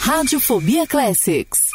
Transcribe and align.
Radiofobia 0.00 0.86
Classics. 0.86 1.68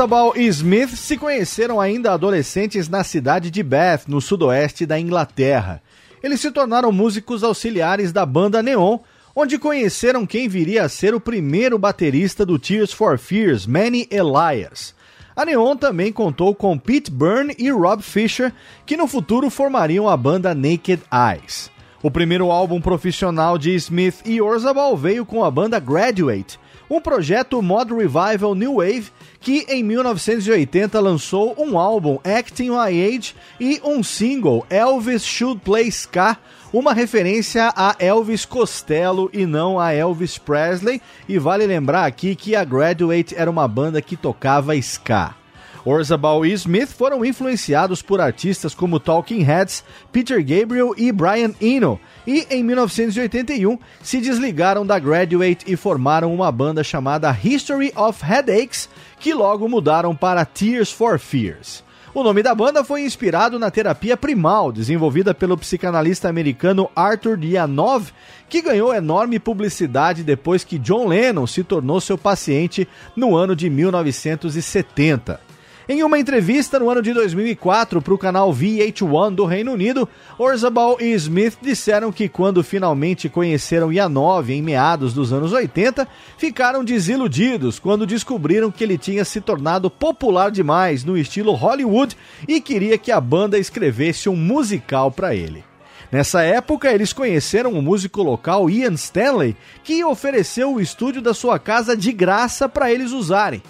Orzabal 0.00 0.32
e 0.34 0.46
Smith 0.46 0.96
se 0.96 1.18
conheceram 1.18 1.78
ainda 1.78 2.14
adolescentes 2.14 2.88
na 2.88 3.04
cidade 3.04 3.50
de 3.50 3.62
Bath, 3.62 4.08
no 4.08 4.18
sudoeste 4.18 4.86
da 4.86 4.98
Inglaterra. 4.98 5.82
Eles 6.22 6.40
se 6.40 6.50
tornaram 6.50 6.90
músicos 6.90 7.44
auxiliares 7.44 8.10
da 8.10 8.24
banda 8.24 8.62
Neon, 8.62 9.00
onde 9.36 9.58
conheceram 9.58 10.24
quem 10.24 10.48
viria 10.48 10.84
a 10.84 10.88
ser 10.88 11.14
o 11.14 11.20
primeiro 11.20 11.78
baterista 11.78 12.46
do 12.46 12.58
Tears 12.58 12.94
for 12.94 13.18
Fears, 13.18 13.66
Manny 13.66 14.08
Elias. 14.10 14.94
A 15.36 15.44
Neon 15.44 15.76
também 15.76 16.10
contou 16.10 16.54
com 16.54 16.78
Pete 16.78 17.10
Byrne 17.10 17.54
e 17.58 17.70
Rob 17.70 18.02
Fisher, 18.02 18.54
que 18.86 18.96
no 18.96 19.06
futuro 19.06 19.50
formariam 19.50 20.08
a 20.08 20.16
banda 20.16 20.54
Naked 20.54 21.02
Eyes. 21.12 21.70
O 22.02 22.10
primeiro 22.10 22.50
álbum 22.50 22.80
profissional 22.80 23.58
de 23.58 23.74
Smith 23.74 24.22
e 24.24 24.40
Orzabal 24.40 24.96
veio 24.96 25.26
com 25.26 25.44
a 25.44 25.50
banda 25.50 25.78
Graduate, 25.78 26.58
um 26.88 27.02
projeto 27.02 27.60
mod 27.60 27.92
revival 27.92 28.54
new 28.54 28.76
wave 28.76 29.12
que 29.40 29.64
em 29.68 29.82
1980 29.82 31.00
lançou 31.00 31.54
um 31.58 31.78
álbum 31.78 32.18
Acting 32.22 32.68
My 32.70 33.16
Age 33.16 33.34
e 33.58 33.80
um 33.82 34.02
single 34.02 34.66
Elvis 34.68 35.24
Should 35.24 35.62
Play 35.64 35.88
Ska, 35.88 36.36
uma 36.72 36.92
referência 36.92 37.72
a 37.74 37.96
Elvis 37.98 38.44
Costello 38.44 39.30
e 39.32 39.46
não 39.46 39.80
a 39.80 39.92
Elvis 39.92 40.38
Presley, 40.38 41.00
e 41.28 41.38
vale 41.38 41.66
lembrar 41.66 42.04
aqui 42.04 42.36
que 42.36 42.54
a 42.54 42.62
Graduate 42.62 43.34
era 43.34 43.50
uma 43.50 43.66
banda 43.66 44.00
que 44.00 44.16
tocava 44.16 44.76
ska. 44.76 45.39
Orzabal 45.84 46.44
e 46.44 46.52
Smith 46.52 46.88
foram 46.88 47.24
influenciados 47.24 48.02
por 48.02 48.20
artistas 48.20 48.74
como 48.74 49.00
Talking 49.00 49.42
Heads, 49.42 49.82
Peter 50.12 50.38
Gabriel 50.44 50.94
e 50.96 51.10
Brian 51.10 51.52
Eno, 51.60 51.98
e 52.26 52.46
em 52.50 52.62
1981 52.62 53.78
se 54.02 54.20
desligaram 54.20 54.84
da 54.84 54.98
Graduate 54.98 55.64
e 55.66 55.76
formaram 55.76 56.34
uma 56.34 56.52
banda 56.52 56.84
chamada 56.84 57.36
History 57.42 57.92
of 57.96 58.22
Headaches, 58.24 58.88
que 59.18 59.32
logo 59.32 59.68
mudaram 59.68 60.14
para 60.14 60.44
Tears 60.44 60.92
for 60.92 61.18
Fears. 61.18 61.82
O 62.12 62.24
nome 62.24 62.42
da 62.42 62.52
banda 62.56 62.82
foi 62.82 63.02
inspirado 63.02 63.56
na 63.56 63.70
terapia 63.70 64.16
primal, 64.16 64.72
desenvolvida 64.72 65.32
pelo 65.32 65.56
psicanalista 65.56 66.28
americano 66.28 66.90
Arthur 66.94 67.36
Dianov, 67.36 68.10
que 68.48 68.60
ganhou 68.60 68.92
enorme 68.92 69.38
publicidade 69.38 70.24
depois 70.24 70.64
que 70.64 70.76
John 70.76 71.06
Lennon 71.06 71.46
se 71.46 71.62
tornou 71.62 72.00
seu 72.00 72.18
paciente 72.18 72.88
no 73.14 73.36
ano 73.36 73.54
de 73.54 73.70
1970. 73.70 75.49
Em 75.92 76.04
uma 76.04 76.20
entrevista 76.20 76.78
no 76.78 76.88
ano 76.88 77.02
de 77.02 77.12
2004 77.12 78.00
para 78.00 78.14
o 78.14 78.16
canal 78.16 78.54
VH1 78.54 79.34
do 79.34 79.44
Reino 79.44 79.72
Unido, 79.72 80.08
Orzabal 80.38 80.98
e 81.00 81.10
Smith 81.14 81.58
disseram 81.60 82.12
que 82.12 82.28
quando 82.28 82.62
finalmente 82.62 83.28
conheceram 83.28 83.92
Yanov 83.92 84.48
em 84.50 84.62
meados 84.62 85.12
dos 85.12 85.32
anos 85.32 85.52
80, 85.52 86.06
ficaram 86.38 86.84
desiludidos 86.84 87.80
quando 87.80 88.06
descobriram 88.06 88.70
que 88.70 88.84
ele 88.84 88.96
tinha 88.96 89.24
se 89.24 89.40
tornado 89.40 89.90
popular 89.90 90.52
demais 90.52 91.02
no 91.02 91.18
estilo 91.18 91.54
Hollywood 91.54 92.16
e 92.46 92.60
queria 92.60 92.96
que 92.96 93.10
a 93.10 93.20
banda 93.20 93.58
escrevesse 93.58 94.28
um 94.28 94.36
musical 94.36 95.10
para 95.10 95.34
ele. 95.34 95.64
Nessa 96.12 96.40
época, 96.42 96.92
eles 96.92 97.12
conheceram 97.12 97.72
o 97.72 97.82
músico 97.82 98.22
local 98.22 98.70
Ian 98.70 98.92
Stanley, 98.92 99.56
que 99.82 100.04
ofereceu 100.04 100.72
o 100.72 100.80
estúdio 100.80 101.20
da 101.20 101.34
sua 101.34 101.58
casa 101.58 101.96
de 101.96 102.12
graça 102.12 102.68
para 102.68 102.92
eles 102.92 103.10
usarem. 103.10 103.60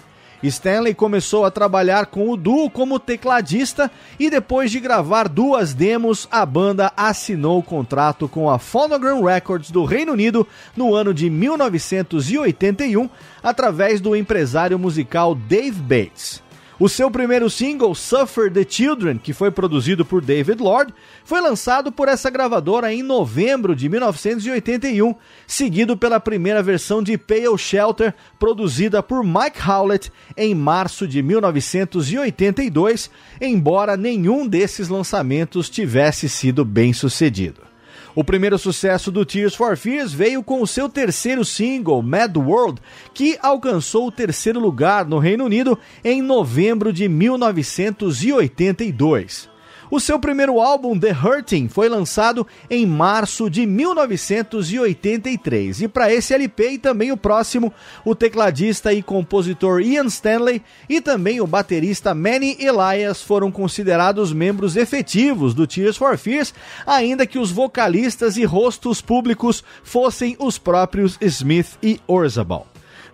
Stanley 0.47 0.93
começou 0.93 1.45
a 1.45 1.51
trabalhar 1.51 2.07
com 2.07 2.29
o 2.29 2.37
duo 2.37 2.69
como 2.69 2.99
tecladista 2.99 3.91
e 4.19 4.29
depois 4.29 4.71
de 4.71 4.79
gravar 4.79 5.27
duas 5.27 5.73
demos, 5.73 6.27
a 6.31 6.45
banda 6.45 6.91
assinou 6.97 7.61
contrato 7.61 8.27
com 8.27 8.49
a 8.49 8.57
Phonogram 8.57 9.23
Records 9.23 9.71
do 9.71 9.85
Reino 9.85 10.13
Unido 10.13 10.47
no 10.75 10.95
ano 10.95 11.13
de 11.13 11.29
1981, 11.29 13.09
através 13.43 14.01
do 14.01 14.15
empresário 14.15 14.79
musical 14.79 15.35
Dave 15.35 15.79
Bates. 15.79 16.41
O 16.81 16.89
seu 16.89 17.11
primeiro 17.11 17.47
single, 17.47 17.93
Suffer 17.93 18.51
the 18.51 18.65
Children, 18.67 19.19
que 19.19 19.33
foi 19.33 19.51
produzido 19.51 20.03
por 20.03 20.19
David 20.19 20.59
Lord, 20.63 20.91
foi 21.23 21.39
lançado 21.39 21.91
por 21.91 22.07
essa 22.07 22.27
gravadora 22.27 22.91
em 22.91 23.03
novembro 23.03 23.75
de 23.75 23.87
1981, 23.87 25.13
seguido 25.45 25.95
pela 25.95 26.19
primeira 26.19 26.63
versão 26.63 27.03
de 27.03 27.19
Pale 27.19 27.55
Shelter, 27.55 28.15
produzida 28.39 29.03
por 29.03 29.23
Mike 29.23 29.61
Howlett 29.63 30.11
em 30.35 30.55
março 30.55 31.07
de 31.07 31.21
1982, 31.21 33.11
embora 33.39 33.95
nenhum 33.95 34.47
desses 34.47 34.89
lançamentos 34.89 35.69
tivesse 35.69 36.27
sido 36.27 36.65
bem 36.65 36.93
sucedido. 36.93 37.70
O 38.15 38.23
primeiro 38.23 38.57
sucesso 38.57 39.11
do 39.11 39.25
Tears 39.25 39.53
for 39.55 39.75
Fears 39.77 40.11
veio 40.11 40.43
com 40.43 40.61
o 40.61 40.67
seu 40.67 40.89
terceiro 40.89 41.45
single, 41.45 42.01
Mad 42.01 42.35
World, 42.35 42.81
que 43.13 43.37
alcançou 43.41 44.07
o 44.07 44.11
terceiro 44.11 44.59
lugar 44.59 45.05
no 45.05 45.19
Reino 45.19 45.45
Unido 45.45 45.79
em 46.03 46.21
novembro 46.21 46.91
de 46.91 47.07
1982. 47.07 49.50
O 49.91 49.99
seu 49.99 50.17
primeiro 50.17 50.59
álbum, 50.61 50.97
The 50.97 51.11
Hurting, 51.11 51.67
foi 51.67 51.89
lançado 51.89 52.47
em 52.69 52.85
março 52.85 53.49
de 53.49 53.65
1983. 53.65 55.81
E 55.81 55.89
para 55.89 56.13
esse 56.13 56.33
LP 56.33 56.69
e 56.69 56.77
também 56.77 57.11
o 57.11 57.17
próximo, 57.17 57.73
o 58.05 58.15
tecladista 58.15 58.93
e 58.93 59.03
compositor 59.03 59.81
Ian 59.81 60.05
Stanley 60.05 60.61
e 60.87 61.01
também 61.01 61.41
o 61.41 61.47
baterista 61.47 62.15
Manny 62.15 62.55
Elias 62.57 63.21
foram 63.21 63.51
considerados 63.51 64.31
membros 64.31 64.77
efetivos 64.77 65.53
do 65.53 65.67
Tears 65.67 65.97
for 65.97 66.17
Fears, 66.17 66.53
ainda 66.87 67.27
que 67.27 67.37
os 67.37 67.51
vocalistas 67.51 68.37
e 68.37 68.45
rostos 68.45 69.01
públicos 69.01 69.61
fossem 69.83 70.37
os 70.39 70.57
próprios 70.57 71.17
Smith 71.19 71.77
e 71.83 71.99
Orzabal. 72.07 72.70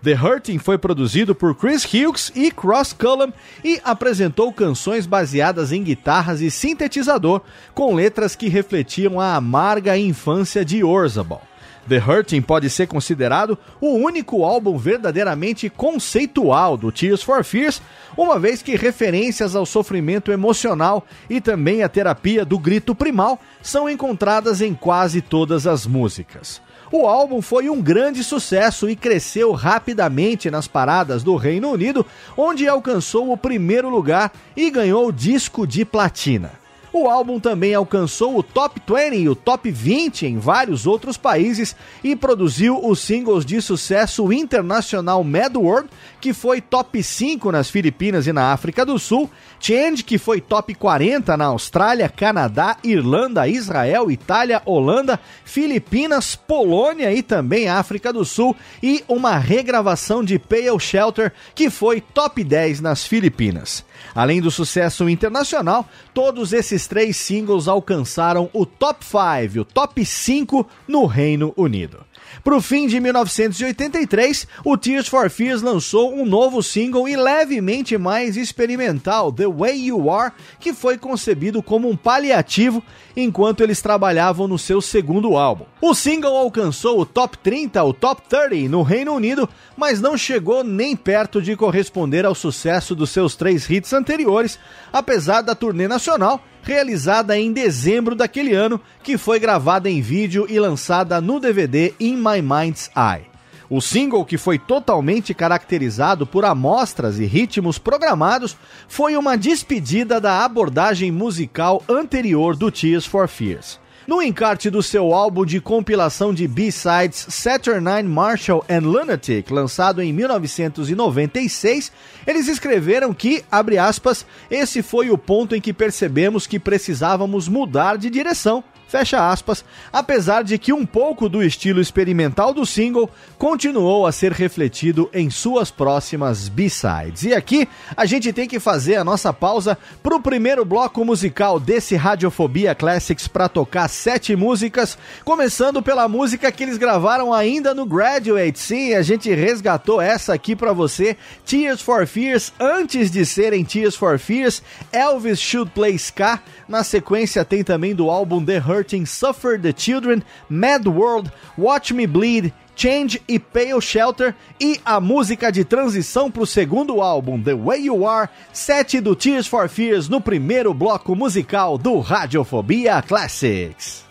The 0.08 0.14
Hurting 0.14 0.58
foi 0.58 0.78
produzido 0.78 1.36
por 1.36 1.54
Chris 1.54 1.84
Hughes 1.84 2.32
e 2.34 2.50
Cross 2.50 2.94
Cullum 2.94 3.30
e 3.62 3.82
apresentou 3.84 4.54
canções 4.54 5.06
baseadas 5.06 5.74
em 5.74 5.84
guitarras 5.84 6.40
e 6.40 6.50
sintetizador, 6.50 7.42
com 7.74 7.94
letras 7.94 8.34
que 8.34 8.48
refletiam 8.48 9.20
a 9.20 9.36
amarga 9.36 9.98
infância 9.98 10.64
de 10.64 10.82
Orzabal. 10.82 11.42
The 11.90 11.98
Hurting 11.98 12.42
pode 12.42 12.70
ser 12.70 12.88
considerado 12.88 13.58
o 13.82 13.96
único 13.96 14.46
álbum 14.46 14.78
verdadeiramente 14.78 15.70
conceitual 15.70 16.78
do 16.78 16.90
Tears 16.90 17.22
for 17.22 17.44
Fears, 17.44 17.82
uma 18.16 18.40
vez 18.40 18.62
que 18.62 18.78
referências 18.78 19.58
ao 19.58 19.66
sofrimento 19.66 20.32
emocional 20.32 21.06
e 21.30 21.42
também 21.42 21.84
à 21.84 21.90
terapia 21.90 22.46
do 22.46 22.58
grito 22.58 22.96
primal 22.96 23.42
são 23.62 23.90
encontradas 23.90 24.62
em 24.62 24.74
quase 24.74 25.22
todas 25.22 25.68
as 25.68 25.86
músicas. 25.86 26.62
O 26.92 27.06
álbum 27.06 27.42
foi 27.42 27.70
um 27.70 27.82
grande 27.82 28.24
sucesso 28.24 28.90
e 28.90 28.96
cresceu 28.96 29.52
rapidamente 29.52 30.50
nas 30.50 30.68
paradas 30.68 31.24
do 31.24 31.36
Reino 31.36 31.72
Unido, 31.72 32.06
onde 32.36 32.68
alcançou 32.68 33.32
o 33.32 33.38
primeiro 33.38 33.90
lugar 33.90 34.32
e 34.56 34.70
ganhou 34.70 35.12
disco 35.12 35.68
de 35.68 35.84
platina. 35.84 36.67
O 36.92 37.10
álbum 37.10 37.40
também 37.40 37.76
alcançou 37.76 38.38
o 38.38 38.44
top 38.44 38.82
20 38.88 39.16
e 39.16 39.30
o 39.30 39.36
top 39.36 39.70
20 39.70 40.26
em 40.26 40.40
vários 40.40 40.88
outros 40.88 41.18
países 41.18 41.76
e 42.04 42.16
produziu 42.16 42.80
os 42.84 43.00
singles 43.00 43.46
de 43.46 43.62
sucesso 43.62 44.32
internacional 44.32 45.24
Mad 45.24 45.56
World, 45.56 45.90
que 46.22 46.34
foi 46.34 46.62
top 46.62 47.02
5 47.04 47.52
nas 47.52 47.70
Filipinas 47.70 48.26
e 48.26 48.34
na 48.34 48.54
África 48.54 48.86
do 48.86 48.98
Sul, 48.98 49.30
Change, 49.60 50.04
que 50.04 50.18
foi 50.18 50.40
top 50.40 50.74
40 50.76 51.36
na 51.36 51.46
Austrália, 51.46 52.08
Canadá, 52.10 52.78
Irlanda, 52.84 53.48
Israel, 53.48 54.10
Itália, 54.10 54.62
Holanda, 54.66 55.20
Filipinas, 55.44 56.36
Polônia 56.36 57.14
e 57.14 57.22
também 57.22 57.68
África 57.68 58.14
do 58.14 58.24
Sul, 58.24 58.56
e 58.82 59.04
uma 59.08 59.38
regravação 59.38 60.24
de 60.24 60.40
Pale 60.40 60.80
Shelter, 60.80 61.34
que 61.54 61.70
foi 61.70 62.02
top 62.02 62.44
10 62.44 62.82
nas 62.82 63.06
Filipinas. 63.06 63.84
Além 64.14 64.42
do 64.42 64.52
sucesso 64.52 65.08
internacional, 65.10 65.88
todos 66.14 66.54
esses 66.54 66.88
três 66.88 67.18
singles 67.18 67.68
alcançaram 67.68 68.50
o 68.54 68.66
top 68.66 69.06
5, 69.06 69.60
o 69.62 69.66
top 69.66 70.06
5 70.06 70.68
no 70.88 71.06
Reino 71.06 71.54
Unido. 71.56 72.06
Para 72.44 72.56
o 72.56 72.62
fim 72.62 72.88
de 72.88 73.00
1983, 73.00 74.48
o 74.64 74.78
Tears 74.78 75.08
for 75.08 75.30
Fears 75.30 75.62
lançou 75.62 76.14
um 76.14 76.26
novo 76.26 76.62
single 76.62 77.08
e 77.08 77.16
levemente 77.16 77.98
mais 77.98 78.38
experimental, 78.38 79.32
The 79.32 79.48
Way 79.48 79.88
You 79.88 80.12
Are, 80.12 80.34
que 80.60 80.74
foi 80.74 80.98
concebido 80.98 81.62
como 81.62 81.90
um 81.90 81.96
paliativo 81.96 82.84
enquanto 83.18 83.64
eles 83.64 83.82
trabalhavam 83.82 84.48
no 84.48 84.60
seu 84.60 84.80
segundo 84.80 85.36
álbum. 85.36 85.66
O 85.82 85.96
single 85.96 86.38
alcançou 86.38 87.02
o 87.02 87.06
top 87.06 87.36
30, 87.40 87.84
o 87.84 87.92
top 87.92 88.22
30 88.30 88.70
no 88.70 88.84
Reino 88.84 89.14
Unido, 89.14 89.50
mas 89.76 90.00
não 90.00 90.16
chegou 90.16 90.64
nem 90.64 90.96
perto 90.96 91.42
de 91.42 91.56
corresponder 91.56 92.26
ao 92.28 92.36
sucesso 92.36 92.94
dos 92.94 93.10
seus 93.10 93.36
três 93.36 93.68
hits 93.68 93.92
anteriores, 93.92 94.60
apesar 94.94 95.42
da 95.42 95.56
turnê 95.56 95.88
nacional 95.88 96.44
realizada 96.62 97.38
em 97.40 97.52
dezembro 97.52 98.14
daquele 98.14 98.54
ano, 98.54 98.80
que 99.02 99.18
foi 99.18 99.40
gravada 99.40 99.90
em 99.90 100.02
vídeo 100.02 100.46
e 100.50 100.60
lançada 100.60 101.20
no 101.22 101.40
DVD 101.40 101.94
In 102.00 102.18
My 102.18 102.42
Mind's 102.42 102.92
Eye. 102.96 103.37
O 103.70 103.82
single, 103.82 104.24
que 104.24 104.38
foi 104.38 104.58
totalmente 104.58 105.34
caracterizado 105.34 106.26
por 106.26 106.46
amostras 106.46 107.20
e 107.20 107.26
ritmos 107.26 107.78
programados, 107.78 108.56
foi 108.88 109.18
uma 109.18 109.38
despedida 109.38 110.22
da 110.22 110.46
abordagem 110.46 111.12
musical 111.12 111.84
anterior 111.90 112.56
do 112.56 112.72
Tears 112.72 113.06
for 113.06 113.28
Fears. 113.28 113.80
No 114.08 114.22
encarte 114.22 114.70
do 114.70 114.82
seu 114.82 115.14
álbum 115.14 115.46
de 115.46 115.60
compilação 115.60 116.34
de 116.34 116.48
B-sides 116.48 117.26
Saturnine 117.28 118.08
Marshall 118.08 118.64
and 118.70 118.88
Lunatic, 118.88 119.52
lançado 119.52 120.02
em 120.02 120.14
1996, 120.14 121.92
eles 122.26 122.48
escreveram 122.48 123.14
que, 123.14 123.44
abre 123.52 123.78
aspas, 123.78 124.26
esse 124.50 124.82
foi 124.82 125.10
o 125.10 125.18
ponto 125.18 125.54
em 125.54 125.60
que 125.60 125.74
percebemos 125.74 126.48
que 126.48 126.58
precisávamos 126.58 127.50
mudar 127.50 127.98
de 127.98 128.10
direção 128.10 128.64
fecha 128.88 129.30
aspas, 129.30 129.64
apesar 129.92 130.44
de 130.44 130.58
que 130.58 130.72
um 130.72 130.86
pouco 130.86 131.28
do 131.28 131.44
estilo 131.44 131.82
experimental 131.82 132.54
do 132.54 132.66
single 132.66 133.10
continuou 133.38 134.06
a 134.06 134.12
ser 134.12 134.32
refletido 134.32 135.10
em 135.14 135.30
suas 135.30 135.70
próximas 135.70 136.48
B-sides. 136.48 137.24
E 137.24 137.34
aqui 137.34 137.68
a 137.96 138.06
gente 138.06 138.32
tem 138.32 138.48
que 138.48 138.60
fazer 138.60 138.96
a 138.96 139.04
nossa 139.04 139.34
pausa 139.34 139.78
para 140.02 140.16
o 140.16 140.22
primeiro 140.22 140.64
bloco 140.64 141.04
musical 141.04 141.60
desse 141.60 141.96
Radiofobia 141.96 142.74
Classics 142.74 143.28
para 143.28 143.50
tocar 143.50 143.88
sete 143.88 144.36
músicas, 144.36 144.98
começando 145.24 145.82
pela 145.82 146.08
música 146.08 146.52
que 146.52 146.64
eles 146.64 146.78
gravaram 146.78 147.34
ainda 147.34 147.74
no 147.74 147.86
Graduate. 147.86 148.60
Sim, 148.60 148.94
a 148.94 149.02
gente 149.02 149.34
resgatou 149.34 150.00
essa 150.02 150.34
aqui 150.34 150.56
para 150.56 150.74
você, 150.74 151.18
Tears 151.46 151.82
for 151.82 152.08
Fears, 152.08 152.54
antes 152.60 153.12
de 153.12 153.26
serem 153.26 153.64
Tears 153.64 153.96
for 153.96 154.18
Fears, 154.18 154.62
Elvis 154.92 155.40
Should 155.40 155.72
Play 155.72 155.96
Ska. 155.96 156.40
Na 156.68 156.84
sequência 156.84 157.46
tem 157.46 157.64
também 157.64 157.96
do 157.96 158.10
álbum 158.10 158.44
The 158.44 158.58
Hurting 158.78 159.06
Suffer 159.06 159.58
the 159.58 159.74
Children, 159.74 160.24
Mad 160.48 160.88
World, 160.88 161.32
Watch 161.58 161.94
Me 161.94 162.06
Bleed, 162.06 162.54
Change 162.76 163.20
e 163.28 163.40
Pale 163.40 163.82
Shelter 163.82 164.36
e 164.60 164.80
a 164.86 165.00
música 165.00 165.52
de 165.52 165.66
transição 165.66 166.30
para 166.30 166.44
o 166.44 166.46
segundo 166.46 167.02
álbum, 167.02 167.42
The 167.42 167.56
Way 167.56 167.88
You 167.88 168.08
Are, 168.08 168.30
sete 168.54 169.02
do 169.02 169.16
Tears 169.16 169.48
for 169.48 169.68
Fears 169.68 170.08
no 170.08 170.22
primeiro 170.22 170.74
bloco 170.76 171.16
musical 171.16 171.78
do 171.78 172.00
Radiofobia 172.00 173.02
Classics. 173.02 174.06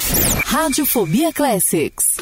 Radiofobia 0.44 1.32
Classics. 1.32 2.16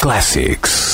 Classics. 0.00 0.85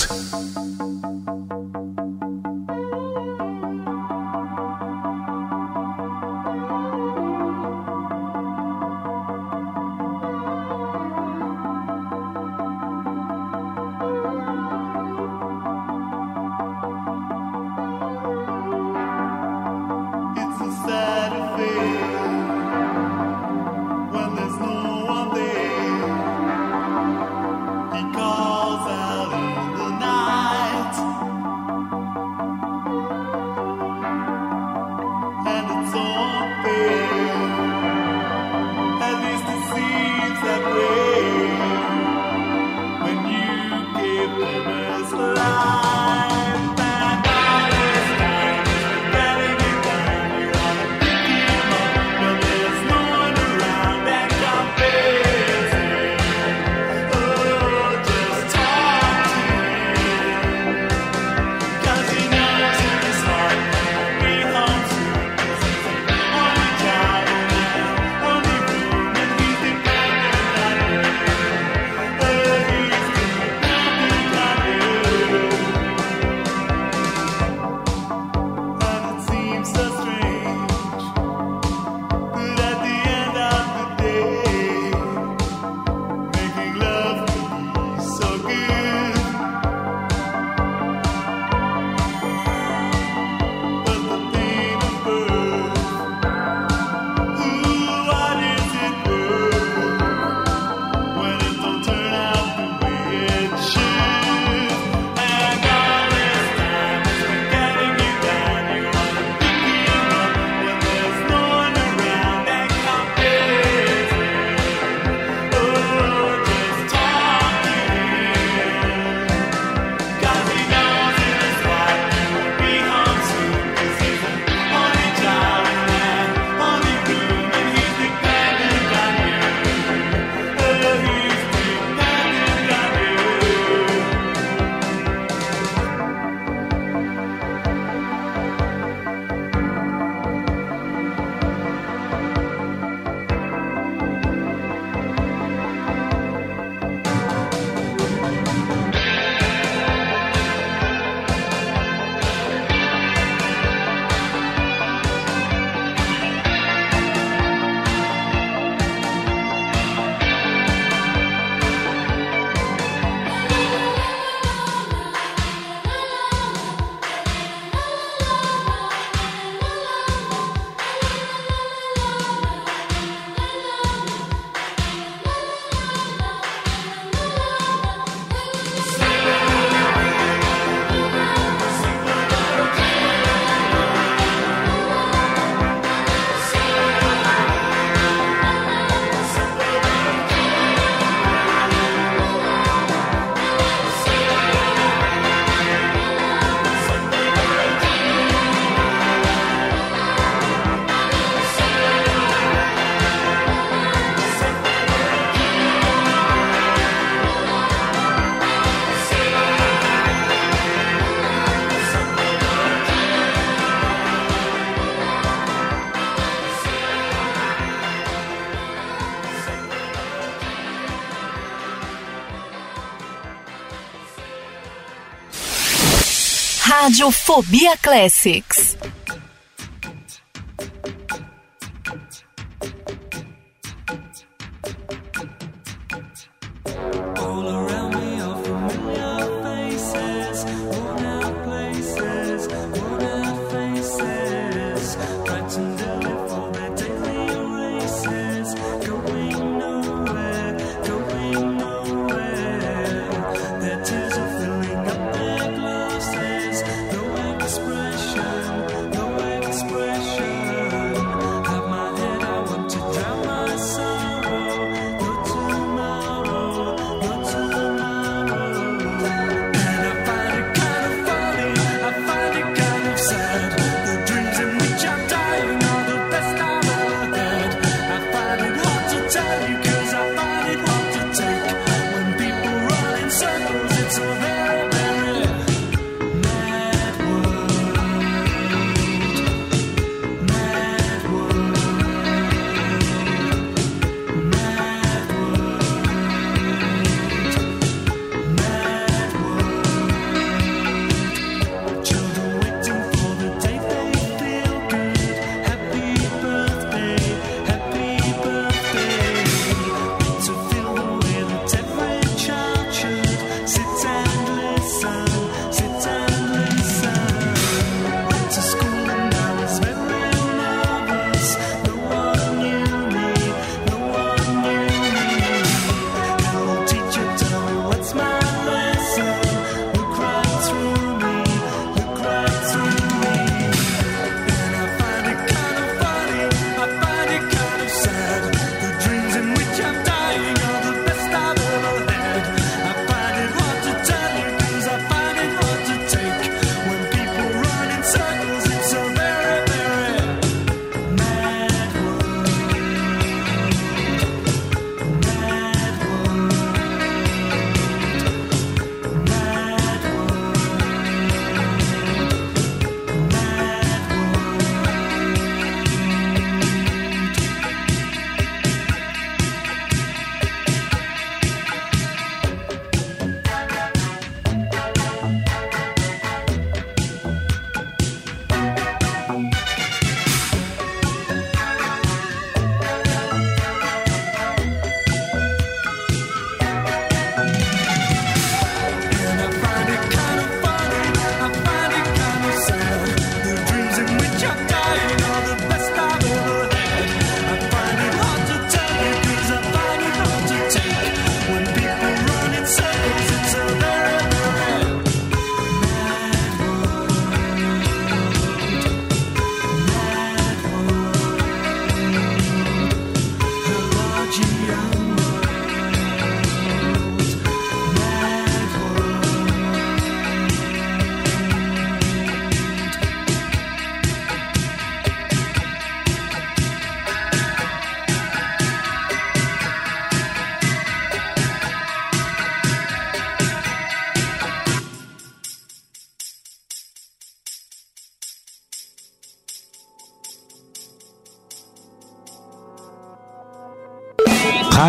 Radiofobia 226.92 227.74
Classics. 227.81 228.76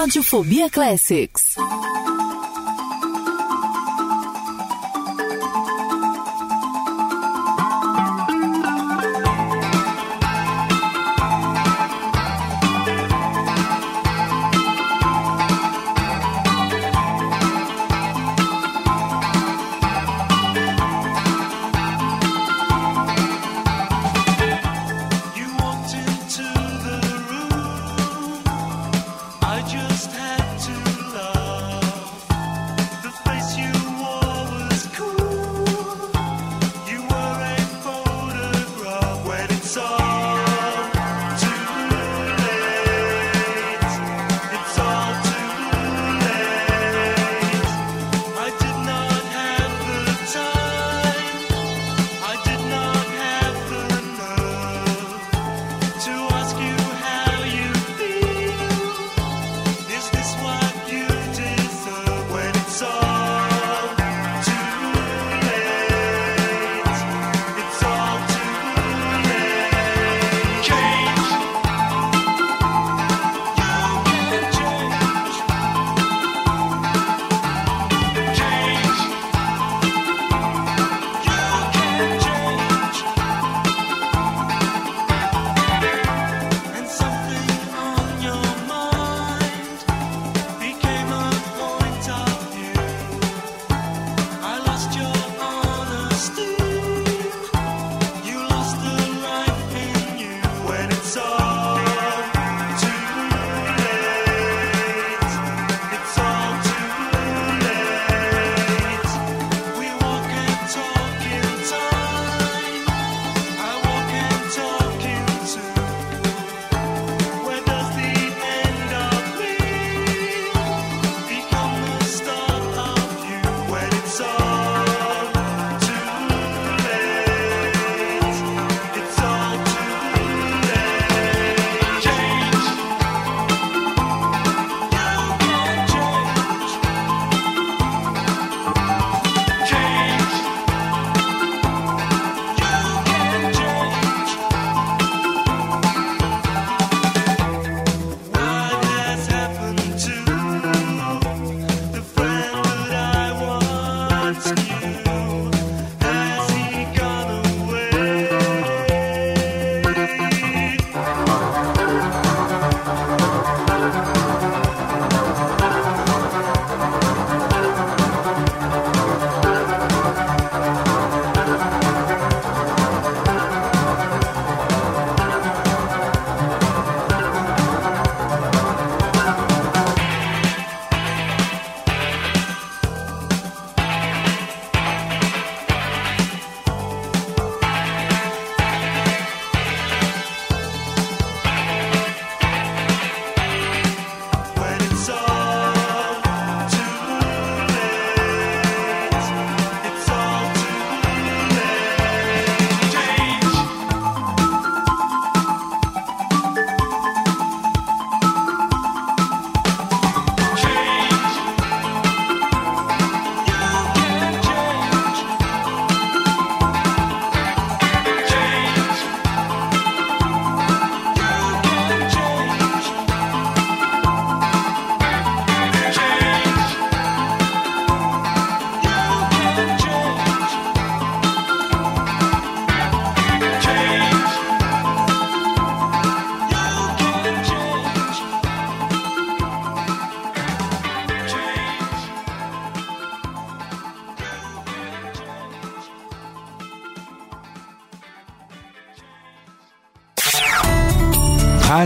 Radiofobia 0.00 0.70
Classics. 0.70 1.49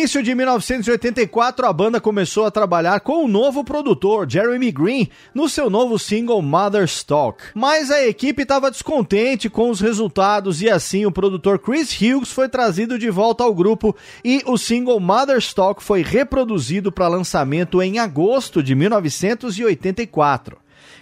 Início 0.00 0.22
de 0.22 0.34
1984, 0.34 1.66
a 1.66 1.72
banda 1.74 2.00
começou 2.00 2.46
a 2.46 2.50
trabalhar 2.50 3.00
com 3.00 3.22
o 3.22 3.28
novo 3.28 3.62
produtor, 3.62 4.26
Jeremy 4.26 4.72
Green, 4.72 5.10
no 5.34 5.46
seu 5.46 5.68
novo 5.68 5.98
single 5.98 6.40
Mother's 6.40 7.04
Talk. 7.04 7.42
Mas 7.54 7.90
a 7.90 8.02
equipe 8.06 8.40
estava 8.40 8.70
descontente 8.70 9.50
com 9.50 9.68
os 9.68 9.78
resultados 9.78 10.62
e 10.62 10.70
assim 10.70 11.04
o 11.04 11.12
produtor 11.12 11.58
Chris 11.58 11.94
Hughes 12.00 12.32
foi 12.32 12.48
trazido 12.48 12.98
de 12.98 13.10
volta 13.10 13.44
ao 13.44 13.54
grupo 13.54 13.94
e 14.24 14.42
o 14.46 14.56
single 14.56 14.98
Mother's 14.98 15.52
Talk 15.52 15.82
foi 15.82 16.02
reproduzido 16.02 16.90
para 16.90 17.06
lançamento 17.06 17.82
em 17.82 17.98
agosto 17.98 18.62
de 18.62 18.74
1984. 18.74 20.56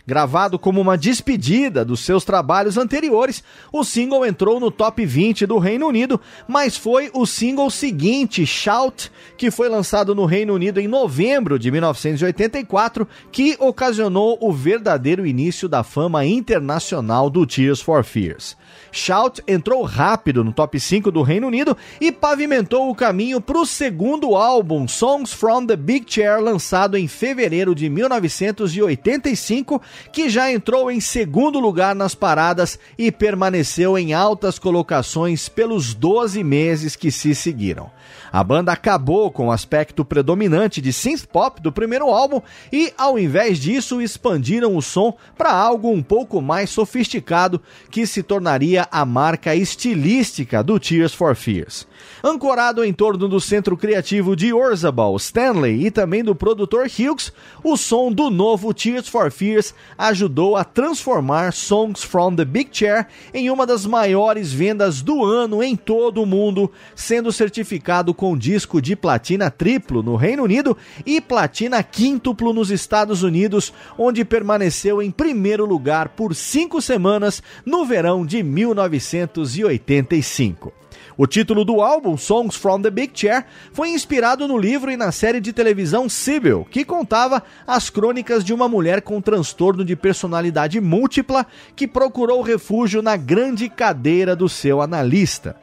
Gravado 0.08 0.58
como 0.58 0.80
uma 0.80 0.96
despedida 0.96 1.84
dos 1.84 2.00
seus 2.00 2.24
trabalhos 2.24 2.78
anteriores, 2.78 3.44
o 3.70 3.84
single 3.84 4.24
entrou 4.24 4.58
no 4.58 4.70
top 4.70 5.04
20 5.04 5.44
do 5.44 5.58
Reino 5.58 5.86
Unido, 5.86 6.18
mas 6.48 6.78
foi 6.78 7.10
o 7.12 7.26
single 7.26 7.68
seguinte, 7.68 8.46
Shout, 8.46 9.12
que 9.36 9.50
foi 9.50 9.68
lançado 9.68 10.14
no 10.14 10.24
Reino 10.24 10.54
Unido 10.54 10.80
em 10.80 10.88
novembro 10.88 11.58
de 11.58 11.70
1984, 11.70 13.06
que 13.30 13.54
ocasionou 13.60 14.38
o 14.40 14.50
verdadeiro 14.50 15.26
início 15.26 15.68
da 15.68 15.82
fama 15.82 16.24
internacional 16.24 17.28
do 17.28 17.46
Tears 17.46 17.82
for 17.82 18.02
Fears. 18.02 18.56
Shout 18.90 19.42
entrou 19.46 19.82
rápido 19.82 20.42
no 20.42 20.52
top 20.52 20.78
5 20.78 21.10
do 21.10 21.22
Reino 21.22 21.46
Unido 21.46 21.76
e 22.00 22.10
pavimentou 22.10 22.90
o 22.90 22.94
caminho 22.94 23.40
para 23.40 23.58
o 23.58 23.66
segundo 23.66 24.34
álbum, 24.36 24.86
Songs 24.88 25.32
from 25.32 25.66
the 25.66 25.76
Big 25.76 26.06
Chair, 26.08 26.40
lançado 26.40 26.96
em 26.96 27.06
fevereiro 27.06 27.74
de 27.74 27.88
1985, 27.88 29.80
que 30.12 30.28
já 30.28 30.50
entrou 30.52 30.90
em 30.90 31.00
segundo 31.00 31.58
lugar 31.58 31.94
nas 31.94 32.14
paradas 32.14 32.78
e 32.98 33.10
permaneceu 33.12 33.98
em 33.98 34.12
altas 34.12 34.58
colocações 34.58 35.48
pelos 35.48 35.94
12 35.94 36.42
meses 36.42 36.96
que 36.96 37.10
se 37.10 37.34
seguiram. 37.34 37.90
A 38.32 38.44
banda 38.44 38.72
acabou 38.72 39.30
com 39.30 39.48
o 39.48 39.52
aspecto 39.52 40.04
predominante 40.04 40.80
de 40.80 40.92
synth 40.92 41.26
pop 41.26 41.60
do 41.60 41.72
primeiro 41.72 42.06
álbum 42.06 42.40
e, 42.72 42.92
ao 42.96 43.18
invés 43.18 43.58
disso, 43.58 44.00
expandiram 44.00 44.76
o 44.76 44.82
som 44.82 45.16
para 45.36 45.52
algo 45.52 45.90
um 45.90 46.02
pouco 46.02 46.40
mais 46.40 46.70
sofisticado 46.70 47.60
que 47.90 48.06
se 48.06 48.22
tornaria 48.22 48.86
a 48.90 49.04
marca 49.04 49.54
estilística 49.54 50.62
do 50.62 50.78
Tears 50.78 51.14
for 51.14 51.34
Fears. 51.34 51.86
Ancorado 52.22 52.84
em 52.84 52.92
torno 52.92 53.28
do 53.28 53.40
centro 53.40 53.76
criativo 53.76 54.34
de 54.34 54.52
Orzabal, 54.52 55.14
Stanley 55.16 55.86
e 55.86 55.90
também 55.90 56.24
do 56.24 56.34
produtor 56.34 56.86
Hughes, 56.86 57.32
o 57.62 57.76
som 57.76 58.10
do 58.12 58.30
novo 58.30 58.74
Tears 58.74 59.08
for 59.08 59.30
Fears 59.30 59.72
ajudou 59.96 60.56
a 60.56 60.64
transformar 60.64 61.52
Songs 61.52 62.02
from 62.02 62.34
the 62.34 62.44
Big 62.44 62.70
Chair 62.72 63.06
em 63.32 63.48
uma 63.50 63.64
das 63.66 63.86
maiores 63.86 64.52
vendas 64.52 65.00
do 65.02 65.24
ano 65.24 65.62
em 65.62 65.76
todo 65.76 66.20
o 66.22 66.26
mundo, 66.26 66.72
sendo 66.94 67.32
certificado 67.32 68.12
com 68.12 68.36
disco 68.36 68.82
de 68.82 68.96
platina 68.96 69.50
triplo 69.50 70.02
no 70.02 70.16
Reino 70.16 70.42
Unido 70.42 70.76
e 71.06 71.20
platina 71.20 71.80
quíntuplo 71.82 72.52
nos 72.52 72.70
Estados 72.70 73.22
Unidos, 73.22 73.72
onde 73.96 74.24
permaneceu 74.24 75.00
em 75.02 75.10
primeiro 75.10 75.64
lugar 75.64 76.10
por 76.10 76.34
cinco 76.34 76.82
semanas 76.82 77.42
no 77.64 77.84
verão 77.84 78.26
de 78.26 78.42
1985. 78.42 80.72
O 81.20 81.26
título 81.26 81.64
do 81.64 81.82
álbum, 81.82 82.16
Songs 82.16 82.54
from 82.54 82.80
the 82.80 82.90
Big 82.90 83.10
Chair, 83.12 83.44
foi 83.72 83.88
inspirado 83.88 84.46
no 84.46 84.56
livro 84.56 84.88
e 84.88 84.96
na 84.96 85.10
série 85.10 85.40
de 85.40 85.52
televisão 85.52 86.08
Sibyl, 86.08 86.64
que 86.70 86.84
contava 86.84 87.42
as 87.66 87.90
crônicas 87.90 88.44
de 88.44 88.54
uma 88.54 88.68
mulher 88.68 89.02
com 89.02 89.20
transtorno 89.20 89.84
de 89.84 89.96
personalidade 89.96 90.80
múltipla 90.80 91.44
que 91.74 91.88
procurou 91.88 92.40
refúgio 92.40 93.02
na 93.02 93.16
grande 93.16 93.68
cadeira 93.68 94.36
do 94.36 94.48
seu 94.48 94.80
analista. 94.80 95.56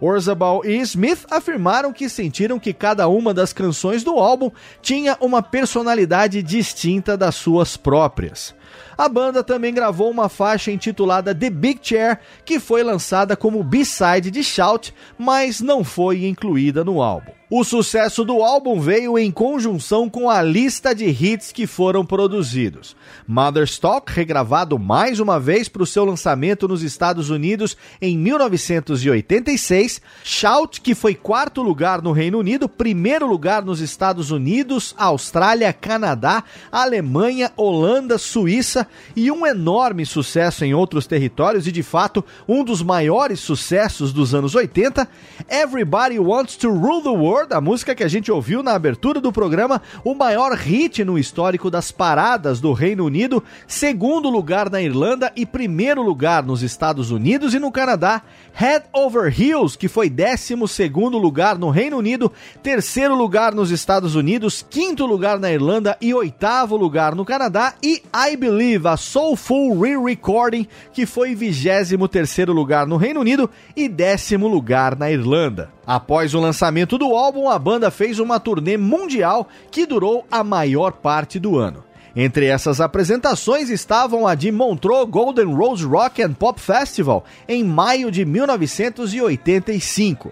Orzabal 0.00 0.64
e 0.64 0.78
Smith 0.78 1.26
afirmaram 1.30 1.92
que 1.92 2.08
sentiram 2.08 2.58
que 2.58 2.72
cada 2.72 3.06
uma 3.06 3.34
das 3.34 3.52
canções 3.52 4.02
do 4.02 4.12
álbum 4.12 4.50
tinha 4.80 5.18
uma 5.20 5.42
personalidade 5.42 6.42
distinta 6.42 7.18
das 7.18 7.34
suas 7.34 7.76
próprias. 7.76 8.54
A 8.96 9.08
banda 9.08 9.42
também 9.42 9.72
gravou 9.72 10.10
uma 10.10 10.28
faixa 10.28 10.70
intitulada 10.70 11.34
The 11.34 11.50
Big 11.50 11.80
Chair, 11.82 12.18
que 12.44 12.60
foi 12.60 12.82
lançada 12.82 13.36
como 13.36 13.62
B-side 13.62 14.30
de 14.30 14.42
Shout, 14.42 14.94
mas 15.18 15.60
não 15.60 15.82
foi 15.82 16.26
incluída 16.26 16.84
no 16.84 17.02
álbum. 17.02 17.41
O 17.54 17.64
sucesso 17.64 18.24
do 18.24 18.42
álbum 18.42 18.80
veio 18.80 19.18
em 19.18 19.30
conjunção 19.30 20.08
com 20.08 20.30
a 20.30 20.40
lista 20.40 20.94
de 20.94 21.04
hits 21.04 21.52
que 21.52 21.66
foram 21.66 22.02
produzidos. 22.02 22.96
Mother's 23.28 23.78
Talk, 23.78 24.10
regravado 24.10 24.78
mais 24.78 25.20
uma 25.20 25.38
vez 25.38 25.68
para 25.68 25.82
o 25.82 25.86
seu 25.86 26.02
lançamento 26.02 26.66
nos 26.66 26.82
Estados 26.82 27.28
Unidos 27.28 27.76
em 28.00 28.16
1986. 28.16 30.00
Shout, 30.24 30.80
que 30.80 30.94
foi 30.94 31.14
quarto 31.14 31.60
lugar 31.60 32.00
no 32.00 32.10
Reino 32.12 32.38
Unido, 32.38 32.70
primeiro 32.70 33.26
lugar 33.26 33.62
nos 33.62 33.82
Estados 33.82 34.30
Unidos, 34.30 34.94
Austrália, 34.96 35.74
Canadá, 35.74 36.44
Alemanha, 36.72 37.52
Holanda, 37.54 38.16
Suíça 38.16 38.88
e 39.14 39.30
um 39.30 39.46
enorme 39.46 40.06
sucesso 40.06 40.64
em 40.64 40.72
outros 40.72 41.06
territórios 41.06 41.66
e, 41.66 41.72
de 41.72 41.82
fato, 41.82 42.24
um 42.48 42.64
dos 42.64 42.82
maiores 42.82 43.40
sucessos 43.40 44.10
dos 44.10 44.34
anos 44.34 44.54
80. 44.54 45.06
Everybody 45.50 46.18
Wants 46.18 46.56
to 46.56 46.70
Rule 46.70 47.02
the 47.02 47.10
World 47.10 47.41
da 47.46 47.60
música 47.60 47.94
que 47.94 48.04
a 48.04 48.08
gente 48.08 48.30
ouviu 48.30 48.62
na 48.62 48.72
abertura 48.72 49.20
do 49.20 49.32
programa, 49.32 49.82
o 50.04 50.14
maior 50.14 50.52
hit 50.56 51.04
no 51.04 51.18
histórico 51.18 51.70
das 51.70 51.90
paradas 51.90 52.60
do 52.60 52.72
Reino 52.72 53.04
Unido, 53.04 53.42
segundo 53.66 54.28
lugar 54.28 54.70
na 54.70 54.80
Irlanda 54.80 55.32
e 55.34 55.44
primeiro 55.44 56.02
lugar 56.02 56.42
nos 56.42 56.62
Estados 56.62 57.10
Unidos 57.10 57.54
e 57.54 57.58
no 57.58 57.72
Canadá. 57.72 58.22
Head 58.54 58.84
Over 58.92 59.32
Heels, 59.40 59.76
que 59.76 59.88
foi 59.88 60.10
12 60.10 60.54
lugar 61.18 61.58
no 61.58 61.70
Reino 61.70 61.96
Unido, 61.96 62.30
terceiro 62.62 63.14
lugar 63.14 63.54
nos 63.54 63.70
Estados 63.70 64.14
Unidos, 64.14 64.64
quinto 64.68 65.06
lugar 65.06 65.38
na 65.38 65.50
Irlanda 65.50 65.96
e 66.00 66.12
oitavo 66.12 66.76
lugar 66.76 67.14
no 67.14 67.24
Canadá. 67.24 67.74
E 67.82 68.02
I 68.14 68.36
Believe, 68.36 68.86
a 68.86 68.96
Soulful 68.96 69.80
Re-Recording, 69.80 70.66
que 70.92 71.06
foi 71.06 71.34
23 71.34 71.92
terceiro 72.10 72.52
lugar 72.52 72.86
no 72.86 72.96
Reino 72.96 73.20
Unido 73.20 73.50
e 73.74 73.88
décimo 73.88 74.46
lugar 74.46 74.96
na 74.96 75.10
Irlanda. 75.10 75.70
Após 75.86 76.34
o 76.34 76.40
lançamento 76.40 76.96
do 76.96 77.16
álbum, 77.16 77.48
a 77.48 77.58
banda 77.58 77.90
fez 77.90 78.18
uma 78.18 78.38
turnê 78.38 78.76
mundial 78.76 79.48
que 79.70 79.84
durou 79.84 80.24
a 80.30 80.44
maior 80.44 80.92
parte 80.92 81.40
do 81.40 81.58
ano. 81.58 81.84
Entre 82.14 82.46
essas 82.46 82.80
apresentações 82.80 83.70
estavam 83.70 84.26
a 84.26 84.34
de 84.34 84.52
Montreux 84.52 85.08
Golden 85.08 85.54
Rose 85.54 85.84
Rock 85.84 86.22
and 86.22 86.34
Pop 86.34 86.60
Festival 86.60 87.24
em 87.48 87.64
maio 87.64 88.10
de 88.10 88.24
1985. 88.24 90.30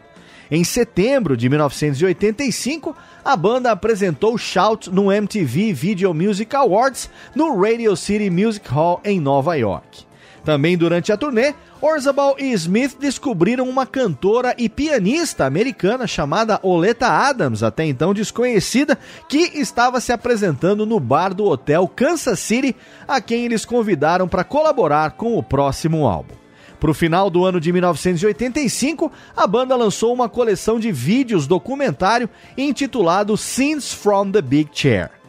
Em 0.51 0.65
setembro 0.65 1.37
de 1.37 1.49
1985, 1.49 2.95
a 3.25 3.37
banda 3.37 3.71
apresentou 3.71 4.37
Shout 4.37 4.91
no 4.91 5.11
MTV 5.11 5.73
Video 5.73 6.13
Music 6.13 6.55
Awards 6.55 7.09
no 7.35 7.59
Radio 7.61 7.97
City 7.97 8.29
Music 8.29 8.69
Hall 8.69 9.01
em 9.05 9.21
Nova 9.21 9.57
York. 9.57 10.10
Também 10.45 10.77
durante 10.77 11.13
a 11.13 11.17
turnê, 11.17 11.55
Orzabal 11.81 12.37
e 12.39 12.53
Smith 12.53 12.97
descobriram 12.99 13.69
uma 13.69 13.87
cantora 13.87 14.55
e 14.57 14.69
pianista 14.69 15.45
americana 15.45 16.07
chamada 16.07 16.59
Oleta 16.63 17.09
Adams, 17.09 17.63
até 17.63 17.85
então 17.85 18.15
desconhecida, 18.15 18.99
que 19.29 19.51
estava 19.55 20.01
se 20.01 20.13
apresentando 20.13 20.87
no 20.87 20.99
bar 20.99 21.35
do 21.35 21.45
hotel 21.45 21.87
Kansas 21.89 22.39
City, 22.41 22.75
a 23.07 23.21
quem 23.21 23.45
eles 23.45 23.65
convidaram 23.65 24.27
para 24.27 24.45
colaborar 24.45 25.13
com 25.13 25.37
o 25.37 25.43
próximo 25.43 26.07
álbum. 26.07 26.35
Para 26.79 26.91
o 26.91 26.95
final 26.95 27.29
do 27.29 27.45
ano 27.45 27.61
de 27.61 27.71
1985, 27.71 29.13
a 29.37 29.47
banda 29.47 29.77
lançou 29.77 30.15
uma 30.15 30.31
coleção 30.31 30.81
de 30.81 30.91
vídeos 30.91 31.47
documentário 31.47 32.29
intitulado 32.57 33.37
Scenes 33.37 33.93
from 33.93 34.31
the 34.31 34.41
Big 34.41 34.71
Chair. 34.73 35.20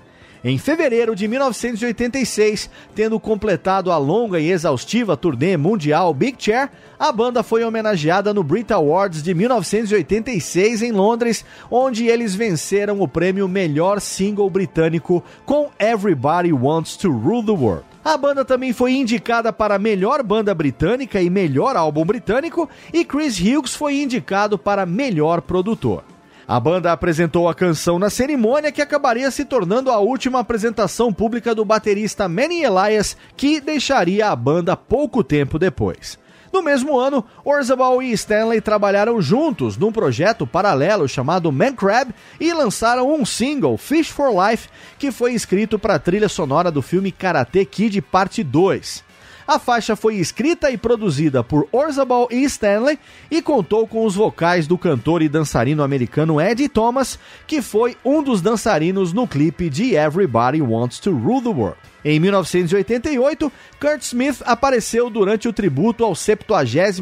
Em 0.43 0.57
fevereiro 0.57 1.15
de 1.15 1.27
1986, 1.27 2.67
tendo 2.95 3.19
completado 3.19 3.91
a 3.91 3.97
longa 3.97 4.39
e 4.39 4.49
exaustiva 4.49 5.15
turnê 5.15 5.55
mundial 5.55 6.11
Big 6.15 6.35
Chair, 6.39 6.71
a 6.97 7.11
banda 7.11 7.43
foi 7.43 7.63
homenageada 7.63 8.33
no 8.33 8.41
Brit 8.41 8.73
Awards 8.73 9.21
de 9.21 9.35
1986 9.35 10.81
em 10.81 10.91
Londres, 10.91 11.45
onde 11.69 12.07
eles 12.07 12.33
venceram 12.33 13.01
o 13.01 13.07
prêmio 13.07 13.47
Melhor 13.47 14.01
Single 14.01 14.49
Britânico 14.49 15.23
com 15.45 15.69
Everybody 15.79 16.51
Wants 16.51 16.97
to 16.97 17.11
Rule 17.11 17.45
the 17.45 17.51
World. 17.51 17.85
A 18.03 18.17
banda 18.17 18.43
também 18.43 18.73
foi 18.73 18.93
indicada 18.93 19.53
para 19.53 19.77
melhor 19.77 20.23
banda 20.23 20.55
britânica 20.55 21.21
e 21.21 21.29
melhor 21.29 21.75
álbum 21.75 22.03
britânico, 22.03 22.67
e 22.91 23.05
Chris 23.05 23.39
Hughes 23.39 23.75
foi 23.75 24.01
indicado 24.01 24.57
para 24.57 24.87
melhor 24.87 25.41
produtor. 25.41 26.03
A 26.51 26.59
banda 26.59 26.91
apresentou 26.91 27.47
a 27.47 27.55
canção 27.55 27.97
na 27.97 28.09
cerimônia 28.09 28.73
que 28.73 28.81
acabaria 28.81 29.31
se 29.31 29.45
tornando 29.45 29.89
a 29.89 29.99
última 29.99 30.39
apresentação 30.39 31.13
pública 31.13 31.55
do 31.55 31.63
baterista 31.63 32.27
Manny 32.27 32.65
Elias, 32.65 33.15
que 33.37 33.61
deixaria 33.61 34.27
a 34.27 34.35
banda 34.35 34.75
pouco 34.75 35.23
tempo 35.23 35.57
depois. 35.57 36.19
No 36.51 36.61
mesmo 36.61 36.99
ano, 36.99 37.23
Orzabal 37.45 38.03
e 38.03 38.11
Stanley 38.11 38.59
trabalharam 38.59 39.21
juntos 39.21 39.77
num 39.77 39.93
projeto 39.93 40.45
paralelo 40.45 41.07
chamado 41.07 41.53
Man 41.53 41.71
Crab 41.71 42.13
e 42.37 42.51
lançaram 42.51 43.09
um 43.13 43.25
single, 43.25 43.77
Fish 43.77 44.09
for 44.09 44.29
Life, 44.29 44.67
que 44.99 45.09
foi 45.09 45.31
escrito 45.31 45.79
para 45.79 45.95
a 45.95 45.99
trilha 45.99 46.27
sonora 46.27 46.69
do 46.69 46.81
filme 46.81 47.13
Karate 47.13 47.63
Kid 47.63 48.01
Parte 48.01 48.43
2. 48.43 49.10
A 49.51 49.59
faixa 49.59 49.97
foi 49.97 50.15
escrita 50.15 50.71
e 50.71 50.77
produzida 50.77 51.43
por 51.43 51.67
Orzabal 51.73 52.29
e 52.31 52.41
Stanley 52.45 52.97
e 53.29 53.41
contou 53.41 53.85
com 53.85 54.05
os 54.05 54.15
vocais 54.15 54.65
do 54.65 54.77
cantor 54.77 55.21
e 55.21 55.27
dançarino 55.27 55.83
americano 55.83 56.39
Eddie 56.39 56.69
Thomas, 56.69 57.19
que 57.45 57.61
foi 57.61 57.97
um 58.05 58.23
dos 58.23 58.39
dançarinos 58.39 59.11
no 59.11 59.27
clipe 59.27 59.69
de 59.69 59.93
Everybody 59.93 60.61
Wants 60.61 61.01
to 61.01 61.11
Rule 61.11 61.41
the 61.41 61.49
World. 61.49 61.90
Em 62.03 62.19
1988, 62.19 63.51
Kurt 63.79 64.01
Smith 64.01 64.41
apareceu 64.45 65.09
durante 65.09 65.47
o 65.47 65.53
tributo 65.53 66.03
ao 66.03 66.15
70 66.15 66.41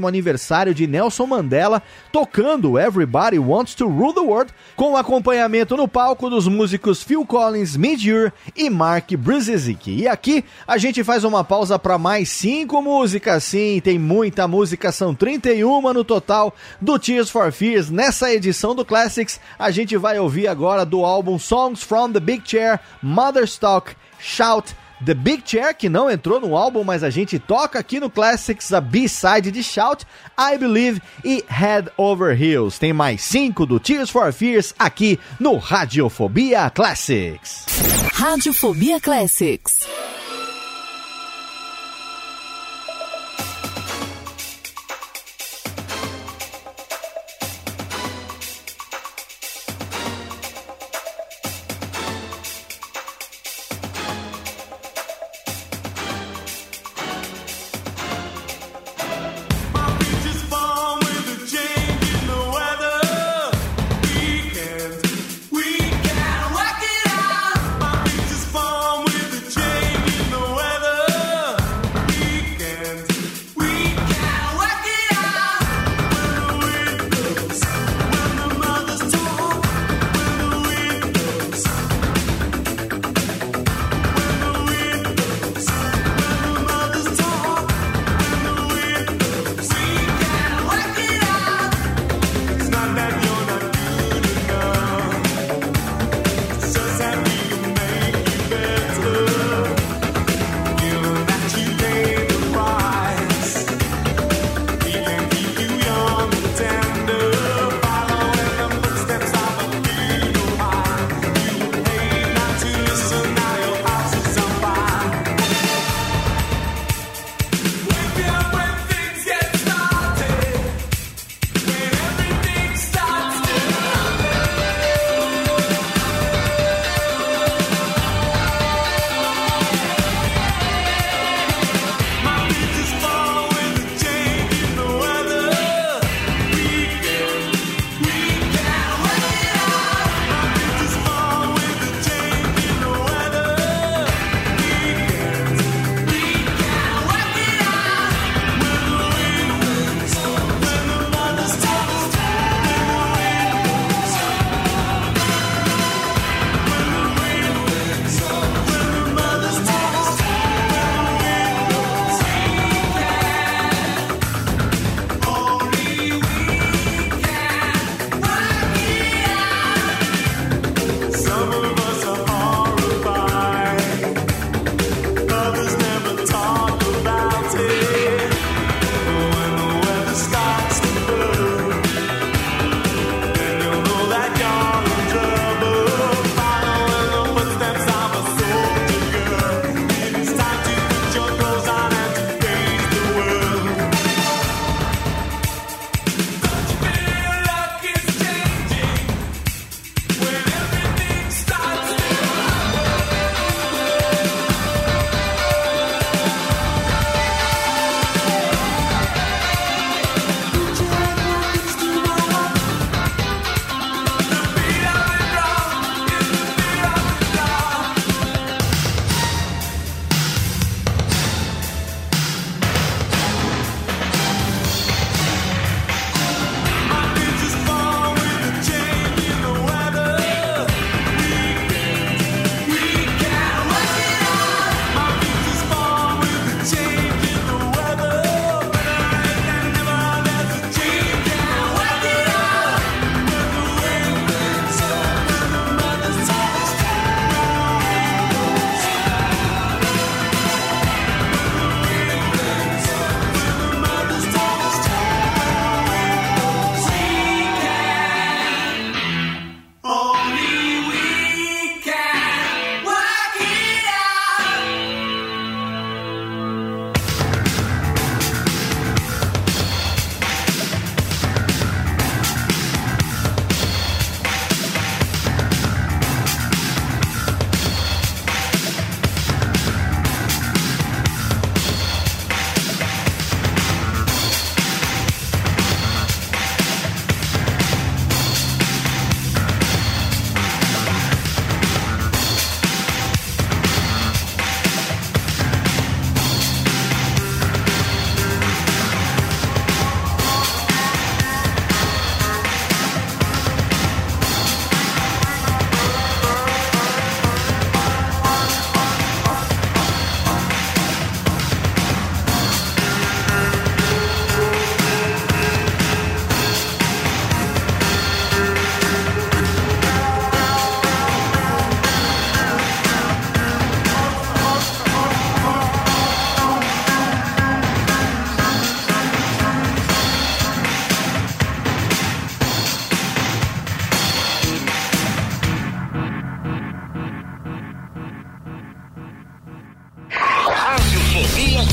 aniversário 0.05 0.73
de 0.73 0.85
Nelson 0.85 1.25
Mandela, 1.25 1.81
tocando 2.11 2.77
Everybody 2.77 3.39
Wants 3.39 3.75
to 3.75 3.87
Rule 3.87 4.13
the 4.13 4.19
World, 4.19 4.51
com 4.75 4.97
acompanhamento 4.97 5.77
no 5.77 5.87
palco 5.87 6.29
dos 6.29 6.47
músicos 6.47 7.01
Phil 7.01 7.25
Collins, 7.25 7.77
Midge 7.77 8.31
e 8.55 8.69
Mark 8.69 9.11
Brzezinski. 9.13 10.01
E 10.01 10.07
aqui 10.07 10.43
a 10.67 10.77
gente 10.77 11.03
faz 11.03 11.23
uma 11.23 11.43
pausa 11.43 11.79
para 11.79 11.97
mais 11.97 12.29
cinco 12.29 12.81
músicas, 12.81 13.43
sim, 13.43 13.79
tem 13.81 13.97
muita 13.97 14.47
música, 14.47 14.91
são 14.91 15.15
31 15.15 15.93
no 15.93 16.03
total 16.03 16.53
do 16.81 16.99
Tears 16.99 17.29
for 17.29 17.51
Fears. 17.51 17.89
Nessa 17.89 18.33
edição 18.33 18.75
do 18.75 18.83
Classics, 18.83 19.39
a 19.57 19.71
gente 19.71 19.95
vai 19.95 20.19
ouvir 20.19 20.47
agora 20.47 20.85
do 20.85 21.05
álbum 21.05 21.39
Songs 21.39 21.83
from 21.83 22.11
the 22.11 22.19
Big 22.19 22.41
Chair, 22.45 22.79
Mother's 23.01 23.57
Talk, 23.57 23.95
Shout, 24.19 24.75
The 25.05 25.13
Big 25.13 25.43
Chair, 25.45 25.75
que 25.75 25.87
não 25.87 26.09
entrou 26.09 26.39
no 26.39 26.55
álbum, 26.55 26.83
mas 26.83 27.03
a 27.03 27.09
gente 27.09 27.39
toca 27.39 27.79
aqui 27.79 27.99
no 27.99 28.09
Classics 28.09 28.73
a 28.73 28.81
B-side 28.81 29.51
de 29.51 29.63
Shout, 29.63 30.05
I 30.37 30.57
Believe 30.57 31.01
e 31.23 31.43
Head 31.47 31.89
Over 31.97 32.39
Heels. 32.41 32.77
Tem 32.77 32.91
mais 32.91 33.21
cinco 33.21 33.65
do 33.65 33.79
Tears 33.79 34.09
for 34.09 34.31
Fears 34.33 34.73
aqui 34.77 35.19
no 35.39 35.57
Radiofobia 35.57 36.69
Classics. 36.69 37.65
Radiofobia 38.13 38.99
Classics. 38.99 39.79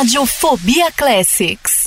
Radiofobia 0.00 0.90
Classics. 0.96 1.86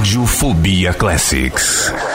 Radiofobia 0.00 0.94
Classics. 0.94 2.09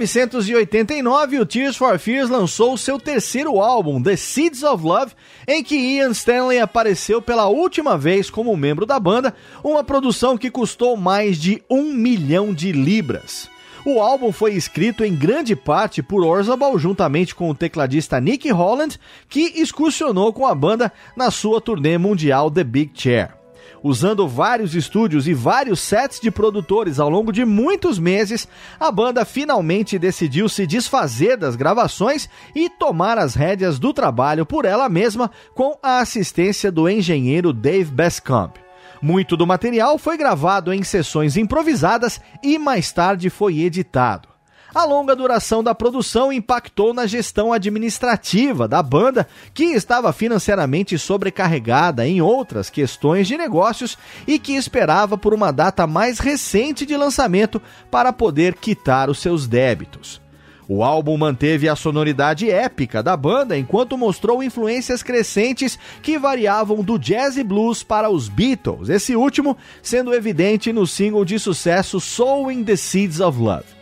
1989, 0.00 1.40
o 1.40 1.44
Tears 1.44 1.76
for 1.76 1.98
Fears 1.98 2.30
lançou 2.30 2.74
seu 2.78 2.98
terceiro 2.98 3.60
álbum, 3.60 4.02
The 4.02 4.16
Seeds 4.16 4.62
of 4.62 4.82
Love, 4.82 5.12
em 5.46 5.62
que 5.62 5.76
Ian 5.76 6.12
Stanley 6.12 6.58
apareceu 6.58 7.20
pela 7.20 7.48
última 7.48 7.98
vez 7.98 8.30
como 8.30 8.56
membro 8.56 8.86
da 8.86 8.98
banda, 8.98 9.34
uma 9.62 9.84
produção 9.84 10.38
que 10.38 10.50
custou 10.50 10.96
mais 10.96 11.36
de 11.38 11.62
um 11.68 11.92
milhão 11.92 12.54
de 12.54 12.72
libras. 12.72 13.50
O 13.84 14.00
álbum 14.00 14.32
foi 14.32 14.54
escrito 14.54 15.04
em 15.04 15.14
grande 15.14 15.54
parte 15.54 16.02
por 16.02 16.24
Orzabal 16.24 16.78
juntamente 16.78 17.34
com 17.34 17.50
o 17.50 17.54
tecladista 17.54 18.18
Nick 18.18 18.50
Holland, 18.50 18.98
que 19.28 19.52
excursionou 19.60 20.32
com 20.32 20.46
a 20.46 20.54
banda 20.54 20.90
na 21.14 21.30
sua 21.30 21.60
turnê 21.60 21.98
mundial 21.98 22.50
The 22.50 22.64
Big 22.64 22.92
Chair. 22.94 23.39
Usando 23.82 24.28
vários 24.28 24.74
estúdios 24.74 25.26
e 25.26 25.32
vários 25.32 25.80
sets 25.80 26.20
de 26.20 26.30
produtores 26.30 27.00
ao 27.00 27.08
longo 27.08 27.32
de 27.32 27.44
muitos 27.46 27.98
meses, 27.98 28.46
a 28.78 28.92
banda 28.92 29.24
finalmente 29.24 29.98
decidiu 29.98 30.48
se 30.50 30.66
desfazer 30.66 31.38
das 31.38 31.56
gravações 31.56 32.28
e 32.54 32.68
tomar 32.68 33.16
as 33.16 33.34
rédeas 33.34 33.78
do 33.78 33.94
trabalho 33.94 34.44
por 34.44 34.66
ela 34.66 34.88
mesma 34.88 35.30
com 35.54 35.78
a 35.82 36.00
assistência 36.00 36.70
do 36.70 36.88
engenheiro 36.90 37.54
Dave 37.54 37.90
Bescamp. 37.90 38.56
Muito 39.00 39.34
do 39.34 39.46
material 39.46 39.96
foi 39.96 40.18
gravado 40.18 40.74
em 40.74 40.82
sessões 40.82 41.38
improvisadas 41.38 42.20
e 42.42 42.58
mais 42.58 42.92
tarde 42.92 43.30
foi 43.30 43.60
editado. 43.60 44.29
A 44.72 44.84
longa 44.84 45.16
duração 45.16 45.64
da 45.64 45.74
produção 45.74 46.32
impactou 46.32 46.94
na 46.94 47.04
gestão 47.04 47.52
administrativa 47.52 48.68
da 48.68 48.80
banda, 48.80 49.26
que 49.52 49.64
estava 49.64 50.12
financeiramente 50.12 50.96
sobrecarregada 50.96 52.06
em 52.06 52.20
outras 52.20 52.70
questões 52.70 53.26
de 53.26 53.36
negócios 53.36 53.98
e 54.28 54.38
que 54.38 54.54
esperava 54.54 55.18
por 55.18 55.34
uma 55.34 55.50
data 55.50 55.88
mais 55.88 56.20
recente 56.20 56.86
de 56.86 56.96
lançamento 56.96 57.60
para 57.90 58.12
poder 58.12 58.54
quitar 58.54 59.10
os 59.10 59.18
seus 59.18 59.48
débitos. 59.48 60.20
O 60.68 60.84
álbum 60.84 61.16
manteve 61.16 61.68
a 61.68 61.74
sonoridade 61.74 62.48
épica 62.48 63.02
da 63.02 63.16
banda 63.16 63.58
enquanto 63.58 63.98
mostrou 63.98 64.40
influências 64.40 65.02
crescentes 65.02 65.76
que 66.00 66.16
variavam 66.16 66.84
do 66.84 66.96
jazz 66.96 67.36
e 67.36 67.42
blues 67.42 67.82
para 67.82 68.08
os 68.08 68.28
Beatles, 68.28 68.88
esse 68.88 69.16
último 69.16 69.56
sendo 69.82 70.14
evidente 70.14 70.72
no 70.72 70.86
single 70.86 71.24
de 71.24 71.40
sucesso 71.40 71.98
Sowing 71.98 72.62
the 72.62 72.76
Seeds 72.76 73.18
of 73.18 73.36
Love. 73.36 73.79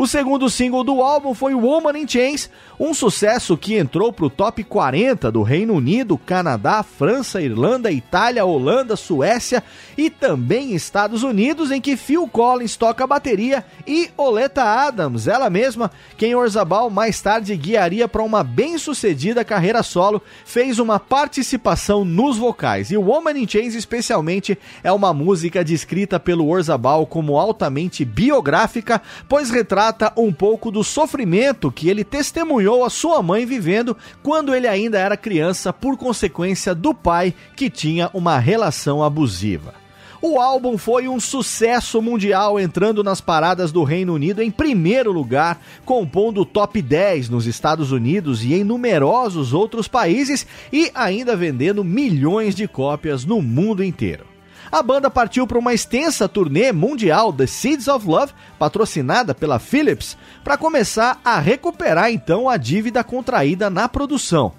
O 0.00 0.06
segundo 0.06 0.48
single 0.48 0.82
do 0.82 1.02
álbum 1.02 1.34
foi 1.34 1.52
Woman 1.52 1.98
in 1.98 2.08
Chains, 2.08 2.48
um 2.80 2.94
sucesso 2.94 3.58
que 3.58 3.76
entrou 3.76 4.10
para 4.10 4.24
o 4.24 4.30
top 4.30 4.64
40 4.64 5.30
do 5.30 5.42
Reino 5.42 5.74
Unido, 5.74 6.16
Canadá, 6.16 6.82
França, 6.82 7.42
Irlanda, 7.42 7.92
Itália, 7.92 8.42
Holanda, 8.42 8.96
Suécia 8.96 9.62
e 9.98 10.08
também 10.08 10.74
Estados 10.74 11.22
Unidos, 11.22 11.70
em 11.70 11.78
que 11.78 11.94
Phil 11.94 12.26
Collins 12.26 12.78
toca 12.78 13.06
bateria 13.06 13.62
e 13.86 14.08
Oleta 14.16 14.62
Adams, 14.62 15.28
ela 15.28 15.50
mesma, 15.50 15.90
quem 16.16 16.34
Orzabal 16.34 16.88
mais 16.88 17.20
tarde 17.20 17.54
guiaria 17.54 18.08
para 18.08 18.22
uma 18.22 18.42
bem-sucedida 18.42 19.44
carreira 19.44 19.82
solo, 19.82 20.22
fez 20.46 20.78
uma 20.78 20.98
participação 20.98 22.02
nos 22.02 22.38
vocais. 22.38 22.90
E 22.90 22.96
Woman 22.96 23.38
in 23.38 23.46
Chains, 23.46 23.74
especialmente, 23.74 24.58
é 24.82 24.90
uma 24.90 25.12
música 25.12 25.62
descrita 25.62 26.18
pelo 26.18 26.48
Orzabal 26.48 27.04
como 27.04 27.36
altamente 27.36 28.06
biográfica, 28.06 29.02
pois 29.28 29.50
retrata 29.50 30.10
um 30.16 30.32
pouco 30.32 30.70
do 30.70 30.82
sofrimento 30.82 31.70
que 31.70 31.90
ele 31.90 32.04
testemunhou 32.04 32.69
a 32.84 32.90
sua 32.90 33.22
mãe 33.22 33.44
vivendo 33.44 33.96
quando 34.22 34.54
ele 34.54 34.66
ainda 34.66 34.98
era 34.98 35.16
criança 35.16 35.72
por 35.72 35.96
consequência 35.96 36.74
do 36.74 36.94
pai 36.94 37.34
que 37.56 37.68
tinha 37.68 38.10
uma 38.14 38.38
relação 38.38 39.02
abusiva. 39.02 39.74
O 40.22 40.38
álbum 40.38 40.76
foi 40.76 41.08
um 41.08 41.18
sucesso 41.18 42.02
mundial, 42.02 42.60
entrando 42.60 43.02
nas 43.02 43.22
paradas 43.22 43.72
do 43.72 43.82
Reino 43.84 44.14
Unido 44.14 44.42
em 44.42 44.50
primeiro 44.50 45.10
lugar, 45.12 45.60
compondo 45.84 46.42
o 46.42 46.46
top 46.46 46.82
10 46.82 47.30
nos 47.30 47.46
Estados 47.46 47.90
Unidos 47.90 48.44
e 48.44 48.52
em 48.52 48.62
numerosos 48.62 49.54
outros 49.54 49.88
países 49.88 50.46
e 50.70 50.90
ainda 50.94 51.34
vendendo 51.34 51.82
milhões 51.82 52.54
de 52.54 52.68
cópias 52.68 53.24
no 53.24 53.40
mundo 53.40 53.82
inteiro 53.82 54.29
a 54.70 54.82
banda 54.82 55.10
partiu 55.10 55.46
para 55.46 55.58
uma 55.58 55.74
extensa 55.74 56.28
turnê 56.28 56.72
mundial 56.72 57.32
The 57.32 57.46
Seeds 57.46 57.88
of 57.88 58.06
Love, 58.06 58.32
patrocinada 58.58 59.34
pela 59.34 59.58
Philips, 59.58 60.16
para 60.44 60.56
começar 60.56 61.20
a 61.24 61.38
recuperar 61.40 62.10
então 62.10 62.48
a 62.48 62.56
dívida 62.56 63.02
contraída 63.02 63.68
na 63.68 63.88
produção. 63.88 64.52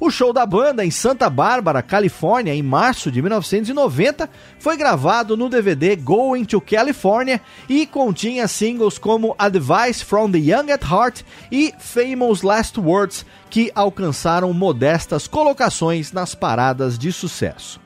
O 0.00 0.10
show 0.10 0.32
da 0.32 0.44
banda 0.44 0.84
em 0.84 0.90
Santa 0.90 1.30
Bárbara, 1.30 1.80
Califórnia, 1.80 2.52
em 2.52 2.62
março 2.62 3.10
de 3.10 3.22
1990, 3.22 4.28
foi 4.58 4.76
gravado 4.76 5.36
no 5.36 5.48
DVD 5.48 5.94
Going 5.96 6.44
to 6.44 6.60
California 6.60 7.40
e 7.68 7.86
continha 7.86 8.48
singles 8.48 8.98
como 8.98 9.36
Advice 9.38 10.04
from 10.04 10.30
the 10.30 10.38
Young 10.38 10.72
at 10.72 10.82
Heart 10.82 11.22
e 11.50 11.72
Famous 11.78 12.42
Last 12.42 12.78
Words, 12.78 13.24
que 13.48 13.70
alcançaram 13.74 14.52
modestas 14.52 15.28
colocações 15.28 16.12
nas 16.12 16.34
paradas 16.34 16.98
de 16.98 17.12
sucesso. 17.12 17.83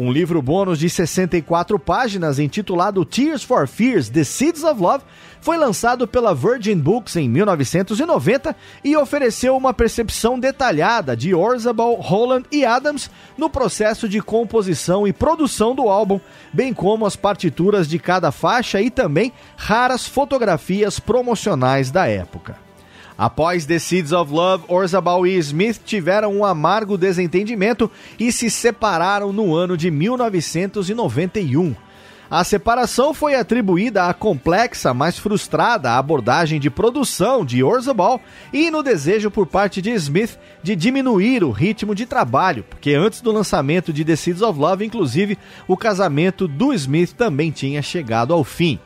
Um 0.00 0.10
livro 0.10 0.40
bônus 0.40 0.78
de 0.78 0.88
64 0.88 1.78
páginas 1.78 2.38
intitulado 2.38 3.04
Tears 3.04 3.42
for 3.42 3.68
Fears: 3.68 4.08
The 4.08 4.24
Seeds 4.24 4.64
of 4.64 4.80
Love 4.80 5.04
foi 5.42 5.58
lançado 5.58 6.08
pela 6.08 6.34
Virgin 6.34 6.78
Books 6.78 7.16
em 7.16 7.28
1990 7.28 8.56
e 8.82 8.96
ofereceu 8.96 9.54
uma 9.54 9.74
percepção 9.74 10.40
detalhada 10.40 11.14
de 11.14 11.34
Orzabal, 11.34 11.96
Holland 11.96 12.46
e 12.50 12.64
Adams 12.64 13.10
no 13.36 13.50
processo 13.50 14.08
de 14.08 14.22
composição 14.22 15.06
e 15.06 15.12
produção 15.12 15.74
do 15.74 15.86
álbum, 15.90 16.18
bem 16.50 16.72
como 16.72 17.04
as 17.04 17.14
partituras 17.14 17.86
de 17.86 17.98
cada 17.98 18.32
faixa 18.32 18.80
e 18.80 18.90
também 18.90 19.34
raras 19.54 20.06
fotografias 20.06 20.98
promocionais 20.98 21.90
da 21.90 22.06
época. 22.06 22.69
Após 23.20 23.66
The 23.66 23.78
Seeds 23.78 24.12
of 24.12 24.32
Love, 24.32 24.64
Orzabal 24.66 25.26
e 25.26 25.36
Smith 25.36 25.82
tiveram 25.84 26.34
um 26.34 26.42
amargo 26.42 26.96
desentendimento 26.96 27.90
e 28.18 28.32
se 28.32 28.48
separaram 28.48 29.30
no 29.30 29.54
ano 29.54 29.76
de 29.76 29.90
1991. 29.90 31.76
A 32.30 32.42
separação 32.44 33.12
foi 33.12 33.34
atribuída 33.34 34.06
à 34.06 34.14
complexa, 34.14 34.94
mas 34.94 35.18
frustrada 35.18 35.98
abordagem 35.98 36.58
de 36.58 36.70
produção 36.70 37.44
de 37.44 37.62
Orzabal 37.62 38.22
e 38.54 38.70
no 38.70 38.82
desejo 38.82 39.30
por 39.30 39.46
parte 39.46 39.82
de 39.82 39.90
Smith 39.90 40.38
de 40.62 40.74
diminuir 40.74 41.44
o 41.44 41.50
ritmo 41.50 41.94
de 41.94 42.06
trabalho, 42.06 42.64
porque 42.70 42.94
antes 42.94 43.20
do 43.20 43.30
lançamento 43.30 43.92
de 43.92 44.02
The 44.02 44.16
Seeds 44.16 44.40
of 44.40 44.58
Love, 44.58 44.86
inclusive, 44.86 45.36
o 45.68 45.76
casamento 45.76 46.48
do 46.48 46.72
Smith 46.72 47.12
também 47.12 47.50
tinha 47.50 47.82
chegado 47.82 48.32
ao 48.32 48.42
fim. 48.42 48.80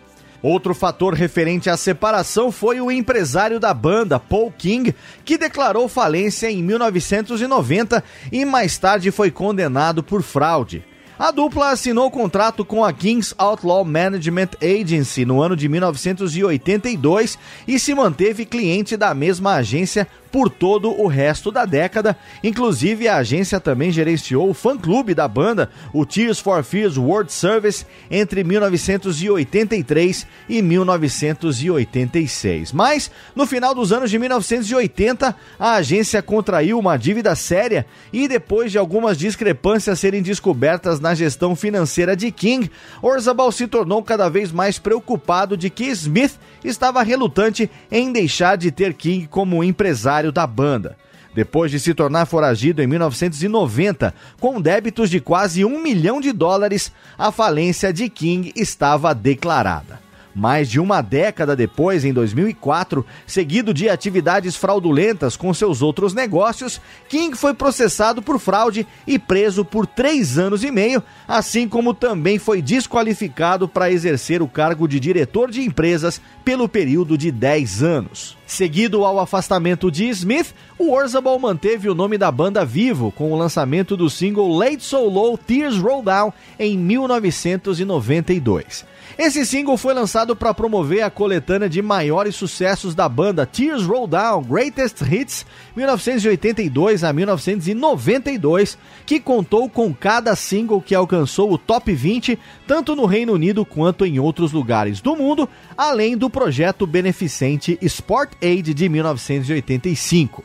Outro 0.44 0.74
fator 0.74 1.14
referente 1.14 1.70
à 1.70 1.76
separação 1.78 2.52
foi 2.52 2.78
o 2.78 2.92
empresário 2.92 3.58
da 3.58 3.72
banda, 3.72 4.20
Paul 4.20 4.52
King, 4.52 4.94
que 5.24 5.38
declarou 5.38 5.88
falência 5.88 6.50
em 6.50 6.62
1990 6.62 8.04
e 8.30 8.44
mais 8.44 8.76
tarde 8.76 9.10
foi 9.10 9.30
condenado 9.30 10.02
por 10.02 10.22
fraude. 10.22 10.84
A 11.18 11.30
dupla 11.30 11.70
assinou 11.70 12.10
contrato 12.10 12.62
com 12.62 12.84
a 12.84 12.92
Kings 12.92 13.34
Outlaw 13.38 13.86
Management 13.86 14.50
Agency 14.60 15.24
no 15.24 15.40
ano 15.40 15.56
de 15.56 15.66
1982 15.66 17.38
e 17.66 17.78
se 17.78 17.94
manteve 17.94 18.44
cliente 18.44 18.98
da 18.98 19.14
mesma 19.14 19.54
agência 19.54 20.06
por 20.34 20.50
todo 20.50 21.00
o 21.00 21.06
resto 21.06 21.52
da 21.52 21.64
década. 21.64 22.18
Inclusive, 22.42 23.06
a 23.06 23.18
agência 23.18 23.60
também 23.60 23.92
gerenciou 23.92 24.50
o 24.50 24.54
fã-clube 24.54 25.14
da 25.14 25.28
banda, 25.28 25.70
o 25.92 26.04
Tears 26.04 26.40
for 26.40 26.64
Fears 26.64 26.98
World 26.98 27.32
Service, 27.32 27.86
entre 28.10 28.42
1983 28.42 30.26
e 30.48 30.60
1986. 30.60 32.72
Mas, 32.72 33.12
no 33.32 33.46
final 33.46 33.76
dos 33.76 33.92
anos 33.92 34.10
de 34.10 34.18
1980, 34.18 35.36
a 35.56 35.74
agência 35.74 36.20
contraiu 36.20 36.80
uma 36.80 36.96
dívida 36.96 37.36
séria 37.36 37.86
e, 38.12 38.26
depois 38.26 38.72
de 38.72 38.78
algumas 38.78 39.16
discrepâncias 39.16 40.00
serem 40.00 40.20
descobertas 40.20 40.98
na 40.98 41.14
gestão 41.14 41.54
financeira 41.54 42.16
de 42.16 42.32
King, 42.32 42.68
Orzabal 43.00 43.52
se 43.52 43.68
tornou 43.68 44.02
cada 44.02 44.28
vez 44.28 44.50
mais 44.50 44.80
preocupado 44.80 45.56
de 45.56 45.70
que 45.70 45.84
Smith 45.90 46.40
estava 46.64 47.02
relutante 47.02 47.70
em 47.90 48.12
deixar 48.12 48.56
de 48.56 48.70
ter 48.70 48.94
King 48.94 49.26
como 49.26 49.62
empresário 49.62 50.32
da 50.32 50.46
banda. 50.46 50.96
Depois 51.34 51.70
de 51.70 51.80
se 51.80 51.92
tornar 51.92 52.26
foragido 52.26 52.80
em 52.80 52.86
1990, 52.86 54.14
com 54.38 54.60
débitos 54.60 55.10
de 55.10 55.20
quase 55.20 55.64
um 55.64 55.82
milhão 55.82 56.20
de 56.20 56.32
dólares, 56.32 56.92
a 57.18 57.32
falência 57.32 57.92
de 57.92 58.08
King 58.08 58.52
estava 58.54 59.12
declarada. 59.14 60.03
Mais 60.34 60.68
de 60.68 60.80
uma 60.80 61.00
década 61.00 61.54
depois, 61.54 62.04
em 62.04 62.12
2004, 62.12 63.06
seguido 63.24 63.72
de 63.72 63.88
atividades 63.88 64.56
fraudulentas 64.56 65.36
com 65.36 65.54
seus 65.54 65.80
outros 65.80 66.12
negócios, 66.12 66.80
King 67.08 67.36
foi 67.36 67.54
processado 67.54 68.20
por 68.20 68.40
fraude 68.40 68.84
e 69.06 69.18
preso 69.18 69.64
por 69.64 69.86
três 69.86 70.36
anos 70.36 70.64
e 70.64 70.72
meio, 70.72 71.00
assim 71.28 71.68
como 71.68 71.94
também 71.94 72.38
foi 72.38 72.60
desqualificado 72.60 73.68
para 73.68 73.92
exercer 73.92 74.42
o 74.42 74.48
cargo 74.48 74.88
de 74.88 74.98
diretor 74.98 75.50
de 75.50 75.62
empresas 75.62 76.20
pelo 76.44 76.68
período 76.68 77.16
de 77.16 77.30
10 77.30 77.84
anos. 77.84 78.36
Seguido 78.46 79.04
ao 79.04 79.20
afastamento 79.20 79.90
de 79.90 80.08
Smith, 80.08 80.54
o 80.78 80.92
Orzabal 80.92 81.38
manteve 81.38 81.88
o 81.88 81.94
nome 81.94 82.18
da 82.18 82.30
banda 82.30 82.62
vivo 82.64 83.10
com 83.12 83.32
o 83.32 83.38
lançamento 83.38 83.96
do 83.96 84.10
single 84.10 84.54
Late 84.56 84.82
So 84.82 85.08
Low 85.08 85.38
Tears 85.38 85.78
Roll 85.78 86.02
Down 86.02 86.32
em 86.58 86.76
1992. 86.76 88.84
Esse 89.16 89.46
single 89.46 89.76
foi 89.76 89.94
lançado 89.94 90.34
para 90.34 90.52
promover 90.52 91.02
a 91.02 91.10
coletânea 91.10 91.68
de 91.68 91.80
maiores 91.80 92.34
sucessos 92.34 92.94
da 92.94 93.08
banda 93.08 93.46
Tears 93.46 93.84
Roll 93.84 94.08
Down 94.08 94.42
Greatest 94.42 95.02
Hits 95.02 95.46
1982 95.76 97.04
a 97.04 97.12
1992, 97.12 98.76
que 99.06 99.20
contou 99.20 99.68
com 99.68 99.94
cada 99.94 100.34
single 100.34 100.82
que 100.82 100.94
alcançou 100.94 101.52
o 101.52 101.58
top 101.58 101.94
20 101.94 102.38
tanto 102.66 102.96
no 102.96 103.06
Reino 103.06 103.32
Unido 103.32 103.64
quanto 103.64 104.04
em 104.04 104.18
outros 104.18 104.50
lugares 104.50 105.00
do 105.00 105.14
mundo, 105.14 105.48
além 105.76 106.16
do 106.16 106.28
projeto 106.28 106.86
beneficente 106.86 107.78
Sport 107.80 108.32
Aid 108.42 108.74
de 108.74 108.88
1985. 108.88 110.42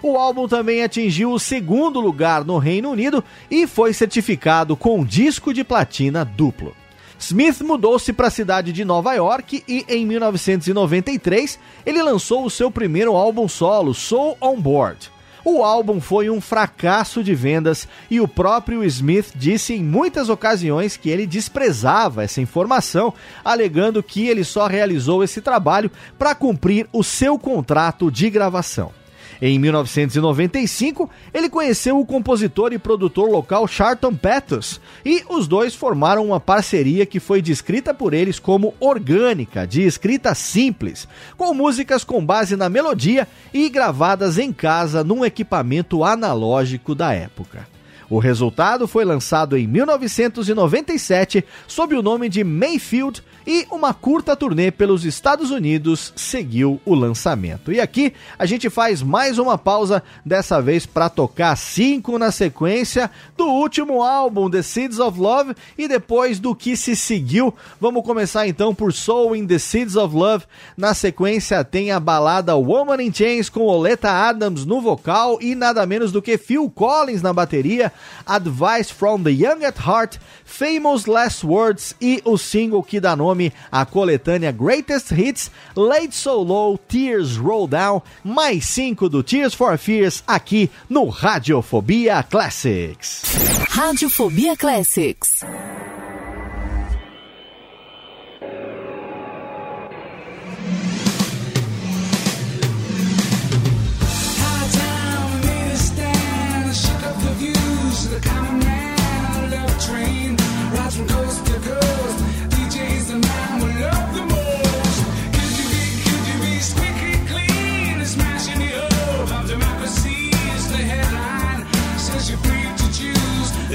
O 0.00 0.16
álbum 0.16 0.48
também 0.48 0.82
atingiu 0.82 1.32
o 1.32 1.38
segundo 1.38 2.00
lugar 2.00 2.44
no 2.44 2.58
Reino 2.58 2.90
Unido 2.90 3.22
e 3.50 3.66
foi 3.66 3.92
certificado 3.92 4.76
com 4.76 5.04
disco 5.04 5.54
de 5.54 5.62
platina 5.62 6.24
duplo. 6.24 6.81
Smith 7.22 7.60
mudou-se 7.60 8.12
para 8.12 8.26
a 8.26 8.30
cidade 8.30 8.72
de 8.72 8.84
Nova 8.84 9.14
York 9.14 9.62
e 9.68 9.86
em 9.88 10.04
1993 10.04 11.56
ele 11.86 12.02
lançou 12.02 12.44
o 12.44 12.50
seu 12.50 12.68
primeiro 12.68 13.14
álbum 13.14 13.46
solo, 13.46 13.94
Soul 13.94 14.36
on 14.40 14.60
Board. 14.60 15.08
O 15.44 15.62
álbum 15.62 16.00
foi 16.00 16.28
um 16.28 16.40
fracasso 16.40 17.22
de 17.22 17.32
vendas 17.32 17.86
e 18.10 18.20
o 18.20 18.26
próprio 18.26 18.82
Smith 18.82 19.32
disse 19.36 19.72
em 19.72 19.84
muitas 19.84 20.28
ocasiões 20.28 20.96
que 20.96 21.10
ele 21.10 21.24
desprezava 21.24 22.24
essa 22.24 22.40
informação, 22.40 23.14
alegando 23.44 24.02
que 24.02 24.26
ele 24.26 24.42
só 24.42 24.66
realizou 24.66 25.22
esse 25.22 25.40
trabalho 25.40 25.92
para 26.18 26.34
cumprir 26.34 26.88
o 26.92 27.04
seu 27.04 27.38
contrato 27.38 28.10
de 28.10 28.28
gravação. 28.30 29.01
Em 29.44 29.58
1995, 29.58 31.10
ele 31.34 31.48
conheceu 31.50 31.98
o 31.98 32.06
compositor 32.06 32.72
e 32.72 32.78
produtor 32.78 33.28
local 33.28 33.66
Charlton 33.66 34.14
Pettus 34.14 34.80
e 35.04 35.24
os 35.28 35.48
dois 35.48 35.74
formaram 35.74 36.24
uma 36.24 36.38
parceria 36.38 37.04
que 37.04 37.18
foi 37.18 37.42
descrita 37.42 37.92
por 37.92 38.14
eles 38.14 38.38
como 38.38 38.72
orgânica, 38.78 39.66
de 39.66 39.82
escrita 39.82 40.32
simples, 40.32 41.08
com 41.36 41.52
músicas 41.52 42.04
com 42.04 42.24
base 42.24 42.54
na 42.54 42.68
melodia 42.68 43.26
e 43.52 43.68
gravadas 43.68 44.38
em 44.38 44.52
casa 44.52 45.02
num 45.02 45.24
equipamento 45.24 46.04
analógico 46.04 46.94
da 46.94 47.12
época. 47.12 47.66
O 48.12 48.18
resultado 48.18 48.86
foi 48.86 49.06
lançado 49.06 49.56
em 49.56 49.66
1997 49.66 51.42
sob 51.66 51.96
o 51.96 52.02
nome 52.02 52.28
de 52.28 52.44
Mayfield 52.44 53.22
e 53.46 53.66
uma 53.70 53.92
curta 53.92 54.36
turnê 54.36 54.70
pelos 54.70 55.04
Estados 55.04 55.50
Unidos 55.50 56.12
seguiu 56.14 56.80
o 56.84 56.94
lançamento. 56.94 57.72
E 57.72 57.80
aqui 57.80 58.12
a 58.38 58.46
gente 58.46 58.68
faz 58.70 59.02
mais 59.02 59.38
uma 59.38 59.58
pausa, 59.58 60.02
dessa 60.24 60.60
vez 60.60 60.86
para 60.86 61.08
tocar 61.08 61.56
cinco 61.56 62.18
na 62.18 62.30
sequência 62.30 63.10
do 63.36 63.46
último 63.46 64.02
álbum, 64.02 64.50
The 64.50 64.62
Seeds 64.62 64.98
of 64.98 65.18
Love, 65.18 65.54
e 65.76 65.88
depois 65.88 66.38
do 66.38 66.54
que 66.54 66.76
se 66.76 66.94
seguiu. 66.94 67.54
Vamos 67.80 68.04
começar 68.04 68.46
então 68.46 68.74
por 68.74 68.92
Soul 68.92 69.34
in 69.34 69.46
the 69.46 69.58
Seeds 69.58 69.96
of 69.96 70.14
Love. 70.14 70.44
Na 70.76 70.94
sequência 70.94 71.64
tem 71.64 71.90
a 71.90 71.98
balada 71.98 72.54
Woman 72.54 73.02
in 73.02 73.12
Chains 73.12 73.48
com 73.48 73.62
Oleta 73.62 74.10
Adams 74.10 74.64
no 74.64 74.80
vocal 74.80 75.38
e 75.40 75.54
nada 75.54 75.84
menos 75.86 76.12
do 76.12 76.22
que 76.22 76.38
Phil 76.38 76.70
Collins 76.70 77.22
na 77.22 77.32
bateria, 77.32 77.92
Advice 78.26 78.90
from 78.90 79.22
the 79.22 79.30
Young 79.30 79.64
at 79.64 79.78
Heart, 79.78 80.18
Famous 80.44 81.06
Last 81.06 81.44
Words 81.44 81.94
e 82.00 82.20
o 82.24 82.36
single 82.36 82.82
que 82.82 83.00
dá 83.00 83.16
nome 83.16 83.52
à 83.70 83.84
coletânea 83.84 84.52
Greatest 84.52 85.12
Hits, 85.12 85.50
Late 85.76 86.14
So 86.14 86.42
Low, 86.42 86.78
Tears 86.78 87.36
Roll 87.36 87.66
Down, 87.66 88.02
mais 88.22 88.66
cinco 88.66 89.08
do 89.08 89.22
Tears 89.22 89.54
for 89.54 89.76
Fears 89.78 90.22
aqui 90.26 90.70
no 90.88 91.08
Radiofobia 91.08 92.22
Classics. 92.22 93.22
Radiofobia 93.68 94.56
Classics. 94.56 95.44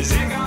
Llega 0.08 0.47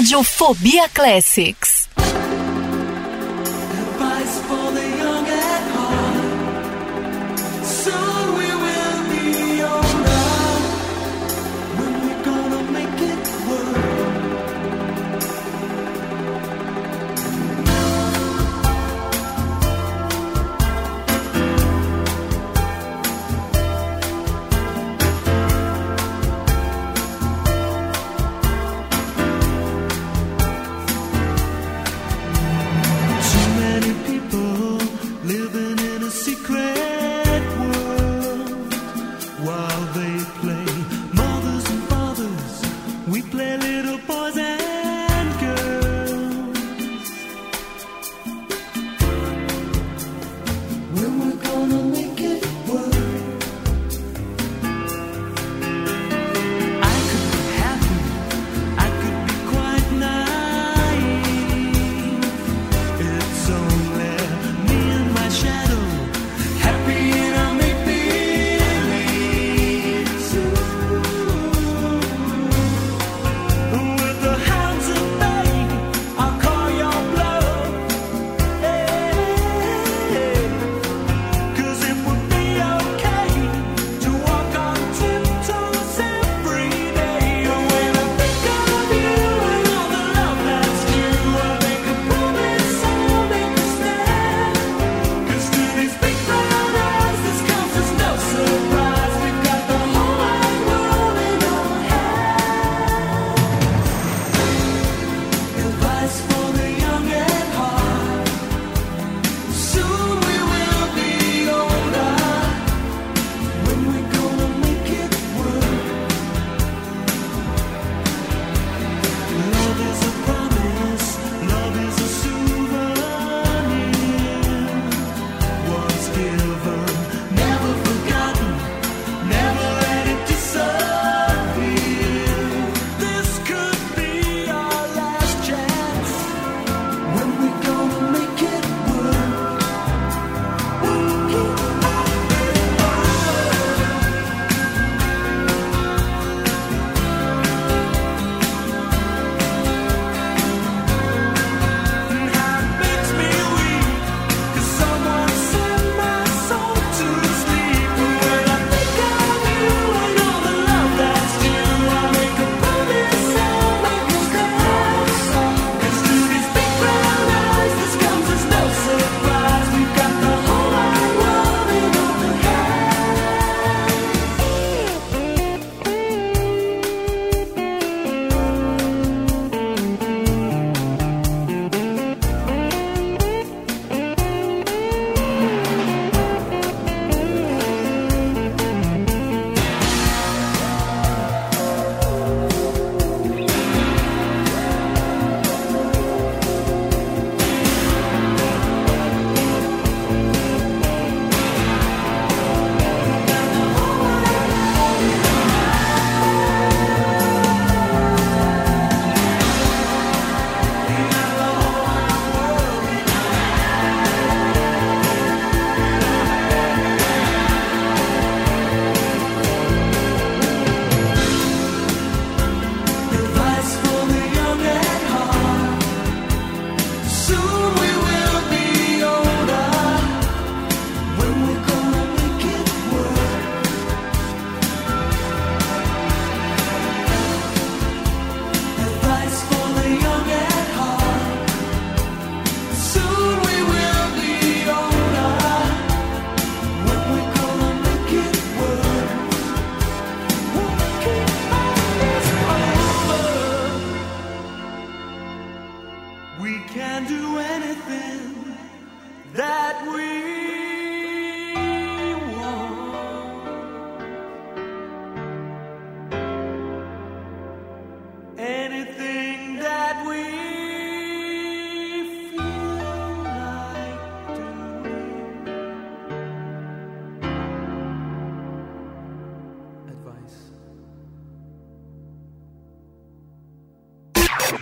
Rádio 0.00 0.22
Fobia 0.24 0.88
Classics. 0.88 1.79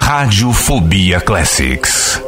Rádio 0.08 0.54
Fobia 0.54 1.20
Classics. 1.20 2.27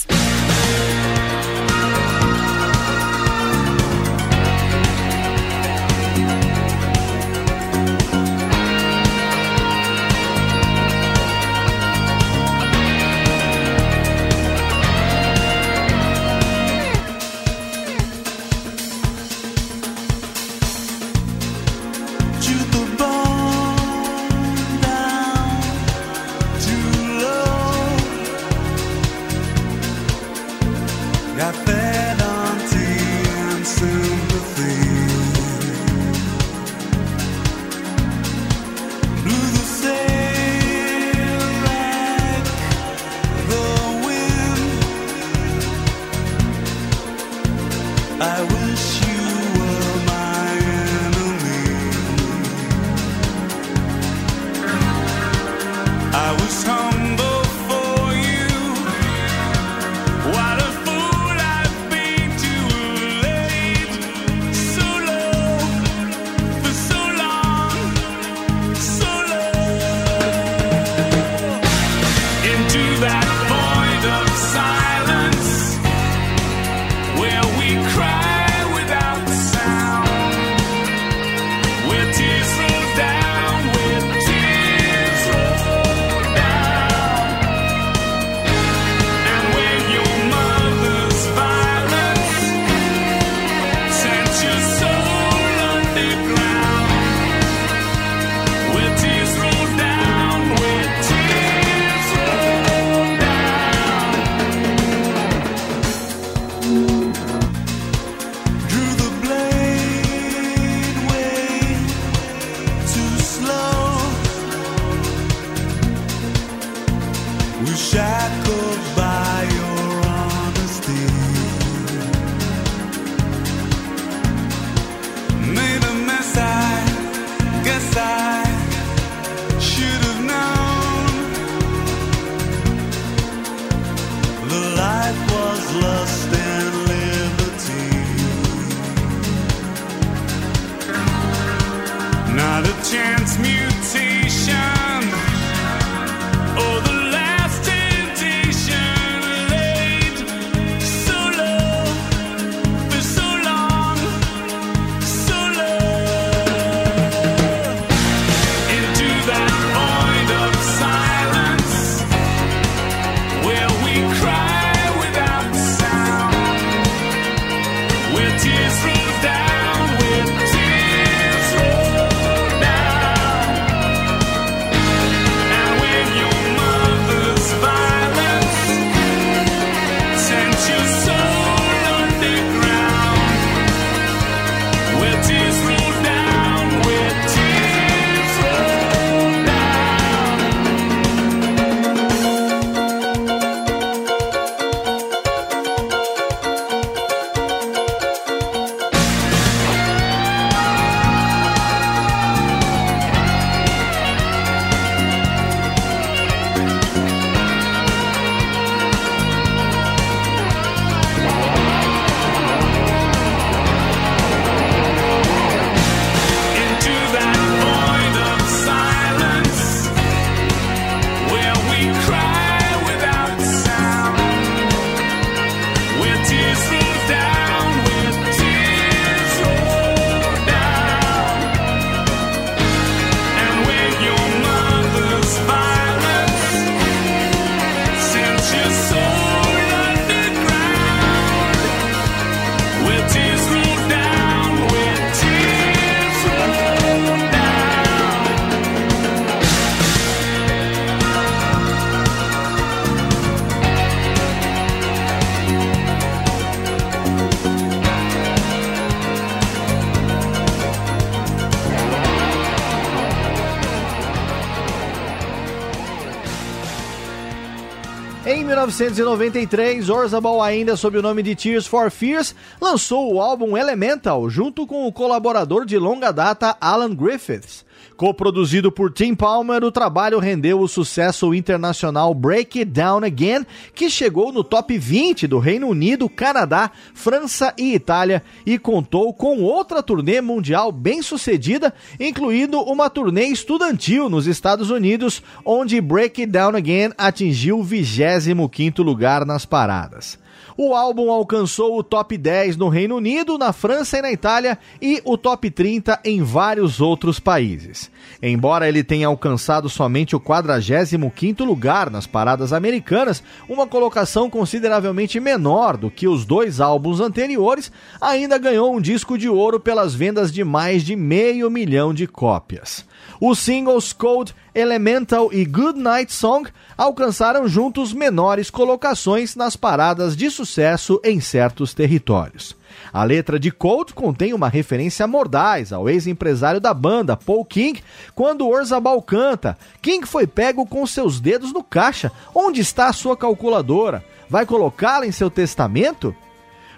1993, 268.61 269.89
Orzabal, 269.89 270.39
ainda 270.39 270.77
sob 270.77 270.95
o 270.95 271.01
nome 271.01 271.23
de 271.23 271.35
Tears 271.35 271.65
for 271.65 271.89
Fears, 271.89 272.35
lançou 272.61 273.11
o 273.11 273.19
álbum 273.19 273.57
Elemental 273.57 274.29
junto 274.29 274.67
com 274.67 274.85
o 274.85 274.91
colaborador 274.91 275.65
de 275.65 275.79
longa 275.79 276.11
data 276.11 276.55
Alan 276.61 276.93
Griffiths. 276.93 277.60
Co-produzido 278.01 278.71
por 278.71 278.91
Tim 278.91 279.13
Palmer, 279.13 279.63
o 279.63 279.71
trabalho 279.71 280.17
rendeu 280.17 280.59
o 280.59 280.67
sucesso 280.67 281.35
internacional 281.35 282.15
Break 282.15 282.57
It 282.57 282.71
Down 282.71 283.05
Again, 283.05 283.45
que 283.75 283.91
chegou 283.91 284.33
no 284.33 284.43
top 284.43 284.75
20 284.75 285.27
do 285.27 285.37
Reino 285.37 285.67
Unido, 285.67 286.09
Canadá, 286.09 286.71
França 286.95 287.53
e 287.59 287.75
Itália 287.75 288.23
e 288.43 288.57
contou 288.57 289.13
com 289.13 289.43
outra 289.43 289.83
turnê 289.83 290.19
mundial 290.19 290.71
bem 290.71 291.03
sucedida, 291.03 291.71
incluindo 291.99 292.59
uma 292.61 292.89
turnê 292.89 293.25
estudantil 293.25 294.09
nos 294.09 294.25
Estados 294.25 294.71
Unidos, 294.71 295.21
onde 295.45 295.79
Break 295.79 296.23
It 296.23 296.31
Down 296.31 296.55
Again 296.55 296.93
atingiu 296.97 297.59
o 297.59 297.63
25º 297.63 298.81
lugar 298.81 299.27
nas 299.27 299.45
paradas. 299.45 300.17
O 300.57 300.75
álbum 300.75 301.11
alcançou 301.11 301.77
o 301.77 301.83
top 301.83 302.17
10 302.17 302.57
no 302.57 302.69
Reino 302.69 302.95
Unido, 302.95 303.37
na 303.37 303.53
França 303.53 303.97
e 303.97 304.01
na 304.01 304.11
Itália 304.11 304.57
e 304.81 305.01
o 305.05 305.17
top 305.17 305.49
30 305.49 305.99
em 306.03 306.21
vários 306.21 306.81
outros 306.81 307.19
países. 307.19 307.89
Embora 308.21 308.67
ele 308.67 308.83
tenha 308.83 309.07
alcançado 309.07 309.69
somente 309.69 310.15
o 310.15 310.19
45º 310.19 311.43
lugar 311.43 311.89
nas 311.89 312.05
paradas 312.05 312.53
americanas, 312.53 313.23
uma 313.47 313.65
colocação 313.65 314.29
consideravelmente 314.29 315.19
menor 315.19 315.77
do 315.77 315.89
que 315.89 316.07
os 316.07 316.25
dois 316.25 316.59
álbuns 316.59 316.99
anteriores, 316.99 317.71
ainda 317.99 318.37
ganhou 318.37 318.75
um 318.75 318.81
disco 318.81 319.17
de 319.17 319.29
ouro 319.29 319.59
pelas 319.59 319.93
vendas 319.93 320.31
de 320.31 320.43
mais 320.43 320.83
de 320.83 320.95
meio 320.95 321.49
milhão 321.49 321.93
de 321.93 322.07
cópias. 322.07 322.85
Os 323.19 323.39
singles 323.39 323.93
Code, 323.93 324.35
Elemental 324.53 325.31
e 325.31 325.45
Good 325.45 325.79
Night 325.79 326.11
Song 326.11 326.49
alcançaram 326.77 327.47
juntos 327.47 327.93
menores 327.93 328.49
colocações 328.49 329.35
nas 329.35 329.55
paradas 329.55 330.15
de 330.15 330.29
sucesso 330.29 330.99
em 331.03 331.19
certos 331.19 331.73
territórios. 331.73 332.55
A 332.91 333.03
letra 333.03 333.39
de 333.39 333.51
Cold 333.51 333.93
contém 333.93 334.33
uma 334.33 334.49
referência 334.49 335.05
mordaz 335.07 335.71
ao 335.71 335.89
ex-empresário 335.89 336.59
da 336.59 336.73
banda, 336.73 337.15
Paul 337.15 337.45
King, 337.45 337.81
quando 338.15 338.47
Orzabal 338.47 339.01
canta: 339.01 339.57
King 339.81 340.05
foi 340.05 340.25
pego 340.25 340.65
com 340.65 340.85
seus 340.87 341.19
dedos 341.19 341.53
no 341.53 341.63
caixa. 341.63 342.11
Onde 342.33 342.61
está 342.61 342.87
a 342.87 342.93
sua 342.93 343.15
calculadora? 343.15 344.03
Vai 344.29 344.45
colocá-la 344.45 345.05
em 345.05 345.11
seu 345.11 345.29
testamento? 345.29 346.15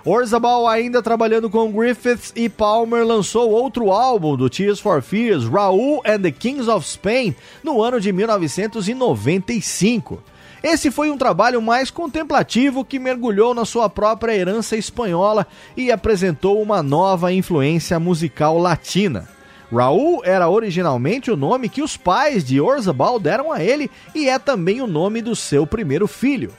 Orzabal, 0.06 0.68
ainda 0.68 1.02
trabalhando 1.02 1.50
com 1.50 1.72
Griffiths 1.72 2.34
e 2.36 2.50
Palmer, 2.50 3.06
lançou 3.06 3.50
outro 3.50 3.90
álbum 3.90 4.36
do 4.36 4.50
Tears 4.50 4.82
for 4.82 5.02
Fears, 5.02 5.46
Raul 5.46 6.02
and 6.06 6.20
the 6.20 6.32
Kings 6.32 6.70
of 6.70 6.86
Spain, 6.86 7.34
no 7.64 7.82
ano 7.82 8.02
de 8.02 8.12
1995. 8.12 10.22
Esse 10.62 10.92
foi 10.92 11.10
um 11.10 11.18
trabalho 11.18 11.62
mais 11.62 11.90
contemplativo 11.90 12.84
que 12.84 13.00
mergulhou 13.00 13.54
na 13.54 13.64
sua 13.64 13.90
própria 13.90 14.36
herança 14.36 14.76
espanhola 14.76 15.48
e 15.76 15.90
apresentou 15.90 16.62
uma 16.62 16.84
nova 16.84 17.32
influência 17.32 17.98
musical 17.98 18.58
latina. 18.58 19.30
Raul 19.72 20.22
era 20.26 20.50
originalmente 20.50 21.32
o 21.32 21.38
nome 21.38 21.70
que 21.70 21.82
os 21.82 21.96
pais 21.96 22.44
de 22.44 22.60
Orzabal 22.60 23.22
deram 23.22 23.54
a 23.54 23.64
ele 23.64 23.90
e 24.14 24.28
é 24.28 24.38
também 24.38 24.82
o 24.82 24.88
nome 24.88 25.22
do 25.22 25.34
seu 25.34 25.66
primeiro 25.66 26.08
filho. 26.08 26.52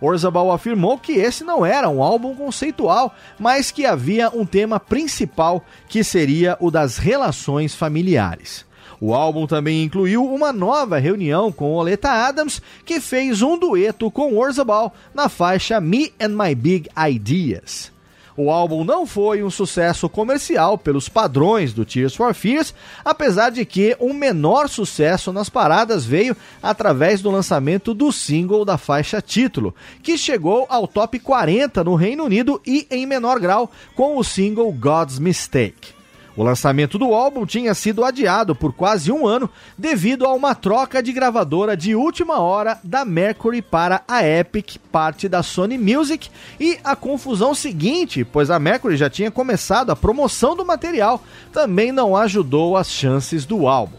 Orzabal 0.00 0.50
afirmou 0.50 0.98
que 0.98 1.12
esse 1.12 1.44
não 1.44 1.64
era 1.64 1.88
um 1.88 2.02
álbum 2.02 2.34
conceitual, 2.34 3.14
mas 3.38 3.70
que 3.70 3.84
havia 3.84 4.30
um 4.30 4.46
tema 4.46 4.80
principal 4.80 5.64
que 5.88 6.02
seria 6.02 6.56
o 6.58 6.70
das 6.70 6.96
relações 6.96 7.74
familiares. 7.74 8.64
O 9.00 9.14
álbum 9.14 9.46
também 9.46 9.82
incluiu 9.82 10.24
uma 10.24 10.52
nova 10.52 10.98
reunião 10.98 11.50
com 11.50 11.72
Oleta 11.72 12.10
Adams, 12.10 12.60
que 12.84 13.00
fez 13.00 13.40
um 13.40 13.58
dueto 13.58 14.10
com 14.10 14.36
Orzabal 14.36 14.94
na 15.14 15.28
faixa 15.28 15.80
Me 15.80 16.12
and 16.20 16.30
My 16.30 16.54
Big 16.54 16.88
Ideas. 17.08 17.90
O 18.42 18.50
álbum 18.50 18.84
não 18.84 19.04
foi 19.04 19.42
um 19.42 19.50
sucesso 19.50 20.08
comercial 20.08 20.78
pelos 20.78 21.10
padrões 21.10 21.74
do 21.74 21.84
Tears 21.84 22.14
for 22.14 22.32
Fears, 22.32 22.72
apesar 23.04 23.50
de 23.50 23.66
que 23.66 23.94
um 24.00 24.14
menor 24.14 24.66
sucesso 24.66 25.30
nas 25.30 25.50
paradas 25.50 26.06
veio 26.06 26.34
através 26.62 27.20
do 27.20 27.30
lançamento 27.30 27.92
do 27.92 28.10
single 28.10 28.64
da 28.64 28.78
faixa 28.78 29.20
título, 29.20 29.74
que 30.02 30.16
chegou 30.16 30.64
ao 30.70 30.88
top 30.88 31.18
40 31.18 31.84
no 31.84 31.94
Reino 31.94 32.24
Unido 32.24 32.62
e 32.66 32.86
em 32.90 33.04
menor 33.04 33.38
grau 33.38 33.70
com 33.94 34.16
o 34.16 34.24
single 34.24 34.72
God's 34.72 35.18
Mistake. 35.18 35.99
O 36.36 36.44
lançamento 36.44 36.96
do 36.96 37.12
álbum 37.12 37.44
tinha 37.44 37.74
sido 37.74 38.04
adiado 38.04 38.54
por 38.54 38.72
quase 38.72 39.10
um 39.10 39.26
ano 39.26 39.50
devido 39.76 40.24
a 40.24 40.32
uma 40.32 40.54
troca 40.54 41.02
de 41.02 41.12
gravadora 41.12 41.76
de 41.76 41.94
última 41.94 42.38
hora 42.38 42.78
da 42.84 43.04
Mercury 43.04 43.60
para 43.60 44.02
a 44.06 44.24
Epic, 44.24 44.76
parte 44.92 45.28
da 45.28 45.42
Sony 45.42 45.76
Music, 45.76 46.30
e 46.58 46.78
a 46.84 46.94
confusão 46.94 47.52
seguinte, 47.52 48.24
pois 48.24 48.50
a 48.50 48.58
Mercury 48.58 48.96
já 48.96 49.10
tinha 49.10 49.30
começado 49.30 49.90
a 49.90 49.96
promoção 49.96 50.54
do 50.54 50.64
material, 50.64 51.22
também 51.52 51.90
não 51.90 52.16
ajudou 52.16 52.76
as 52.76 52.88
chances 52.88 53.44
do 53.44 53.66
álbum. 53.66 53.98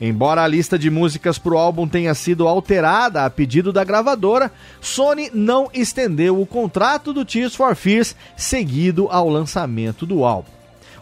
Embora 0.00 0.42
a 0.42 0.48
lista 0.48 0.78
de 0.78 0.90
músicas 0.90 1.38
para 1.38 1.54
o 1.54 1.58
álbum 1.58 1.86
tenha 1.86 2.14
sido 2.14 2.46
alterada 2.46 3.24
a 3.24 3.30
pedido 3.30 3.72
da 3.72 3.82
gravadora, 3.82 4.50
Sony 4.80 5.30
não 5.34 5.68
estendeu 5.72 6.40
o 6.40 6.46
contrato 6.46 7.12
do 7.12 7.24
Tears 7.24 7.54
for 7.54 7.74
Fears 7.74 8.14
seguido 8.36 9.08
ao 9.10 9.28
lançamento 9.28 10.06
do 10.06 10.24
álbum. 10.24 10.57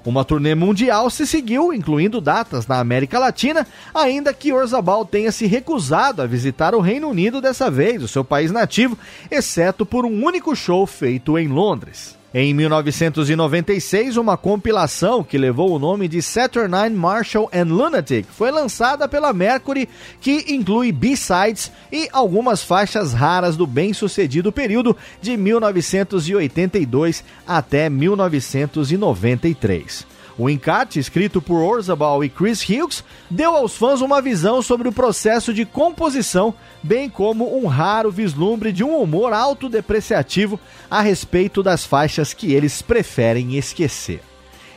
Uma 0.06 0.24
turnê 0.24 0.54
mundial 0.54 1.10
se 1.10 1.26
seguiu, 1.26 1.74
incluindo 1.74 2.20
datas 2.20 2.68
na 2.68 2.78
América 2.78 3.18
Latina, 3.18 3.66
ainda 3.92 4.32
que 4.32 4.52
Orzabal 4.52 5.04
tenha 5.04 5.32
se 5.32 5.46
recusado 5.46 6.22
a 6.22 6.26
visitar 6.26 6.76
o 6.76 6.80
Reino 6.80 7.08
Unido 7.08 7.40
dessa 7.40 7.68
vez, 7.68 8.04
o 8.04 8.08
seu 8.08 8.24
país 8.24 8.52
nativo, 8.52 8.96
exceto 9.28 9.84
por 9.84 10.06
um 10.06 10.24
único 10.24 10.54
show 10.54 10.86
feito 10.86 11.36
em 11.36 11.48
Londres. 11.48 12.16
Em 12.34 12.52
1996, 12.52 14.16
uma 14.16 14.36
compilação 14.36 15.22
que 15.22 15.38
levou 15.38 15.72
o 15.72 15.78
nome 15.78 16.08
de 16.08 16.20
Saturnine 16.20 16.90
Marshall 16.90 17.48
and 17.54 17.72
Lunatic 17.72 18.26
foi 18.28 18.50
lançada 18.50 19.08
pela 19.08 19.32
Mercury, 19.32 19.88
que 20.20 20.44
inclui 20.48 20.90
B-sides 20.90 21.70
e 21.90 22.08
algumas 22.12 22.62
faixas 22.62 23.12
raras 23.12 23.56
do 23.56 23.66
bem-sucedido 23.66 24.50
período 24.50 24.96
de 25.22 25.36
1982 25.36 27.22
até 27.46 27.88
1993. 27.88 30.15
O 30.38 30.50
encarte, 30.50 30.98
escrito 30.98 31.40
por 31.40 31.62
Orzabal 31.62 32.22
e 32.22 32.28
Chris 32.28 32.62
Hughes, 32.62 33.02
deu 33.30 33.54
aos 33.54 33.74
fãs 33.74 34.02
uma 34.02 34.20
visão 34.20 34.60
sobre 34.60 34.86
o 34.86 34.92
processo 34.92 35.52
de 35.52 35.64
composição, 35.64 36.52
bem 36.82 37.08
como 37.08 37.56
um 37.58 37.66
raro 37.66 38.10
vislumbre 38.10 38.70
de 38.70 38.84
um 38.84 39.00
humor 39.00 39.32
autodepreciativo 39.32 40.60
a 40.90 41.00
respeito 41.00 41.62
das 41.62 41.86
faixas 41.86 42.34
que 42.34 42.52
eles 42.52 42.82
preferem 42.82 43.56
esquecer. 43.56 44.20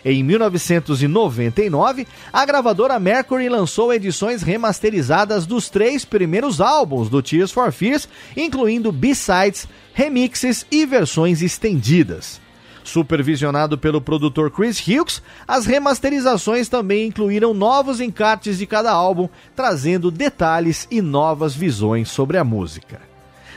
Em 0.03 0.23
1999, 0.23 2.07
a 2.31 2.45
gravadora 2.45 2.97
Mercury 2.97 3.49
lançou 3.49 3.93
edições 3.93 4.41
remasterizadas 4.41 5.45
dos 5.45 5.69
três 5.69 6.05
primeiros 6.05 6.61
álbuns 6.61 7.09
do 7.09 7.21
Tears 7.21 7.51
for 7.51 7.69
Fears, 7.73 8.07
incluindo 8.35 8.93
B-sides, 8.93 9.67
remixes 9.93 10.65
e 10.71 10.85
versões 10.85 11.41
estendidas. 11.41 12.39
Supervisionado 12.89 13.77
pelo 13.77 14.01
produtor 14.01 14.49
Chris 14.49 14.79
Hughes, 14.79 15.21
as 15.47 15.67
remasterizações 15.67 16.67
também 16.67 17.07
incluíram 17.07 17.53
novos 17.53 18.01
encartes 18.01 18.57
de 18.57 18.65
cada 18.65 18.91
álbum, 18.91 19.29
trazendo 19.55 20.09
detalhes 20.09 20.87
e 20.89 20.99
novas 20.99 21.53
visões 21.53 22.09
sobre 22.09 22.35
a 22.35 22.43
música. 22.43 22.99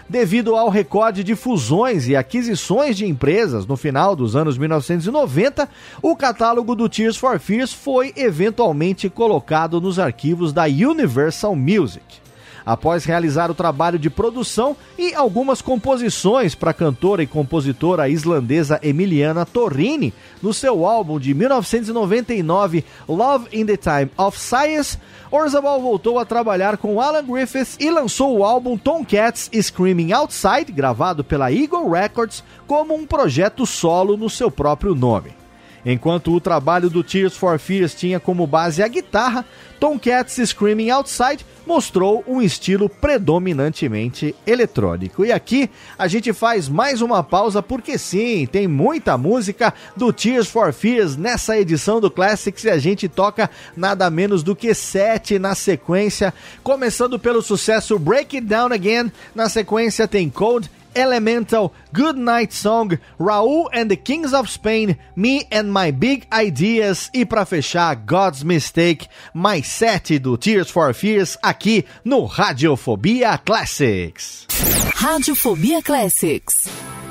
Devido 0.07 0.55
ao 0.55 0.69
recorde 0.69 1.25
de 1.25 1.35
fusões 1.35 2.07
e 2.09 2.15
aquisições 2.15 2.95
de 2.95 3.07
empresas 3.07 3.65
no 3.65 3.75
final 3.75 4.15
dos 4.15 4.37
anos 4.37 4.59
1990, 4.59 5.67
o 6.03 6.15
catálogo 6.15 6.75
do 6.75 6.87
Tears 6.87 7.17
for 7.17 7.41
Fears 7.41 7.73
foi 7.73 8.13
eventualmente 8.15 9.09
colocado 9.09 9.81
nos 9.81 9.99
arquivos 9.99 10.53
da 10.53 10.65
Universal 10.65 11.57
Music. 11.57 12.22
Após 12.65 13.05
realizar 13.05 13.51
o 13.51 13.55
trabalho 13.55 13.99
de 13.99 14.09
produção 14.09 14.77
e 14.99 15.15
algumas 15.15 15.61
composições 15.61 16.55
para 16.55 16.71
a 16.71 16.75
cantora 16.75 17.23
e 17.23 17.27
compositora 17.27 18.09
islandesa 18.09 18.79
Emiliana 18.83 19.45
Torrini, 19.45 20.13
no 20.41 20.55
seu 20.55 20.87
álbum 20.87 21.19
de 21.19 21.35
1999 21.35 22.85
Love 23.09 23.49
in 23.53 23.67
the 23.67 23.77
Time 23.77 24.11
of 24.17 24.39
Science, 24.39 24.99
Orzabal 25.31 25.81
voltou 25.81 26.19
a 26.19 26.25
trabalhar 26.25 26.77
com 26.77 27.01
Alan 27.01 27.25
Griffiths 27.25 27.77
e 27.81 27.91
lançou 27.91 28.39
o 28.39 28.45
álbum 28.45 28.77
Tomcats 28.77 29.51
Screaming 29.53 30.13
Outside, 30.13 30.71
gravado 30.71 31.25
pela 31.25 31.53
Eagle 31.53 31.91
Records, 31.91 32.45
como 32.67 32.95
um 32.95 33.07
projeto 33.07 33.67
solo 33.67 34.17
no 34.17 34.31
seu 34.31 34.51
próprio 34.51 34.95
nome. 34.95 35.42
Enquanto 35.85 36.33
o 36.33 36.41
trabalho 36.41 36.89
do 36.89 37.03
Tears 37.03 37.37
for 37.37 37.59
Fears 37.59 37.95
tinha 37.95 38.21
como 38.21 38.47
base 38.47 38.83
a 38.83 38.89
guitarra, 38.89 39.45
Tomcats 39.81 40.39
Screaming 40.49 40.91
Outside 40.91 41.45
mostrou 41.67 42.25
um 42.27 42.41
estilo 42.41 42.89
predominantemente 42.89 44.35
eletrônico. 44.47 45.25
E 45.25 45.33
aqui 45.33 45.69
a 45.99 46.07
gente 46.07 46.33
faz 46.33 46.69
mais 46.69 47.01
uma 47.01 47.23
pausa 47.23 47.61
porque 47.61 47.99
sim, 47.99 48.47
tem 48.47 48.69
muita 48.69 49.19
música 49.19 49.75
do 49.97 50.13
Tears 50.13 50.47
for 50.47 50.73
Fears 50.73 51.17
nessa 51.17 51.59
edição 51.59 52.01
do 52.01 52.11
Classics 52.11 52.63
e 52.65 52.71
a 52.71 52.79
gente 52.79 53.09
toca 53.09 53.51
nada 53.77 54.09
menos 54.09 54.45
do 54.45 54.55
que 54.55 54.73
sete 54.75 55.39
na 55.39 55.55
sequência, 55.55 56.33
começando 56.63 57.19
pelo 57.19 57.43
sucesso 57.43 57.99
Break 57.99 58.37
It 58.37 58.47
Down 58.47 58.73
Again, 58.73 59.11
na 59.35 59.49
sequência 59.49 60.07
tem 60.07 60.31
Cold 60.31 60.71
Elemental, 60.95 61.73
Good 61.93 62.17
Night 62.17 62.53
Song, 62.53 62.99
Raul 63.19 63.69
and 63.73 63.91
the 63.91 63.97
Kings 63.97 64.33
of 64.33 64.49
Spain, 64.49 64.97
Me 65.17 65.47
and 65.51 65.73
My 65.73 65.91
Big 65.91 66.27
Ideas 66.33 67.11
e 67.13 67.25
para 67.25 67.45
fechar 67.45 67.95
God's 67.97 68.43
Mistake, 68.43 69.09
mais 69.35 69.67
sete 69.67 70.19
do 70.19 70.37
Tears 70.37 70.71
for 70.71 70.93
Fears 70.95 71.37
aqui 71.43 71.85
no 72.05 72.27
Radiofobia 72.27 73.39
Classics. 73.39 74.47
Radiofobia 74.95 75.83
Classics. 75.83 77.02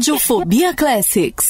Radiofobia 0.00 0.72
Classics. 0.72 1.49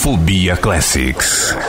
Radiofobia 0.00 0.56
Classics. 0.56 1.59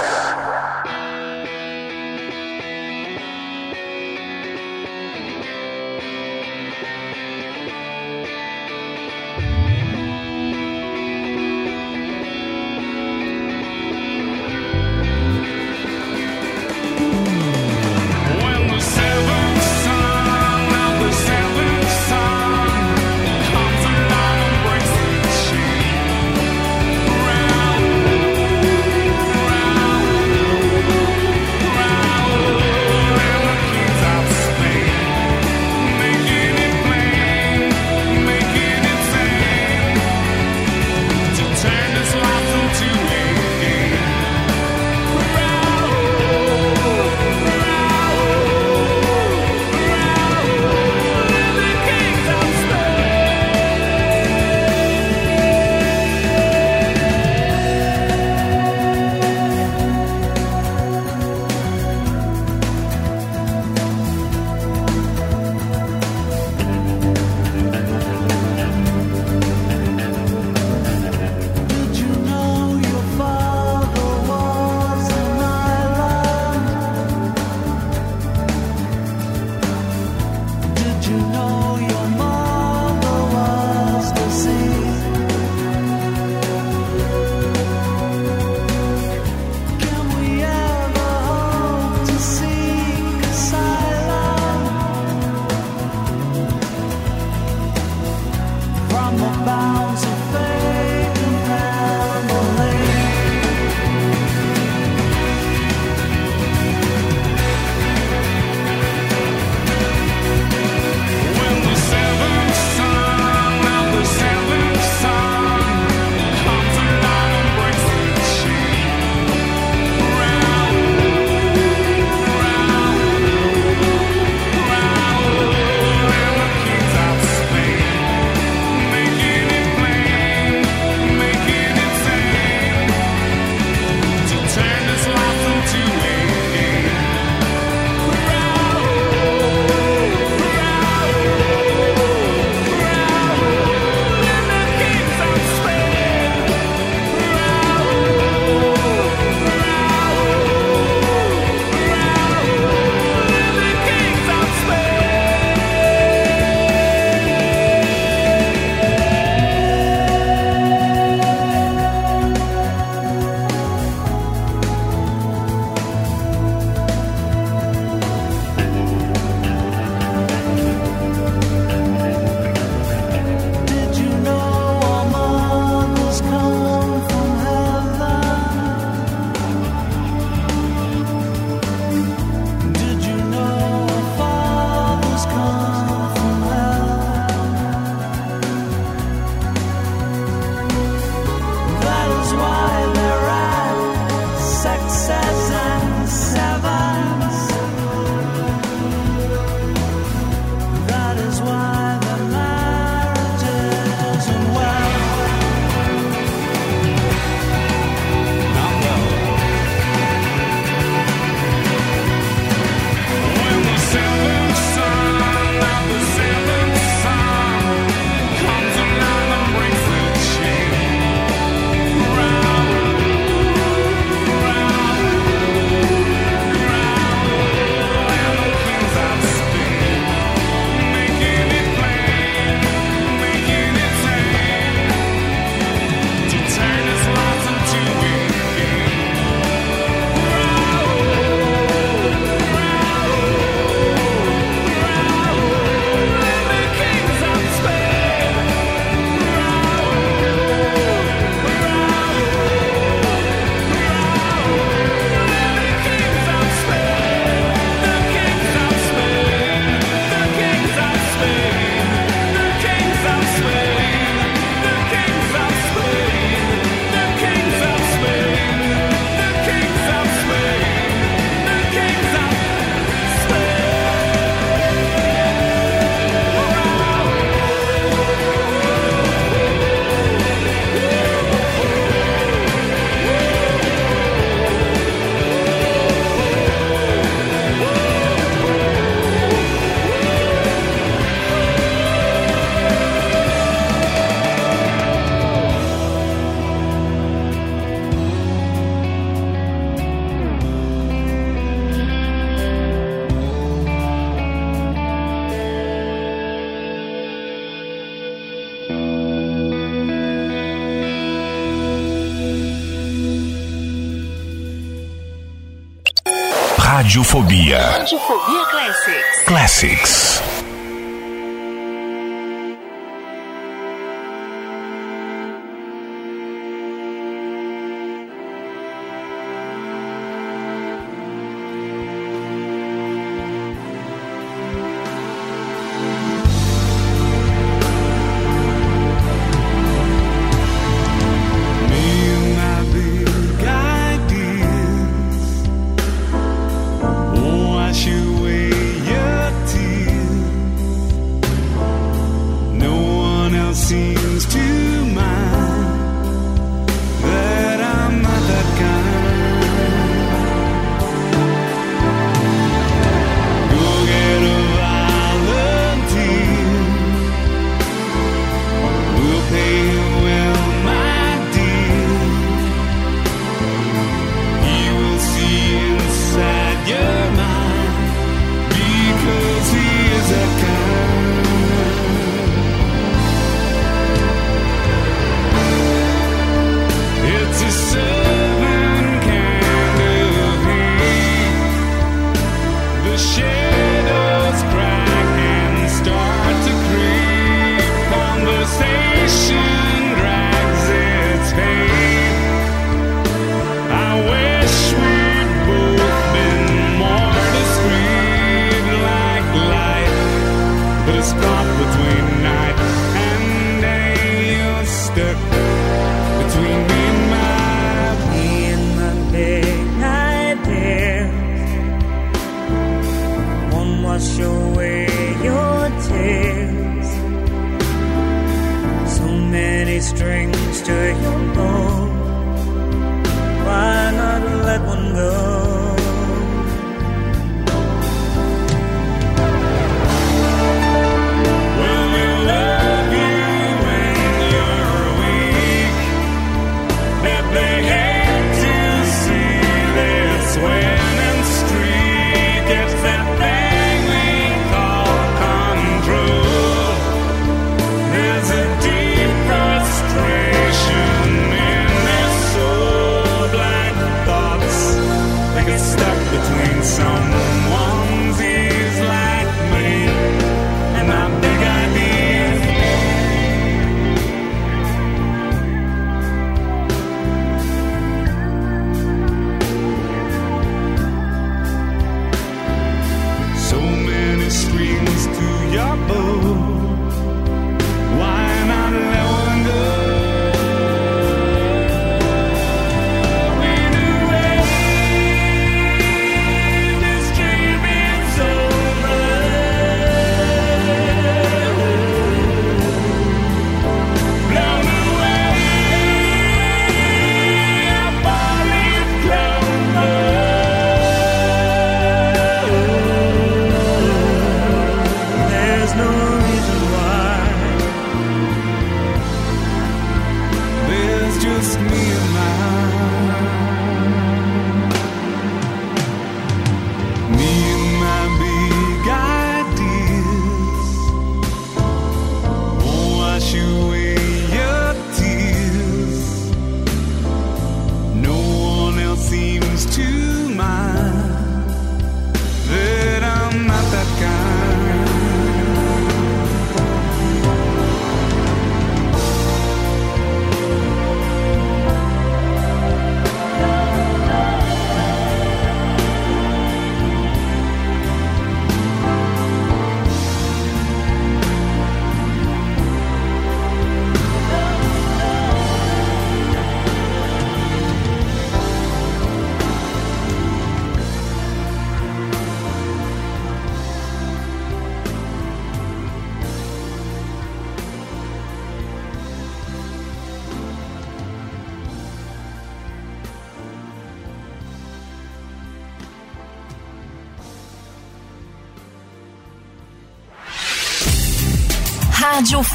Classics. 319.62 320.01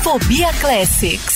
Radiofobia 0.07 0.53
Classics. 0.61 1.36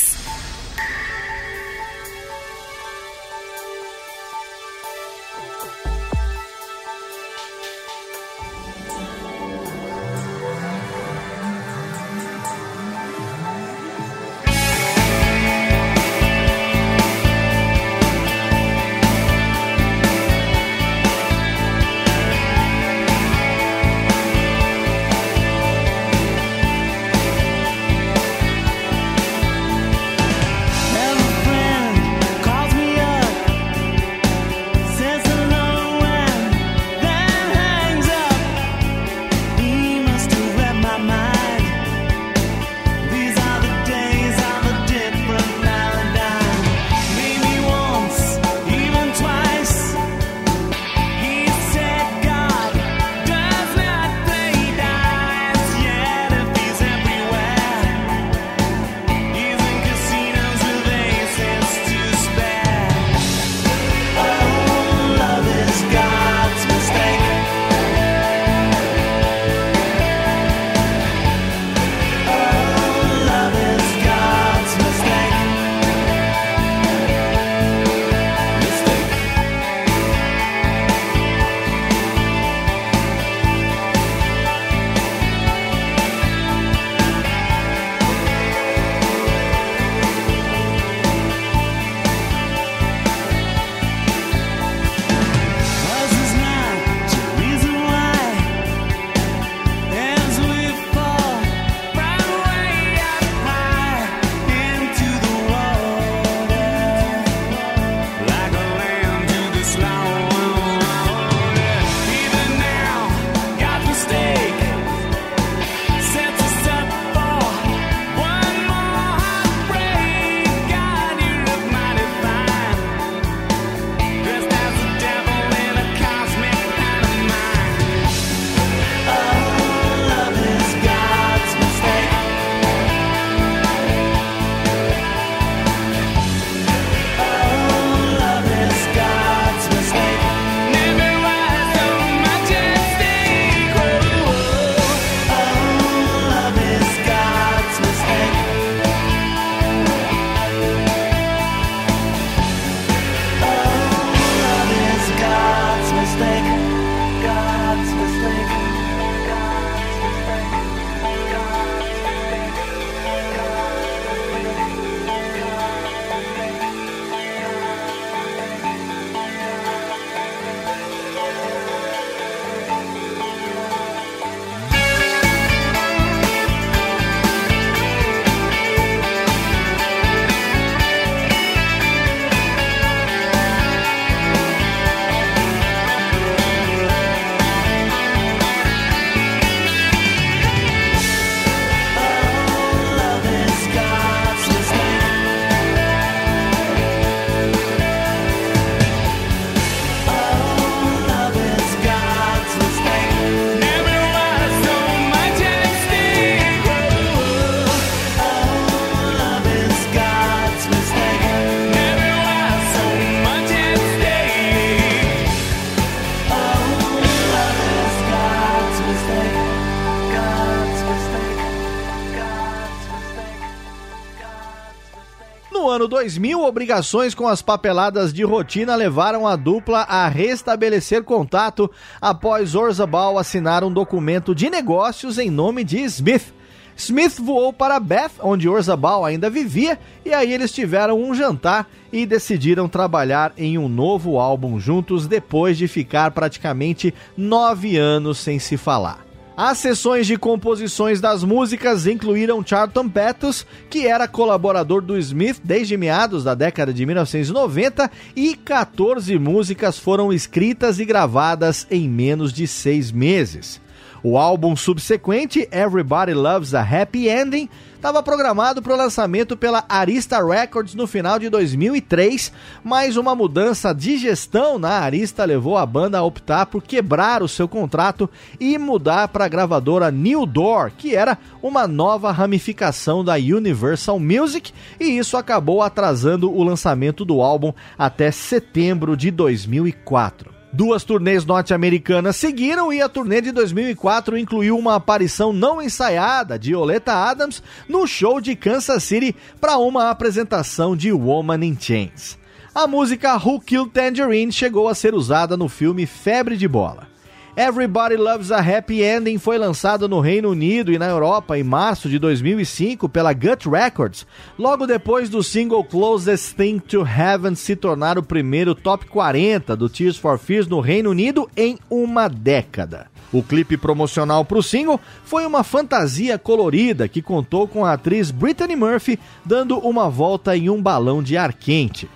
Ano 225.81 225.89
2000, 225.89 226.43
obrigações 226.43 227.15
com 227.15 227.27
as 227.27 227.41
papeladas 227.41 228.13
de 228.13 228.23
rotina 228.23 228.77
levaram 228.77 229.27
a 229.27 229.35
dupla 229.35 229.81
a 229.89 230.07
restabelecer 230.09 231.03
contato 231.05 231.71
após 231.99 232.55
Orzabal 232.55 233.17
assinar 233.17 233.65
um 233.65 233.73
documento 233.73 234.35
de 234.35 234.51
negócios 234.51 235.17
em 235.17 235.31
nome 235.31 235.65
de 235.65 235.79
Smith. 235.85 236.35
Smith 236.77 237.19
voou 237.19 237.51
para 237.51 237.81
Beth, 237.81 238.13
onde 238.21 238.47
Orzabal 238.47 239.07
ainda 239.07 239.31
vivia, 239.31 239.79
e 240.05 240.13
aí 240.13 240.31
eles 240.31 240.53
tiveram 240.53 241.01
um 241.01 241.15
jantar 241.15 241.67
e 241.91 242.05
decidiram 242.05 242.69
trabalhar 242.69 243.33
em 243.39 243.57
um 243.57 243.67
novo 243.69 244.19
álbum 244.19 244.61
juntos 244.61 245.07
depois 245.07 245.57
de 245.57 245.67
ficar 245.67 246.11
praticamente 246.11 246.93
nove 247.17 247.79
anos 247.79 248.19
sem 248.19 248.39
se 248.39 248.59
falar. 248.59 249.10
As 249.43 249.57
sessões 249.57 250.07
de 250.07 250.19
composições 250.19 251.01
das 251.01 251.25
músicas 251.25 251.87
incluíram 251.87 252.45
Charlton 252.45 252.87
Pettus, 252.87 253.47
que 253.71 253.87
era 253.87 254.07
colaborador 254.07 254.83
do 254.83 254.99
Smith 254.99 255.41
desde 255.43 255.79
meados 255.79 256.23
da 256.23 256.35
década 256.35 256.75
de 256.75 256.85
1990, 256.85 257.91
e 258.15 258.37
14 258.37 259.19
músicas 259.19 259.79
foram 259.79 260.13
escritas 260.13 260.79
e 260.79 260.85
gravadas 260.85 261.67
em 261.71 261.89
menos 261.89 262.35
de 262.35 262.47
seis 262.47 262.93
meses. 262.93 263.63
O 264.03 264.17
álbum 264.17 264.57
subsequente, 264.57 265.47
Everybody 265.53 266.15
Loves 266.15 266.55
a 266.55 266.63
Happy 266.63 267.09
Ending, 267.09 267.51
estava 267.75 268.03
programado 268.03 268.63
para 268.63 268.73
o 268.73 268.77
lançamento 268.77 269.37
pela 269.37 269.65
Arista 269.69 270.25
Records 270.25 270.75
no 270.75 270.87
final 270.87 271.19
de 271.19 271.29
2003, 271.29 272.33
mas 272.65 272.97
uma 272.97 273.15
mudança 273.15 273.75
de 273.75 273.99
gestão 273.99 274.59
na 274.59 274.81
Arista 274.81 275.25
levou 275.25 275.59
a 275.59 275.67
banda 275.67 275.99
a 275.99 276.03
optar 276.03 276.47
por 276.47 276.63
quebrar 276.63 277.23
o 277.23 277.29
seu 277.29 277.47
contrato 277.47 278.09
e 278.39 278.57
mudar 278.57 279.09
para 279.09 279.27
a 279.27 279.29
gravadora 279.29 279.91
New 279.91 280.25
Door, 280.25 280.73
que 280.79 280.97
era 280.97 281.19
uma 281.43 281.67
nova 281.67 282.11
ramificação 282.11 283.05
da 283.05 283.15
Universal 283.15 283.99
Music, 283.99 284.53
e 284.79 284.99
isso 284.99 285.19
acabou 285.19 285.61
atrasando 285.61 286.31
o 286.31 286.43
lançamento 286.43 287.05
do 287.05 287.21
álbum 287.21 287.53
até 287.79 288.11
setembro 288.11 288.97
de 288.97 289.11
2004. 289.11 290.40
Duas 290.53 290.83
turnês 290.83 291.25
norte-americanas 291.25 292.17
seguiram 292.17 292.73
e 292.73 292.83
a 292.83 292.89
turnê 292.89 293.21
de 293.21 293.31
2004 293.31 294.19
incluiu 294.19 294.59
uma 294.59 294.75
aparição 294.75 295.33
não 295.33 295.63
ensaiada 295.63 296.37
de 296.37 296.57
Oleta 296.57 296.93
Adams 296.93 297.41
no 297.69 297.87
show 297.87 298.21
de 298.21 298.35
Kansas 298.35 298.83
City 298.83 299.15
para 299.41 299.59
uma 299.59 299.91
apresentação 299.91 300.77
de 300.77 300.93
Woman 300.93 301.45
in 301.45 301.57
Chains. 301.59 302.19
A 302.53 302.67
música 302.67 303.15
Who 303.15 303.41
Killed 303.41 303.71
Tangerine 303.71 304.33
chegou 304.33 304.67
a 304.67 304.75
ser 304.75 304.93
usada 304.93 305.37
no 305.37 305.49
filme 305.49 305.87
Febre 305.87 306.37
de 306.37 306.49
Bola. 306.49 306.90
Everybody 307.37 307.97
Loves 307.97 308.33
a 308.33 308.39
Happy 308.39 308.83
Ending 308.83 309.17
foi 309.17 309.39
lançado 309.39 309.89
no 309.89 310.01
Reino 310.01 310.31
Unido 310.31 310.73
e 310.73 310.79
na 310.79 310.89
Europa 310.89 311.39
em 311.39 311.45
março 311.45 311.89
de 311.89 311.97
2005 311.97 312.89
pela 312.89 313.13
Gut 313.13 313.49
Records, 313.49 314.05
logo 314.37 314.67
depois 314.67 315.09
do 315.09 315.23
single 315.23 315.63
Closest 315.63 316.35
Thing 316.35 316.59
to 316.59 316.85
Heaven 316.85 317.37
se 317.37 317.55
tornar 317.55 317.97
o 317.99 318.03
primeiro 318.03 318.53
top 318.53 318.85
40 318.87 319.57
do 319.57 319.69
Tears 319.69 319.97
for 319.97 320.19
Fears 320.19 320.49
no 320.49 320.59
Reino 320.59 320.91
Unido 320.91 321.31
em 321.37 321.57
uma 321.71 322.09
década. 322.09 322.89
O 323.13 323.23
clipe 323.23 323.57
promocional 323.57 324.25
para 324.25 324.39
o 324.39 324.43
single 324.43 324.81
foi 325.05 325.25
uma 325.25 325.45
fantasia 325.45 326.19
colorida 326.19 326.89
que 326.89 327.01
contou 327.01 327.47
com 327.47 327.65
a 327.65 327.75
atriz 327.75 328.11
Brittany 328.11 328.57
Murphy 328.57 328.99
dando 329.25 329.57
uma 329.59 329.89
volta 329.89 330.37
em 330.37 330.51
um 330.51 330.61
balão 330.61 331.01
de 331.01 331.17
ar 331.17 331.33
quente. 331.33 331.89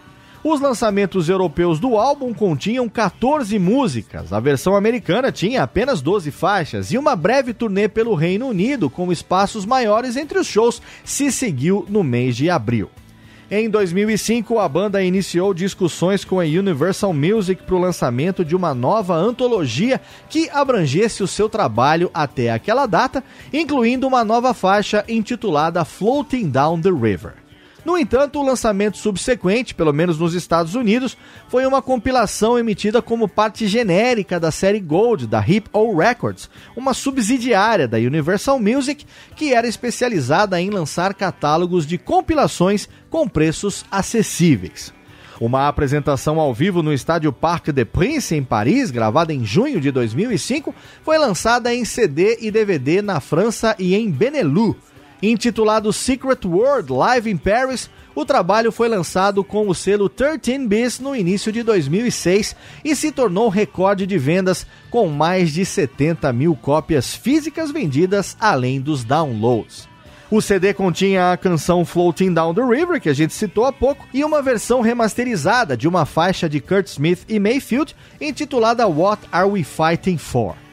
Os 0.45 0.61
lançamentos 0.61 1.31
europeus 1.31 1.81
do 1.81 1.97
álbum 1.97 2.35
continham 2.35 2.87
14 2.87 3.59
músicas, 3.59 4.31
a 4.31 4.39
versão 4.39 4.77
americana 4.77 5.33
tinha 5.33 5.63
apenas 5.63 6.03
12 6.03 6.31
faixas 6.31 6.93
e 6.93 6.99
uma 6.99 7.17
breve 7.17 7.55
turnê 7.55 7.89
pelo 7.89 8.15
Reino 8.15 8.49
Unido 8.49 8.91
com 8.91 9.11
espaços 9.11 9.65
maiores 9.65 10.19
entre 10.19 10.39
os 10.39 10.47
shows 10.47 10.83
se 11.03 11.33
seguiu 11.33 11.87
no 11.89 12.05
mês 12.05 12.37
de 12.37 12.51
abril. 12.51 12.91
Em 13.51 13.71
2005, 13.71 14.59
a 14.59 14.69
banda 14.69 15.03
iniciou 15.03 15.55
discussões 15.55 16.27
com 16.27 16.39
a 16.39 16.45
Universal 16.45 17.15
Music 17.15 17.63
para 17.63 17.77
o 17.77 17.81
lançamento 17.81 18.45
de 18.45 18.55
uma 18.55 18.75
nova 18.75 19.15
antologia 19.15 19.99
que 20.29 20.51
abrangesse 20.51 21.23
o 21.23 21.27
seu 21.27 21.49
trabalho 21.49 22.11
até 22.13 22.51
aquela 22.51 22.85
data, 22.85 23.25
incluindo 23.51 24.07
uma 24.07 24.23
nova 24.23 24.53
faixa 24.53 25.07
intitulada 25.09 25.87
Floating 25.87 26.51
Down 26.51 26.83
the 26.83 26.91
River. 26.91 27.44
No 27.85 27.99
entanto, 27.99 28.39
o 28.39 28.43
lançamento 28.43 28.97
subsequente, 28.97 29.75
pelo 29.75 29.93
menos 29.93 30.19
nos 30.19 30.33
Estados 30.33 30.75
Unidos, 30.75 31.19
foi 31.49 31.67
uma 31.67 31.83
compilação 31.83 32.59
emitida 32.59 33.03
como 33.03 33.29
parte 33.29 33.69
genérica 33.69 34.41
da 34.41 34.51
série 34.51 34.81
Gold 34.81 35.27
da 35.27 35.45
Hip 35.47 35.69
O 35.71 35.99
Records, 35.99 36.49
uma 36.75 36.95
subsidiária 36.95 37.87
da 37.87 37.99
Universal 37.99 38.59
Music 38.59 39.05
que 39.37 39.53
era 39.53 39.69
especializada 39.69 40.59
em 40.61 40.71
lançar 40.71 41.13
catálogos 41.13 41.87
de 41.87 41.99
compilações 41.99 42.89
com 43.11 43.29
preços 43.29 43.85
acessíveis. 43.91 44.93
Uma 45.41 45.69
apresentação 45.69 46.39
ao 46.39 46.55
vivo 46.55 46.83
no 46.83 46.93
estádio 46.93 47.33
Parc 47.33 47.69
des 47.69 47.85
Princes, 47.85 48.33
em 48.33 48.43
Paris, 48.43 48.91
gravada 48.91 49.33
em 49.33 49.45
junho 49.45 49.81
de 49.81 49.91
2005, 49.91 50.75
foi 51.03 51.19
lançada 51.19 51.75
em 51.75 51.85
CD 51.85 52.39
e 52.41 52.51
DVD 52.51 53.03
na 53.03 53.21
França 53.21 53.75
e 53.79 53.95
em 53.95 54.11
Benelux. 54.11 54.94
Intitulado 55.23 55.93
Secret 55.93 56.45
World 56.45 56.93
Live 56.93 57.31
in 57.31 57.37
Paris, 57.37 57.89
o 58.15 58.25
trabalho 58.25 58.71
foi 58.71 58.89
lançado 58.89 59.43
com 59.43 59.69
o 59.69 59.75
selo 59.75 60.09
13 60.09 60.67
Bis 60.67 61.01
no 61.01 61.17
início 61.17 61.51
de 61.51 61.63
2006 61.63 62.55
e 62.85 62.95
se 62.95 63.11
tornou 63.11 63.49
recorde 63.49 64.07
de 64.07 64.19
vendas 64.19 64.67
com 64.91 65.09
mais 65.09 65.53
de 65.53 65.65
70 65.65 66.33
mil 66.33 66.55
cópias 66.55 67.15
físicas 67.15 67.71
vendidas, 67.71 68.37
além 68.39 68.81
dos 68.81 69.03
downloads. 69.03 69.89
O 70.31 70.41
CD 70.41 70.75
continha 70.75 71.33
a 71.33 71.37
canção 71.37 71.85
Floating 71.85 72.33
Down 72.33 72.55
the 72.55 72.63
River, 72.63 73.01
que 73.01 73.09
a 73.09 73.15
gente 73.15 73.33
citou 73.33 73.65
há 73.67 73.73
pouco, 73.73 74.07
e 74.13 74.25
uma 74.25 74.43
versão 74.43 74.81
remasterizada 74.81 75.77
de 75.77 75.87
uma 75.87 76.05
faixa 76.05 76.49
de 76.49 76.61
Kurt 76.61 76.89
Smith 76.89 77.25
e 77.29 77.39
Mayfield 77.39 77.95
intitulada 78.21 78.87
What 78.87 79.23
Are 79.31 79.49
We 79.49 79.63
Fighting 79.63 80.19
For? 80.19 80.64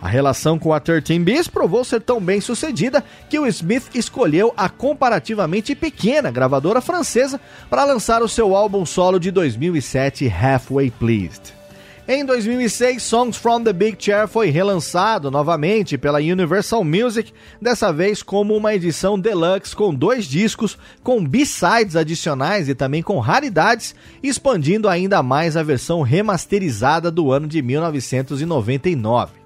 A 0.00 0.08
relação 0.08 0.58
com 0.58 0.72
a 0.72 0.80
13 0.80 1.18
Bis 1.18 1.46
provou 1.46 1.84
ser 1.84 2.00
tão 2.00 2.20
bem 2.20 2.40
sucedida 2.40 3.04
que 3.28 3.38
o 3.38 3.46
Smith 3.46 3.94
escolheu 3.94 4.52
a 4.56 4.68
comparativamente 4.68 5.74
pequena 5.74 6.30
gravadora 6.30 6.80
francesa 6.80 7.38
para 7.68 7.84
lançar 7.84 8.22
o 8.22 8.28
seu 8.28 8.56
álbum 8.56 8.86
solo 8.86 9.20
de 9.20 9.30
2007, 9.30 10.26
Halfway 10.28 10.90
Pleased. 10.90 11.60
Em 12.08 12.24
2006, 12.24 13.00
Songs 13.02 13.36
from 13.36 13.62
the 13.62 13.72
Big 13.72 14.02
Chair 14.02 14.26
foi 14.26 14.48
relançado 14.50 15.30
novamente 15.30 15.96
pela 15.96 16.18
Universal 16.18 16.82
Music, 16.82 17.32
dessa 17.62 17.92
vez 17.92 18.20
como 18.22 18.56
uma 18.56 18.74
edição 18.74 19.16
deluxe 19.16 19.76
com 19.76 19.94
dois 19.94 20.24
discos, 20.24 20.76
com 21.04 21.24
B-sides 21.24 21.94
adicionais 21.94 22.68
e 22.68 22.74
também 22.74 23.02
com 23.02 23.20
raridades, 23.20 23.94
expandindo 24.22 24.88
ainda 24.88 25.22
mais 25.22 25.56
a 25.56 25.62
versão 25.62 26.02
remasterizada 26.02 27.12
do 27.12 27.30
ano 27.30 27.46
de 27.46 27.62
1999. 27.62 29.39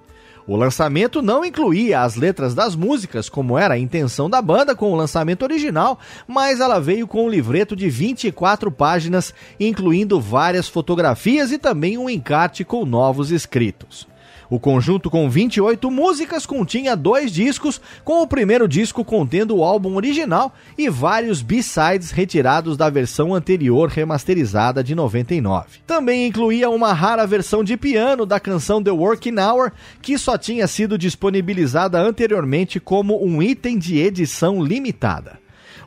O 0.46 0.56
lançamento 0.56 1.22
não 1.22 1.42
incluía 1.42 2.02
as 2.02 2.16
letras 2.16 2.54
das 2.54 2.76
músicas, 2.76 3.30
como 3.30 3.58
era 3.58 3.74
a 3.74 3.78
intenção 3.78 4.28
da 4.28 4.42
banda 4.42 4.74
com 4.74 4.92
o 4.92 4.96
lançamento 4.96 5.42
original, 5.42 5.98
mas 6.28 6.60
ela 6.60 6.78
veio 6.78 7.06
com 7.06 7.24
um 7.24 7.30
livreto 7.30 7.74
de 7.74 7.88
24 7.88 8.70
páginas, 8.70 9.32
incluindo 9.58 10.20
várias 10.20 10.68
fotografias 10.68 11.50
e 11.50 11.56
também 11.56 11.96
um 11.96 12.10
encarte 12.10 12.62
com 12.62 12.84
novos 12.84 13.30
escritos. 13.30 14.06
O 14.48 14.58
conjunto 14.58 15.10
com 15.10 15.28
28 15.28 15.90
músicas 15.90 16.46
continha 16.46 16.96
dois 16.96 17.32
discos, 17.32 17.80
com 18.04 18.22
o 18.22 18.26
primeiro 18.26 18.68
disco 18.68 19.04
contendo 19.04 19.56
o 19.56 19.64
álbum 19.64 19.96
original 19.96 20.54
e 20.76 20.88
vários 20.88 21.42
B-sides 21.42 22.10
retirados 22.10 22.76
da 22.76 22.90
versão 22.90 23.34
anterior 23.34 23.88
remasterizada 23.88 24.82
de 24.82 24.94
99. 24.94 25.80
Também 25.86 26.26
incluía 26.26 26.70
uma 26.70 26.92
rara 26.92 27.26
versão 27.26 27.64
de 27.64 27.76
piano 27.76 28.26
da 28.26 28.40
canção 28.40 28.82
The 28.82 28.90
Working 28.90 29.38
Hour, 29.38 29.72
que 30.02 30.18
só 30.18 30.36
tinha 30.36 30.66
sido 30.66 30.98
disponibilizada 30.98 32.00
anteriormente 32.00 32.78
como 32.80 33.24
um 33.24 33.42
item 33.42 33.78
de 33.78 33.98
edição 33.98 34.62
limitada. 34.62 35.43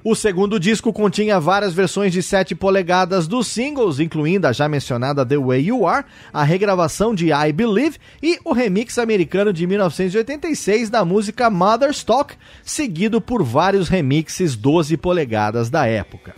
O 0.09 0.15
segundo 0.15 0.57
disco 0.57 0.93
continha 0.93 1.37
várias 1.37 1.73
versões 1.73 2.13
de 2.13 2.23
7 2.23 2.55
polegadas 2.55 3.27
dos 3.27 3.45
singles, 3.45 3.99
incluindo 3.99 4.47
a 4.47 4.53
já 4.53 4.69
mencionada 4.69 5.25
The 5.25 5.37
Way 5.37 5.65
You 5.65 5.85
Are, 5.85 6.05
a 6.31 6.45
regravação 6.45 7.13
de 7.13 7.33
I 7.33 7.51
Believe 7.51 7.97
e 8.23 8.39
o 8.45 8.53
remix 8.53 8.97
americano 8.97 9.51
de 9.51 9.67
1986 9.67 10.89
da 10.89 11.03
música 11.03 11.49
Mother's 11.49 12.05
Talk, 12.05 12.35
seguido 12.63 13.19
por 13.19 13.43
vários 13.43 13.89
remixes 13.89 14.55
12 14.55 14.95
polegadas 14.95 15.69
da 15.69 15.85
época. 15.85 16.33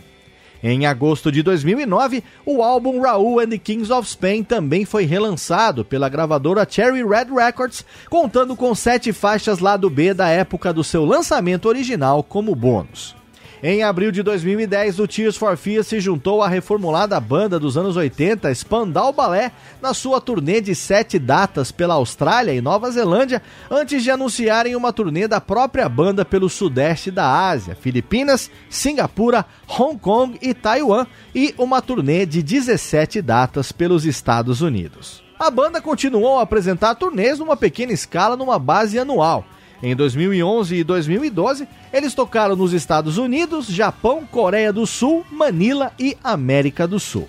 Em 0.60 0.84
agosto 0.84 1.30
de 1.30 1.40
2009, 1.40 2.24
o 2.44 2.64
álbum 2.64 3.00
Raul 3.00 3.38
and 3.38 3.50
the 3.50 3.58
Kings 3.58 3.92
of 3.92 4.08
Spain 4.08 4.42
também 4.42 4.84
foi 4.84 5.04
relançado 5.04 5.84
pela 5.84 6.08
gravadora 6.08 6.66
Cherry 6.68 7.04
Red 7.04 7.32
Records, 7.32 7.84
contando 8.08 8.56
com 8.56 8.74
sete 8.74 9.12
faixas 9.12 9.60
lado 9.60 9.88
B 9.88 10.12
da 10.12 10.26
época 10.28 10.72
do 10.72 10.82
seu 10.82 11.04
lançamento 11.04 11.68
original 11.68 12.24
como 12.24 12.52
bônus. 12.56 13.19
Em 13.62 13.82
abril 13.82 14.10
de 14.10 14.22
2010, 14.22 14.98
o 15.00 15.06
Tears 15.06 15.36
for 15.36 15.54
Fears 15.54 15.86
se 15.86 16.00
juntou 16.00 16.42
à 16.42 16.48
reformulada 16.48 17.20
banda 17.20 17.60
dos 17.60 17.76
anos 17.76 17.94
80, 17.94 18.50
Spandau 18.54 19.12
Ballet, 19.12 19.52
na 19.82 19.92
sua 19.92 20.18
turnê 20.18 20.62
de 20.62 20.74
sete 20.74 21.18
datas 21.18 21.70
pela 21.70 21.92
Austrália 21.92 22.54
e 22.54 22.60
Nova 22.62 22.90
Zelândia, 22.90 23.42
antes 23.70 24.02
de 24.02 24.10
anunciarem 24.10 24.74
uma 24.74 24.94
turnê 24.94 25.28
da 25.28 25.42
própria 25.42 25.86
banda 25.90 26.24
pelo 26.24 26.48
sudeste 26.48 27.10
da 27.10 27.50
Ásia, 27.50 27.76
Filipinas, 27.78 28.50
Singapura, 28.70 29.44
Hong 29.68 29.98
Kong 29.98 30.38
e 30.40 30.54
Taiwan, 30.54 31.06
e 31.34 31.54
uma 31.58 31.82
turnê 31.82 32.24
de 32.24 32.42
17 32.42 33.20
datas 33.20 33.72
pelos 33.72 34.06
Estados 34.06 34.62
Unidos. 34.62 35.22
A 35.38 35.50
banda 35.50 35.82
continuou 35.82 36.38
a 36.38 36.42
apresentar 36.42 36.94
turnês 36.94 37.38
numa 37.38 37.58
pequena 37.58 37.92
escala 37.92 38.38
numa 38.38 38.58
base 38.58 38.98
anual. 38.98 39.44
Em 39.82 39.96
2011 39.96 40.76
e 40.76 40.84
2012, 40.84 41.66
eles 41.92 42.14
tocaram 42.14 42.54
nos 42.54 42.72
Estados 42.72 43.16
Unidos, 43.16 43.66
Japão, 43.66 44.26
Coreia 44.30 44.72
do 44.72 44.86
Sul, 44.86 45.24
Manila 45.30 45.92
e 45.98 46.16
América 46.22 46.86
do 46.86 47.00
Sul. 47.00 47.28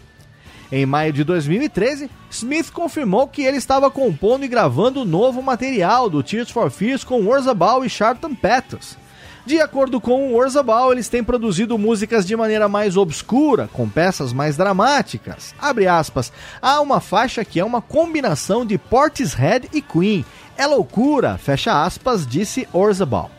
Em 0.72 0.86
maio 0.86 1.12
de 1.12 1.24
2013, 1.24 2.10
Smith 2.30 2.72
confirmou 2.72 3.28
que 3.28 3.42
ele 3.42 3.58
estava 3.58 3.92
compondo 3.92 4.46
e 4.46 4.48
gravando 4.48 5.04
novo 5.04 5.42
material 5.42 6.10
do 6.10 6.24
Tears 6.24 6.50
for 6.50 6.72
Fears 6.72 7.04
com 7.04 7.28
Orzabal 7.28 7.84
e 7.84 7.90
Charlton 7.90 8.34
Peters. 8.34 8.98
De 9.44 9.60
acordo 9.60 10.00
com 10.00 10.28
o 10.28 10.36
Orzabal, 10.36 10.92
eles 10.92 11.10
têm 11.10 11.24
produzido 11.24 11.78
músicas 11.78 12.28
de 12.28 12.36
maneira 12.36 12.70
mais 12.70 12.96
obscura, 12.96 13.68
com 13.74 13.90
peças 13.90 14.32
mais 14.32 14.56
dramáticas. 14.56 15.56
Abre 15.60 15.88
aspas, 15.88 16.32
há 16.62 16.80
uma 16.80 17.00
faixa 17.00 17.44
que 17.44 17.60
é 17.60 17.66
uma 17.66 17.82
combinação 17.82 18.64
de 18.64 18.78
Portishead 18.78 19.68
e 19.74 19.82
Queen. 19.82 20.24
É 20.56 20.68
loucura, 20.68 21.40
fecha 21.40 21.84
aspas, 21.84 22.26
disse 22.28 22.68
Orzabal. 22.72 23.32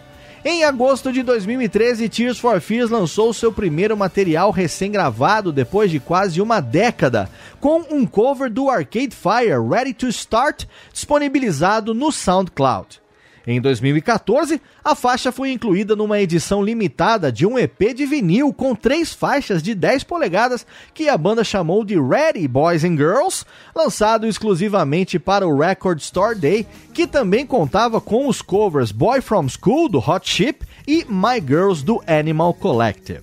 Em 0.45 0.65
agosto 0.65 1.13
de 1.13 1.23
2013, 1.23 2.09
Tears 2.09 2.37
for 2.37 2.61
Fears 2.61 2.91
lançou 2.91 3.33
seu 3.33 3.53
primeiro 3.53 3.97
material 3.97 4.51
recém-gravado 4.51 5.53
depois 5.53 5.89
de 5.89 6.01
quase 6.01 6.41
uma 6.41 6.59
década, 6.59 7.31
com 7.61 7.85
um 7.89 8.05
cover 8.05 8.51
do 8.51 8.69
Arcade 8.69 9.15
Fire 9.15 9.69
Ready 9.71 9.95
to 9.95 10.09
Start 10.09 10.65
disponibilizado 10.93 11.95
no 11.95 12.11
SoundCloud. 12.11 13.02
Em 13.47 13.61
2014, 13.61 14.61
a 14.85 14.95
faixa 14.95 15.33
foi 15.33 15.51
incluída 15.51 15.97
numa 15.97 16.21
edição 16.21 16.63
limitada 16.63 17.33
de 17.33 17.45
um 17.45 17.59
EP 17.59 17.93
de 17.95 18.07
vinil 18.07 18.53
com 18.53 18.75
três 18.75 19.13
faixas 19.13 19.63
de 19.63 19.75
10 19.75 20.05
polegadas 20.05 20.65
que 20.95 21.09
a 21.09 21.19
banda 21.19 21.43
chamou 21.43 21.85
de 21.85 22.01
Ready 22.01 22.47
Boys 22.47 22.85
and 22.85 22.97
Girls, 22.97 23.45
lançado 23.75 24.29
exclusivamente 24.29 25.19
para 25.19 25.47
o 25.47 25.59
Record 25.59 25.99
Store 25.99 26.39
Day, 26.39 26.67
que 26.95 27.07
também 27.07 27.45
contava 27.45 28.01
com 28.01 28.29
os 28.29 28.41
covers 28.41 28.93
Boy 28.93 29.21
From 29.21 29.49
School 29.49 29.89
do 29.89 29.99
Hot 29.99 30.29
Chip 30.29 30.65
e 30.87 31.05
My 31.09 31.41
Girls 31.45 31.85
do 31.85 32.01
Animal 32.07 32.55
Collective. 32.55 33.23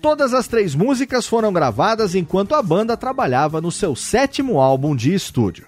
Todas 0.00 0.32
as 0.32 0.46
três 0.46 0.74
músicas 0.74 1.26
foram 1.26 1.52
gravadas 1.52 2.14
enquanto 2.14 2.54
a 2.54 2.62
banda 2.62 2.96
trabalhava 2.96 3.60
no 3.60 3.70
seu 3.70 3.94
sétimo 3.94 4.60
álbum 4.60 4.96
de 4.96 5.12
estúdio. 5.12 5.66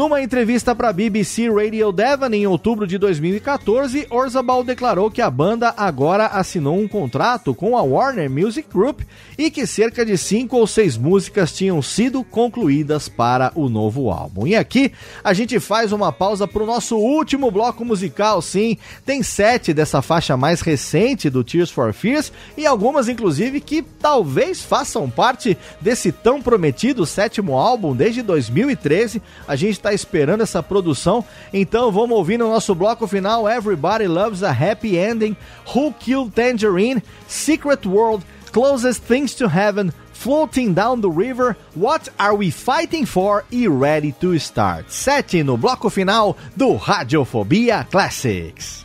Numa 0.00 0.22
entrevista 0.22 0.74
para 0.74 0.88
a 0.88 0.92
BBC 0.94 1.50
Radio 1.50 1.92
Devon 1.92 2.32
em 2.32 2.46
outubro 2.46 2.86
de 2.86 2.96
2014, 2.96 4.06
Orzabal 4.08 4.64
declarou 4.64 5.10
que 5.10 5.20
a 5.20 5.28
banda 5.28 5.74
agora 5.76 6.24
assinou 6.24 6.80
um 6.80 6.88
contrato 6.88 7.54
com 7.54 7.76
a 7.76 7.82
Warner 7.82 8.30
Music 8.30 8.66
Group 8.72 9.02
e 9.36 9.50
que 9.50 9.66
cerca 9.66 10.02
de 10.02 10.16
cinco 10.16 10.56
ou 10.56 10.66
seis 10.66 10.96
músicas 10.96 11.52
tinham 11.52 11.82
sido 11.82 12.24
concluídas 12.24 13.10
para 13.10 13.52
o 13.54 13.68
novo 13.68 14.08
álbum. 14.08 14.46
E 14.46 14.56
aqui 14.56 14.90
a 15.22 15.34
gente 15.34 15.60
faz 15.60 15.92
uma 15.92 16.10
pausa 16.10 16.48
para 16.48 16.62
o 16.62 16.66
nosso 16.66 16.96
último 16.96 17.50
bloco 17.50 17.84
musical, 17.84 18.40
sim. 18.40 18.78
Tem 19.04 19.22
sete 19.22 19.74
dessa 19.74 20.00
faixa 20.00 20.34
mais 20.34 20.62
recente 20.62 21.28
do 21.28 21.44
Tears 21.44 21.70
for 21.70 21.92
Fears 21.92 22.32
e 22.56 22.64
algumas, 22.64 23.06
inclusive, 23.06 23.60
que 23.60 23.82
talvez 23.82 24.62
façam 24.62 25.10
parte 25.10 25.58
desse 25.78 26.10
tão 26.10 26.40
prometido 26.40 27.04
sétimo 27.04 27.58
álbum 27.58 27.94
desde 27.94 28.22
2013. 28.22 29.20
A 29.46 29.54
gente 29.56 29.72
está 29.72 29.89
esperando 29.92 30.42
essa 30.42 30.62
produção, 30.62 31.24
então 31.52 31.90
vamos 31.90 32.16
ouvir 32.16 32.38
no 32.38 32.48
nosso 32.48 32.74
bloco 32.74 33.06
final 33.06 33.48
Everybody 33.48 34.06
Loves 34.06 34.42
a 34.42 34.50
Happy 34.50 34.96
Ending, 34.96 35.36
Who 35.74 35.92
Killed 35.92 36.32
Tangerine, 36.32 37.02
Secret 37.26 37.86
World, 37.86 38.24
Closest 38.52 39.02
Things 39.02 39.34
to 39.34 39.48
Heaven, 39.48 39.92
Floating 40.12 40.74
Down 40.74 41.00
the 41.00 41.08
River, 41.08 41.56
What 41.74 42.10
Are 42.18 42.34
We 42.34 42.50
Fighting 42.50 43.06
For 43.06 43.44
e 43.50 43.66
Ready 43.68 44.12
to 44.20 44.38
Start. 44.38 44.90
Sete 44.90 45.42
no 45.42 45.56
bloco 45.56 45.88
final 45.88 46.36
do 46.54 46.76
Radiofobia 46.76 47.86
Classics. 47.90 48.84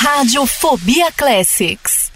Radiofobia 0.00 1.10
Classics. 1.16 2.12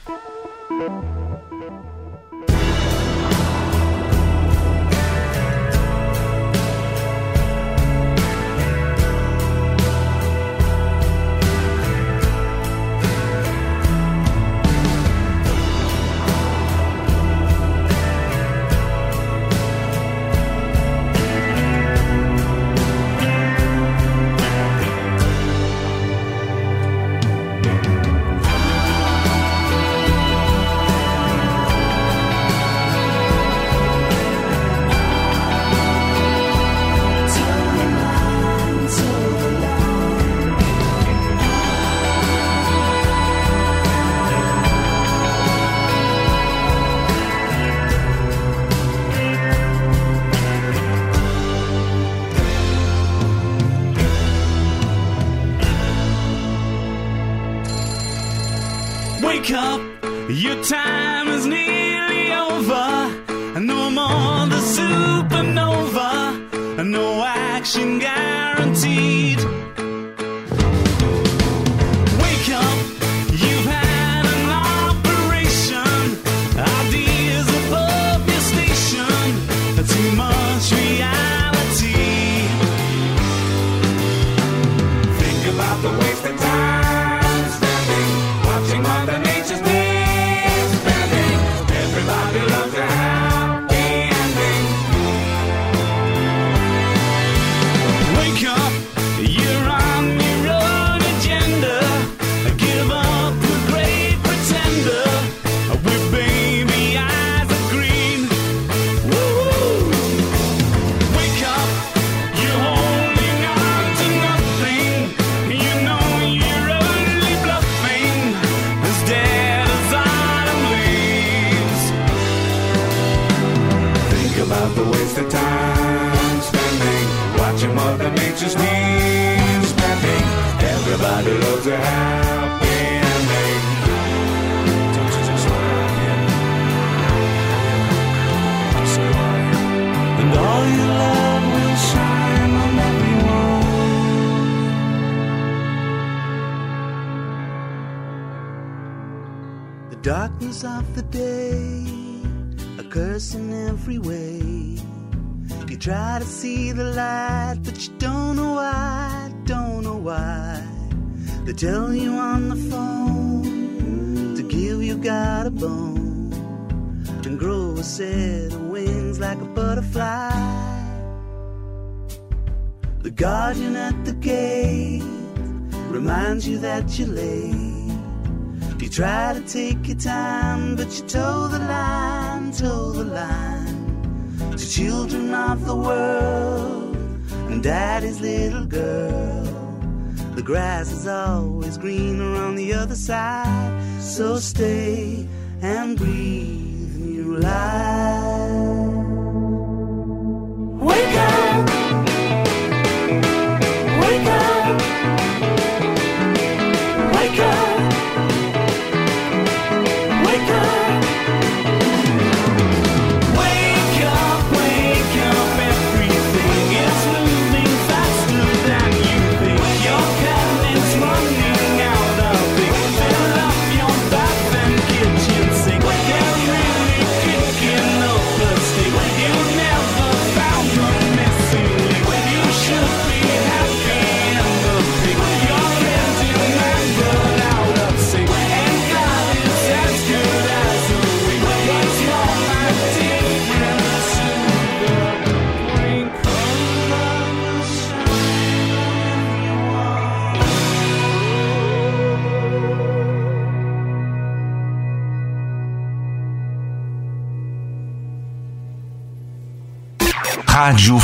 grass 190.82 190.98
is 190.98 191.06
always 191.06 191.78
green 191.78 192.20
around 192.20 192.56
the 192.56 192.72
other 192.74 192.96
side. 192.96 194.00
So 194.00 194.38
stay 194.38 195.01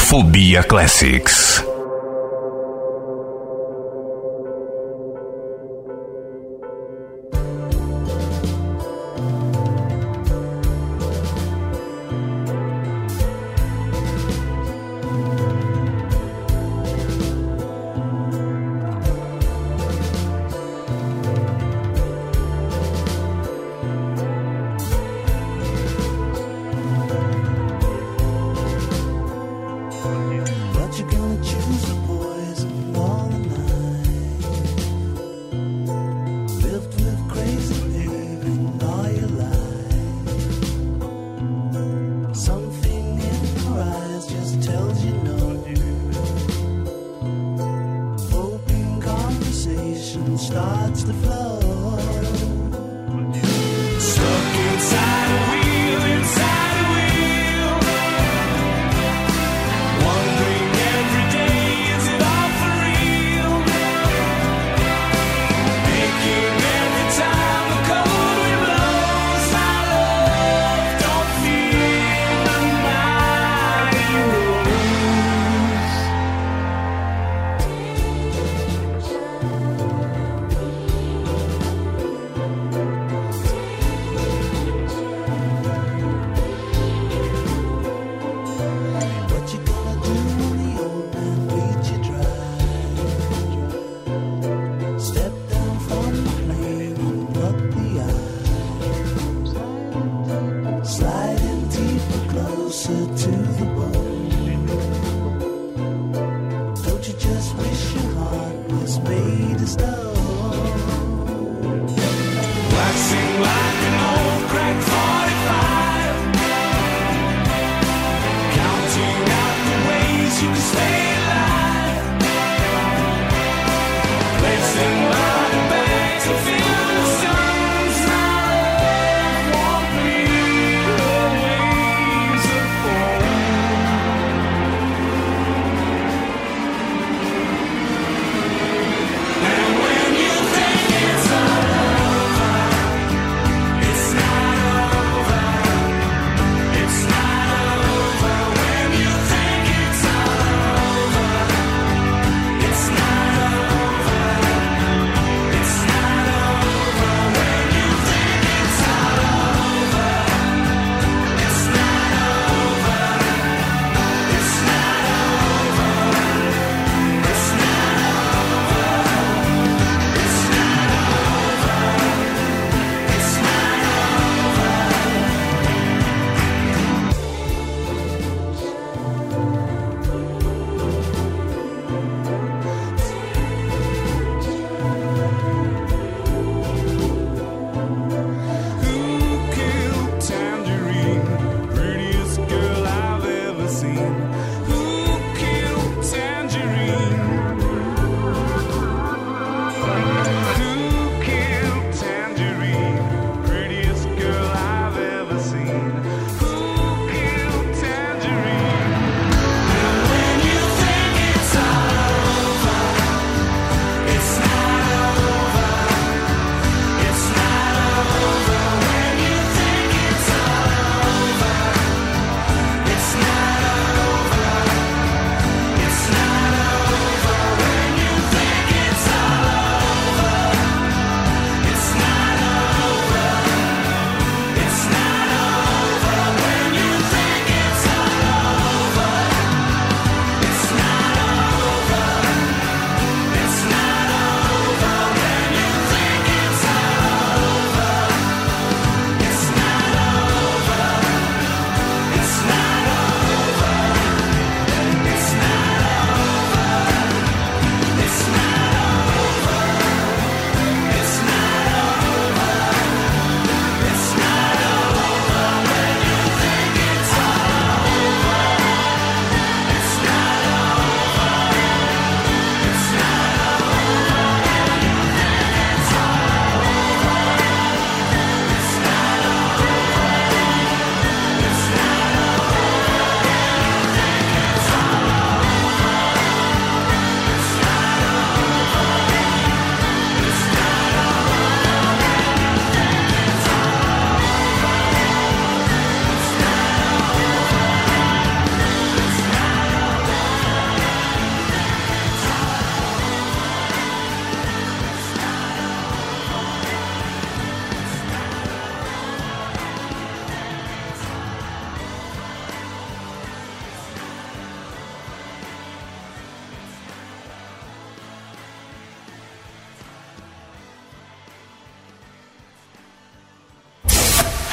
Fobia 0.09 0.65
Classics. 0.65 1.68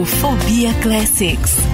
Fobia 0.00 0.72
Classics. 0.80 1.71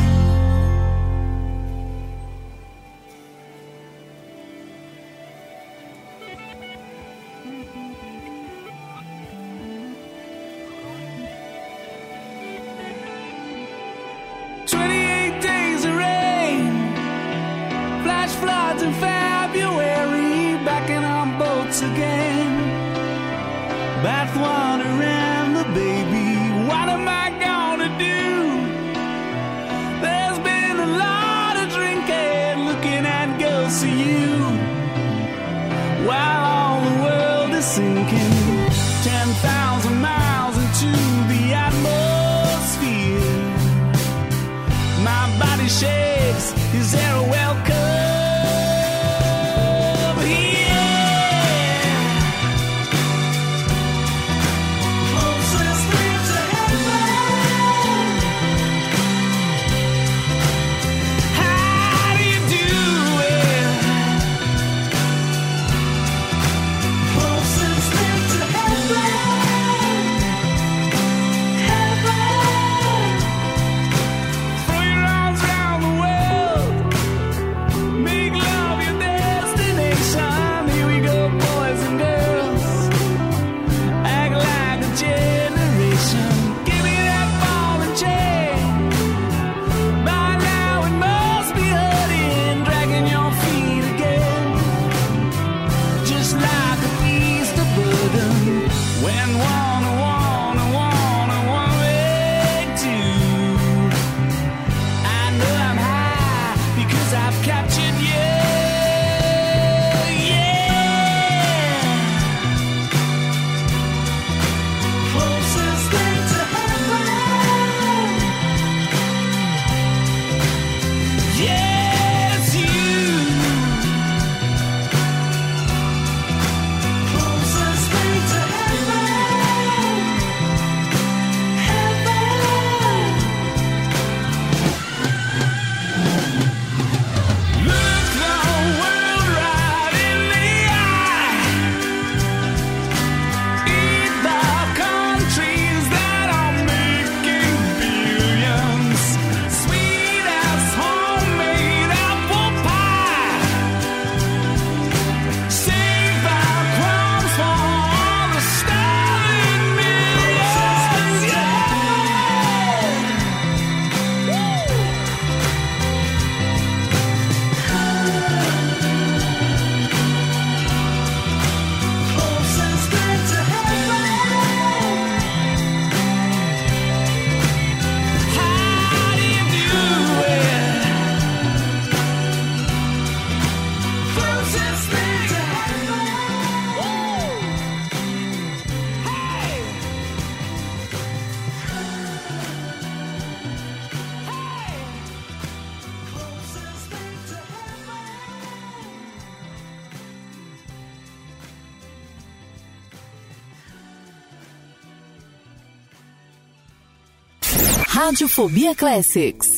Rádio 208.09 208.27
Fobia 208.27 208.75
Classics. 208.75 209.58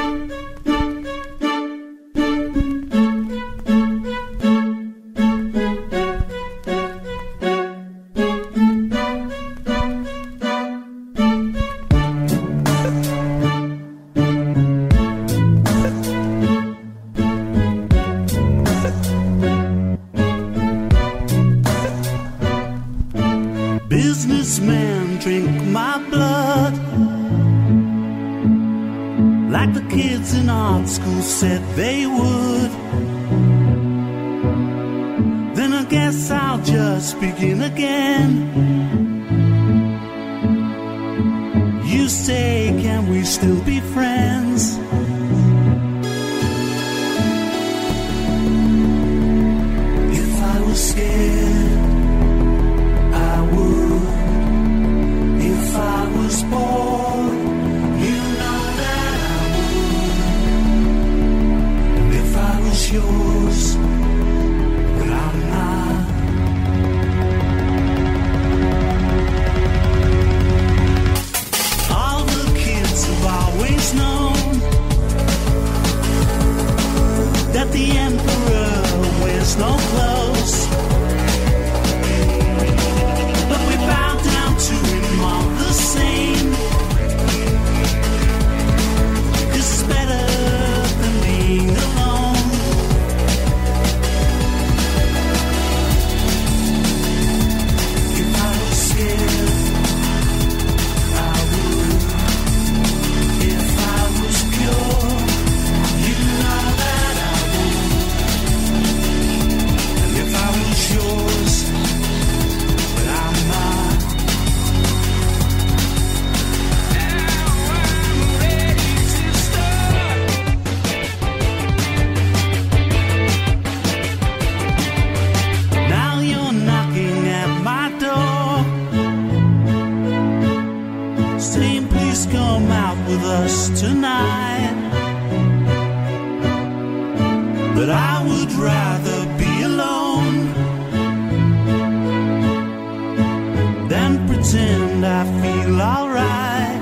Than 143.91 144.25
pretend 144.25 145.05
I 145.05 145.25
feel 145.41 145.81
alright. 145.81 146.80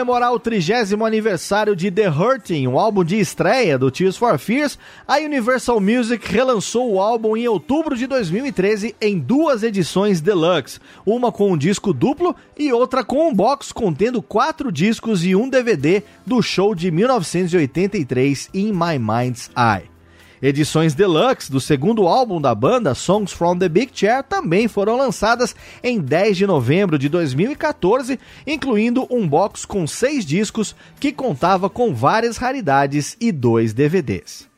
Comemorar 0.00 0.32
o 0.32 0.40
trigésimo 0.40 1.04
aniversário 1.04 1.76
de 1.76 1.90
The 1.90 2.08
Hurting, 2.08 2.66
o 2.66 2.78
álbum 2.78 3.04
de 3.04 3.20
estreia 3.20 3.78
do 3.78 3.90
Tears 3.90 4.16
for 4.16 4.38
Fears, 4.38 4.78
a 5.06 5.18
Universal 5.18 5.78
Music 5.78 6.26
relançou 6.26 6.90
o 6.90 6.98
álbum 6.98 7.36
em 7.36 7.46
outubro 7.46 7.94
de 7.94 8.06
2013 8.06 8.96
em 8.98 9.18
duas 9.18 9.62
edições 9.62 10.22
deluxe, 10.22 10.80
uma 11.04 11.30
com 11.30 11.52
um 11.52 11.58
disco 11.58 11.92
duplo 11.92 12.34
e 12.58 12.72
outra 12.72 13.04
com 13.04 13.28
um 13.28 13.34
box 13.34 13.72
contendo 13.72 14.22
quatro 14.22 14.72
discos 14.72 15.22
e 15.22 15.36
um 15.36 15.46
DVD 15.46 16.02
do 16.24 16.40
show 16.40 16.74
de 16.74 16.90
1983 16.90 18.48
In 18.54 18.72
My 18.72 18.98
Mind's 18.98 19.50
Eye. 19.54 19.99
Edições 20.42 20.94
deluxe 20.94 21.52
do 21.52 21.60
segundo 21.60 22.08
álbum 22.08 22.40
da 22.40 22.54
banda, 22.54 22.94
Songs 22.94 23.30
from 23.30 23.58
the 23.58 23.68
Big 23.68 23.90
Chair, 23.94 24.22
também 24.22 24.68
foram 24.68 24.96
lançadas 24.96 25.54
em 25.82 26.00
10 26.00 26.38
de 26.38 26.46
novembro 26.46 26.98
de 26.98 27.10
2014, 27.10 28.18
incluindo 28.46 29.06
um 29.10 29.28
box 29.28 29.66
com 29.66 29.86
seis 29.86 30.24
discos 30.24 30.74
que 30.98 31.12
contava 31.12 31.68
com 31.68 31.94
várias 31.94 32.38
raridades 32.38 33.18
e 33.20 33.30
dois 33.30 33.74
DVDs. 33.74 34.48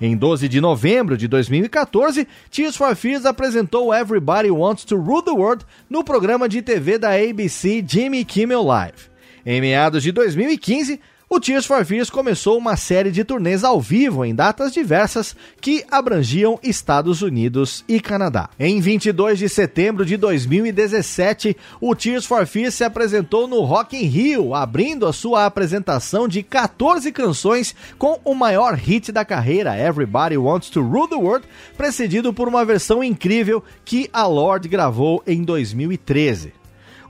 Em 0.00 0.16
12 0.16 0.48
de 0.48 0.60
novembro 0.60 1.16
de 1.16 1.26
2014, 1.26 2.26
Tears 2.48 2.76
for 2.76 2.94
Fears 2.94 3.26
apresentou 3.26 3.92
Everybody 3.92 4.50
Wants 4.50 4.84
to 4.84 4.96
Rule 4.96 5.22
the 5.22 5.32
World 5.32 5.64
no 5.90 6.04
programa 6.04 6.48
de 6.48 6.62
TV 6.62 6.98
da 6.98 7.10
ABC 7.10 7.84
Jimmy 7.86 8.24
Kimmel 8.24 8.62
Live. 8.62 9.10
Em 9.44 9.60
meados 9.60 10.04
de 10.04 10.12
2015, 10.12 11.00
o 11.34 11.40
Tears 11.40 11.64
for 11.64 11.82
Fears 11.82 12.10
começou 12.10 12.58
uma 12.58 12.76
série 12.76 13.10
de 13.10 13.24
turnês 13.24 13.64
ao 13.64 13.80
vivo 13.80 14.22
em 14.22 14.34
datas 14.34 14.70
diversas 14.70 15.34
que 15.62 15.82
abrangiam 15.90 16.60
Estados 16.62 17.22
Unidos 17.22 17.82
e 17.88 18.00
Canadá. 18.00 18.50
Em 18.60 18.78
22 18.82 19.38
de 19.38 19.48
setembro 19.48 20.04
de 20.04 20.18
2017, 20.18 21.56
o 21.80 21.96
Tears 21.96 22.26
for 22.26 22.46
Fears 22.46 22.74
se 22.74 22.84
apresentou 22.84 23.48
no 23.48 23.62
Rock 23.62 23.96
in 23.96 24.04
Rio, 24.08 24.54
abrindo 24.54 25.06
a 25.06 25.12
sua 25.14 25.46
apresentação 25.46 26.28
de 26.28 26.42
14 26.42 27.10
canções 27.10 27.74
com 27.96 28.20
o 28.26 28.34
maior 28.34 28.74
hit 28.74 29.10
da 29.10 29.24
carreira, 29.24 29.74
Everybody 29.74 30.36
Wants 30.36 30.68
to 30.68 30.82
Rule 30.82 31.08
the 31.08 31.14
World, 31.14 31.46
precedido 31.78 32.34
por 32.34 32.46
uma 32.46 32.62
versão 32.62 33.02
incrível 33.02 33.64
que 33.86 34.06
a 34.12 34.26
Lorde 34.26 34.68
gravou 34.68 35.22
em 35.26 35.42
2013. 35.42 36.60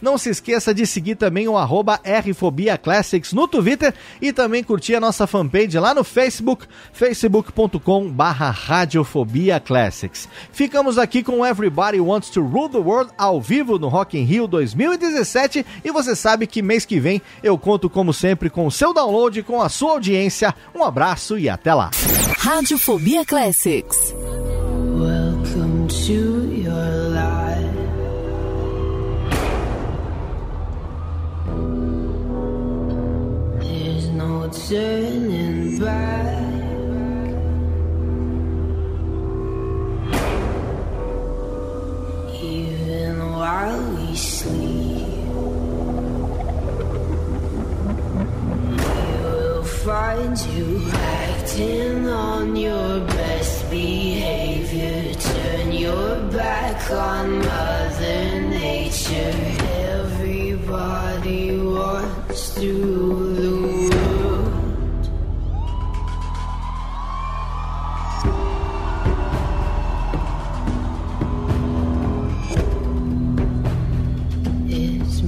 Não 0.00 0.18
se 0.18 0.30
esqueça 0.30 0.74
de 0.74 0.86
seguir 0.86 1.16
também 1.16 1.48
o 1.48 1.56
arroba 1.56 2.00
Rfobia 2.04 2.76
Classics 2.76 3.32
no 3.32 3.48
Twitter 3.48 3.94
e 4.20 4.32
também 4.32 4.62
curtir 4.62 4.94
a 4.94 5.00
nossa 5.00 5.26
fanpage 5.26 5.78
lá 5.78 5.94
no 5.94 6.04
Facebook, 6.04 6.66
facebook.com 6.92 8.08
barra 8.10 8.50
Radiofobia 8.50 9.58
Classics. 9.58 10.28
Ficamos 10.52 10.98
aqui 10.98 11.22
com 11.22 11.44
Everybody 11.44 12.00
Wants 12.00 12.30
to 12.30 12.42
Rule 12.42 12.70
the 12.70 12.78
World 12.78 13.10
ao 13.16 13.40
vivo 13.40 13.78
no 13.78 13.88
Rock 13.88 14.18
in 14.18 14.24
Rio 14.24 14.46
2017 14.46 15.64
e 15.84 15.90
você 15.90 16.14
sabe 16.14 16.46
que 16.46 16.62
mês 16.62 16.84
que 16.84 17.00
vem 17.00 17.20
eu 17.42 17.58
conto 17.58 17.88
como 17.90 18.12
sempre 18.12 18.50
com 18.50 18.66
o 18.66 18.70
seu 18.70 18.92
download, 18.92 19.42
com 19.42 19.60
a 19.60 19.68
sua 19.68 19.92
audiência. 19.92 20.54
Um 20.74 20.84
abraço 20.84 21.38
e 21.38 21.48
até 21.48 21.74
lá. 21.74 21.90
Radiofobia 22.38 23.24
Classics. 23.24 24.14
Welcome 24.98 25.88
to 25.88 26.52
your 26.52 27.10
life. 27.10 27.17
Turning 34.50 35.78
back. 35.78 36.38
Even 42.40 43.18
while 43.32 43.82
we 43.96 44.14
sleep, 44.16 45.06
you 48.78 49.22
will 49.22 49.64
find 49.64 50.38
you 50.38 50.82
acting 50.92 52.08
on 52.08 52.56
your 52.56 53.00
best 53.00 53.68
behavior. 53.70 55.14
Turn 55.14 55.72
your 55.72 56.20
back 56.30 56.90
on 56.90 57.38
Mother 57.38 58.40
Nature. 58.48 59.34
Everybody 59.92 61.58
wants 61.58 62.54
to 62.54 63.27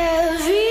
Everybody 0.00 0.67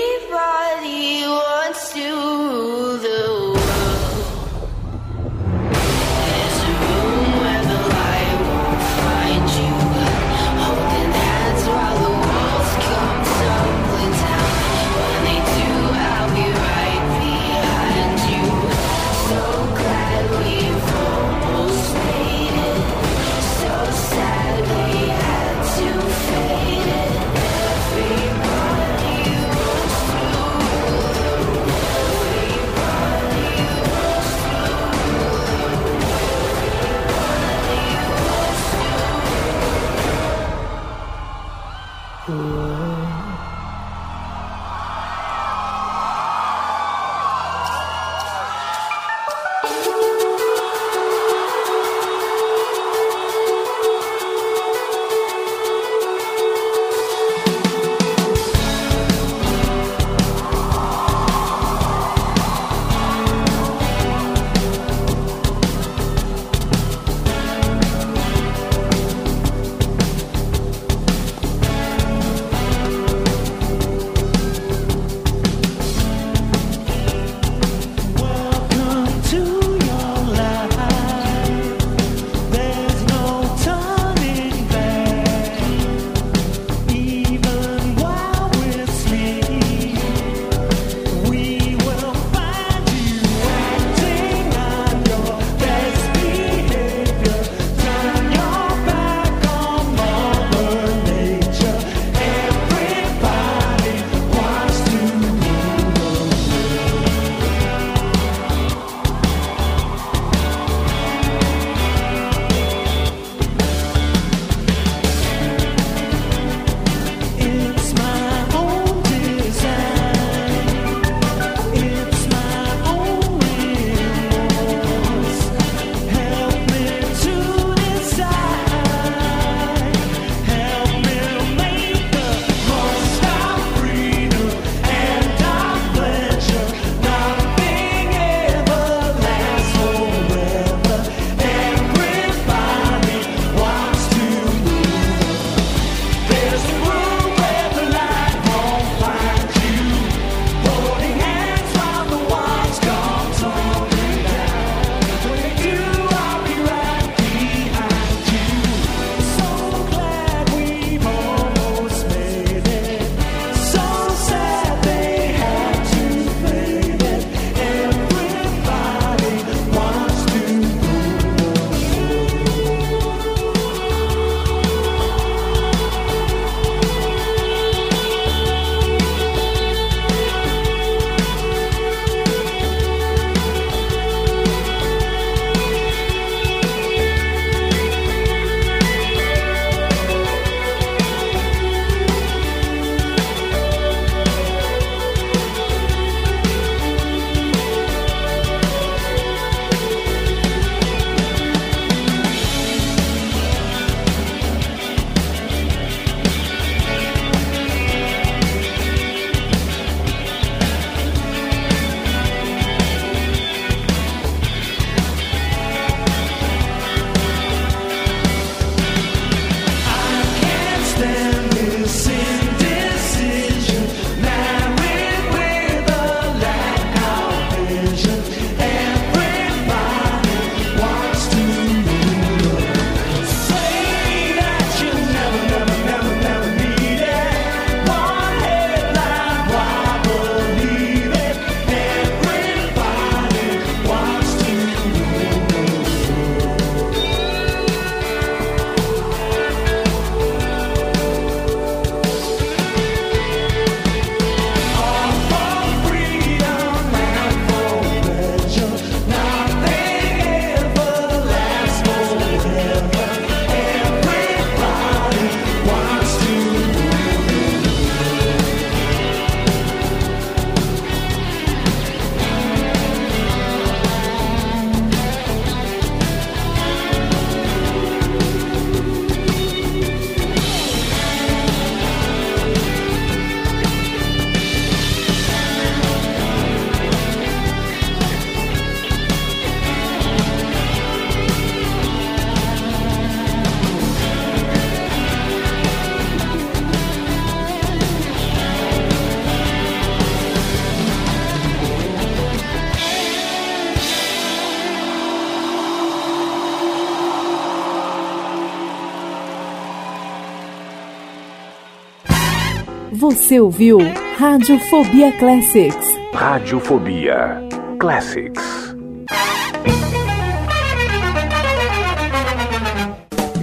Você 313.28 313.40
ouviu 313.40 313.76
Radiofobia 314.16 315.12
Classics. 315.18 315.86
Radiofobia 316.14 317.46
Classics. 317.78 318.42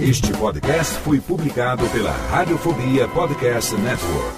Este 0.02 0.32
podcast 0.32 0.92
foi 1.02 1.20
publicado 1.20 1.86
pela 1.90 2.10
Radiofobia 2.10 3.06
Podcast 3.06 3.76
Network. 3.76 4.36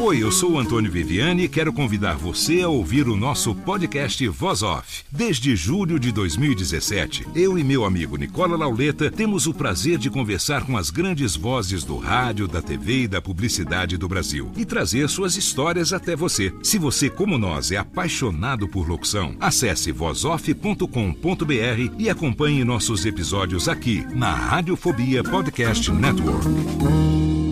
Oi, 0.00 0.22
eu 0.22 0.30
sou 0.30 0.52
o 0.52 0.58
Antônio 0.60 0.92
Viviani 0.92 1.42
e 1.42 1.48
quero 1.48 1.72
convidar 1.72 2.16
você 2.16 2.62
a 2.62 2.68
ouvir 2.68 3.08
o 3.08 3.16
nosso 3.16 3.52
podcast 3.52 4.28
Voz 4.28 4.62
Off. 4.62 4.97
Desde 5.18 5.56
julho 5.56 5.98
de 5.98 6.12
2017, 6.12 7.26
eu 7.34 7.58
e 7.58 7.64
meu 7.64 7.84
amigo 7.84 8.16
Nicola 8.16 8.56
Lauleta 8.56 9.10
temos 9.10 9.48
o 9.48 9.52
prazer 9.52 9.98
de 9.98 10.08
conversar 10.08 10.64
com 10.64 10.76
as 10.76 10.90
grandes 10.90 11.34
vozes 11.34 11.82
do 11.82 11.96
rádio, 11.96 12.46
da 12.46 12.62
TV 12.62 13.02
e 13.02 13.08
da 13.08 13.20
publicidade 13.20 13.96
do 13.96 14.06
Brasil 14.06 14.52
e 14.56 14.64
trazer 14.64 15.08
suas 15.08 15.36
histórias 15.36 15.92
até 15.92 16.14
você. 16.14 16.54
Se 16.62 16.78
você, 16.78 17.10
como 17.10 17.36
nós, 17.36 17.72
é 17.72 17.78
apaixonado 17.78 18.68
por 18.68 18.88
locução, 18.88 19.34
acesse 19.40 19.90
vozoff.com.br 19.90 20.84
e 21.98 22.08
acompanhe 22.08 22.62
nossos 22.62 23.04
episódios 23.04 23.68
aqui 23.68 24.06
na 24.14 24.32
Radiofobia 24.32 25.24
Podcast 25.24 25.90
Network. 25.90 27.47